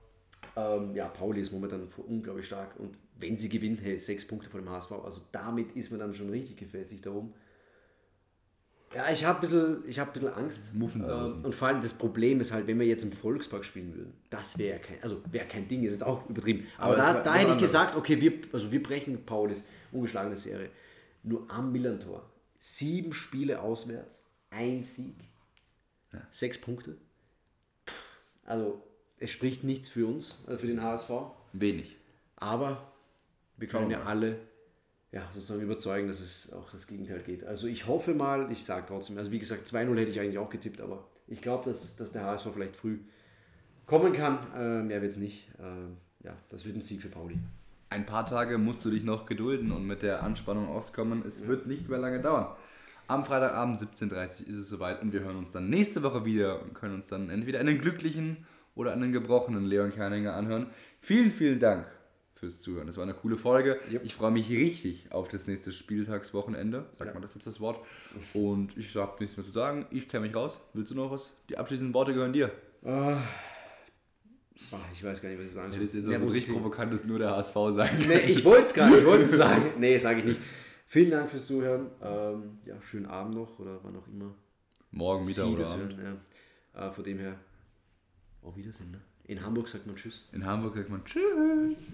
ähm, 0.56 0.96
ja, 0.96 1.08
Pauli 1.08 1.42
ist 1.42 1.52
momentan 1.52 1.88
unglaublich 2.08 2.48
stark 2.48 2.80
und 2.80 2.98
wenn 3.20 3.38
sie 3.38 3.48
gewinnt, 3.50 3.82
hey, 3.82 3.98
sechs 4.00 4.26
Punkte 4.28 4.50
vor 4.50 4.60
dem 4.60 4.70
HSV, 4.70 4.92
also 5.04 5.22
damit 5.32 5.76
ist 5.76 5.90
man 5.92 6.00
dann 6.00 6.14
schon 6.14 6.30
richtig 6.30 6.58
gefestigt 6.58 7.06
darum. 7.06 7.34
Ja, 8.94 9.12
ich 9.12 9.26
habe 9.26 9.40
ein, 9.40 9.42
bisschen- 9.42 9.84
ich 9.88 10.00
hab 10.00 10.10
ein 10.10 10.14
bisschen 10.14 10.34
Angst. 10.34 10.74
Muffensausen. 10.74 11.40
Ähm, 11.40 11.46
Und 11.46 11.56
vor 11.56 11.68
allem 11.68 11.82
das 11.82 11.94
Problem 11.94 12.40
ist 12.40 12.52
halt, 12.54 12.66
wenn 12.68 12.80
wir 12.80 12.86
jetzt 12.88 13.04
im 13.04 13.12
Volkspark 13.12 13.66
spielen 13.66 13.94
würden, 13.96 14.14
das 14.30 14.58
wäre 14.58 14.80
kein, 14.80 15.02
also 15.04 15.22
wäre 15.32 15.46
kein 15.48 15.68
Ding, 15.68 15.84
ist 15.84 15.92
jetzt 15.94 16.04
auch 16.04 16.30
übertrieben. 16.30 16.66
Aber, 16.78 16.94
Aber 16.98 17.14
da, 17.14 17.20
da 17.22 17.36
hätte 17.36 17.52
ich 17.54 17.58
gesagt, 17.58 17.96
okay, 17.98 18.22
wir, 18.22 18.34
also 18.54 18.72
wir 18.72 18.82
brechen 18.82 19.26
Paulis 19.26 19.66
ungeschlagene 19.92 20.38
Serie. 20.38 20.70
Nur 21.24 21.50
am 21.52 21.72
Millantor. 21.72 22.30
Sieben 22.58 23.12
Spiele 23.12 23.62
auswärts, 23.62 24.25
ein 24.56 24.84
Sieg, 24.84 25.16
sechs 26.32 26.60
Punkte. 26.60 26.98
Also 28.46 28.82
es 29.20 29.32
spricht 29.32 29.64
nichts 29.64 29.90
für 29.90 30.08
uns, 30.08 30.44
also 30.48 30.60
für 30.60 30.68
den 30.68 30.82
HSV. 30.82 31.10
Wenig. 31.54 31.96
Aber 32.38 32.92
wir 33.58 33.68
können 33.68 33.92
ja 33.92 34.04
alle 34.04 34.40
ja, 35.12 35.28
sozusagen 35.34 35.62
überzeugen, 35.62 36.08
dass 36.08 36.20
es 36.20 36.52
auch 36.52 36.70
das 36.72 36.88
Gegenteil 36.88 37.22
geht. 37.22 37.44
Also 37.44 37.68
ich 37.68 37.88
hoffe 37.88 38.14
mal, 38.14 38.52
ich 38.52 38.66
sage 38.66 38.86
trotzdem, 38.88 39.18
also 39.18 39.32
wie 39.32 39.40
gesagt, 39.40 39.66
2-0 39.66 39.98
hätte 39.98 40.12
ich 40.12 40.20
eigentlich 40.20 40.38
auch 40.38 40.50
getippt, 40.50 40.82
aber 40.82 41.08
ich 41.28 41.42
glaube, 41.42 41.70
dass, 41.70 41.96
dass 41.96 42.12
der 42.12 42.24
HSV 42.24 42.48
vielleicht 42.54 42.76
früh 42.76 43.00
kommen 43.86 44.14
kann. 44.14 44.40
Äh, 44.56 44.84
mehr 44.84 45.02
wird 45.02 45.12
es 45.12 45.18
nicht. 45.18 45.50
Äh, 45.58 46.26
ja, 46.26 46.36
das 46.50 46.66
wird 46.66 46.76
ein 46.76 46.82
Sieg 46.82 47.02
für 47.02 47.10
Pauli. 47.10 47.40
Ein 47.90 48.06
paar 48.06 48.26
Tage 48.26 48.58
musst 48.58 48.84
du 48.84 48.90
dich 48.90 49.04
noch 49.04 49.26
gedulden 49.26 49.72
und 49.72 49.86
mit 49.86 50.02
der 50.02 50.22
Anspannung 50.24 50.68
auskommen. 50.68 51.24
Es 51.26 51.48
wird 51.48 51.66
nicht 51.66 51.88
mehr 51.88 52.00
lange 52.00 52.20
dauern. 52.20 52.56
Am 53.08 53.24
Freitagabend 53.24 53.80
17.30 53.80 54.12
Uhr 54.12 54.48
ist 54.50 54.56
es 54.58 54.70
soweit 54.70 55.02
und 55.02 55.14
wir 55.14 55.20
hören 55.22 55.36
uns 55.38 55.52
dann 55.52 55.70
nächste 55.70 56.02
Woche 56.02 56.26
wieder 56.26 56.62
und 56.62 56.74
können 56.74 56.96
uns 56.96 57.08
dann 57.08 57.30
entweder 57.30 57.60
einen 57.60 57.80
glücklichen 57.80 58.38
oder 58.74 58.94
einen 58.94 59.12
gebrochenen 59.12 59.66
Leon 59.66 59.92
Kerninger 59.94 60.34
anhören. 60.34 60.68
Vielen, 61.02 61.32
vielen 61.32 61.60
Dank 61.60 61.86
fürs 62.34 62.60
Zuhören. 62.60 62.88
Das 62.88 62.98
war 62.98 63.04
eine 63.04 63.14
coole 63.14 63.38
Folge. 63.38 63.80
Ich 64.04 64.16
freue 64.16 64.32
mich 64.32 64.50
richtig 64.50 65.12
auf 65.12 65.28
das 65.30 65.46
nächste 65.48 65.72
Spieltagswochenende. 65.72 66.86
Sagt 66.98 67.14
man, 67.14 67.22
das 67.22 67.32
gibt 67.32 67.46
das 67.46 67.60
Wort. 67.60 67.80
Und 68.34 68.76
ich 68.78 68.96
habe 68.96 69.14
nichts 69.20 69.38
mehr 69.38 69.46
zu 69.46 69.52
sagen. 69.52 69.86
Ich 69.92 70.10
kenne 70.10 70.26
mich 70.26 70.36
raus. 70.36 70.62
Willst 70.74 70.92
du 70.92 70.96
noch 70.96 71.12
was? 71.12 71.32
Die 71.50 71.58
abschließenden 71.58 71.94
Worte 71.94 72.14
gehören 72.14 72.34
dir. 72.34 72.52
Ah, 72.84 73.18
ich 74.92 75.04
weiß 75.04 75.22
gar 75.22 75.30
nicht, 75.30 75.38
was 75.40 75.46
ich 75.48 75.54
sagen 75.54 75.72
Das 75.72 75.80
ist 75.82 75.94
jetzt 75.94 76.06
so 76.06 76.10
Nervosität. 76.10 76.42
richtig 76.42 76.56
provokantes 76.56 77.06
nur 77.06 77.20
der 77.20 77.32
HSV 77.32 77.54
sagen. 77.72 78.06
Nee, 78.08 78.20
ich 78.20 78.44
wollte 78.44 78.66
es 78.66 78.74
gar 78.74 78.90
nicht, 78.90 79.00
ich 79.00 79.06
wollte 79.06 79.26
es 79.26 79.38
sagen. 79.38 79.62
Nee, 79.80 79.98
sage 79.98 80.20
ich 80.20 80.26
nicht. 80.26 80.42
Vielen 80.88 81.12
Dank 81.12 81.30
fürs 81.30 81.48
Zuhören. 81.48 81.88
Ähm, 82.02 82.60
ja, 82.66 82.82
schönen 82.82 83.06
Abend 83.08 83.36
noch 83.36 83.60
oder 83.60 83.80
wann 83.84 83.96
auch 83.96 84.08
immer. 84.08 84.34
Morgen, 84.92 85.26
Mittag 85.26 85.46
Sie 85.46 85.52
oder 85.54 85.68
Abend. 85.68 85.98
hören. 85.98 86.22
Ja. 86.76 86.88
Äh, 86.88 86.92
von 86.92 87.04
dem 87.04 87.20
her, 87.20 87.36
auf 88.42 88.56
Wiedersehen. 88.56 88.92
Ne? 88.92 89.02
In 89.26 89.44
Hamburg 89.44 89.68
sagt 89.68 89.88
man 89.88 89.96
Tschüss. 89.96 90.28
In 90.32 90.46
Hamburg 90.46 90.76
sagt 90.76 90.90
man 90.90 91.04
Tschüss. 91.04 91.94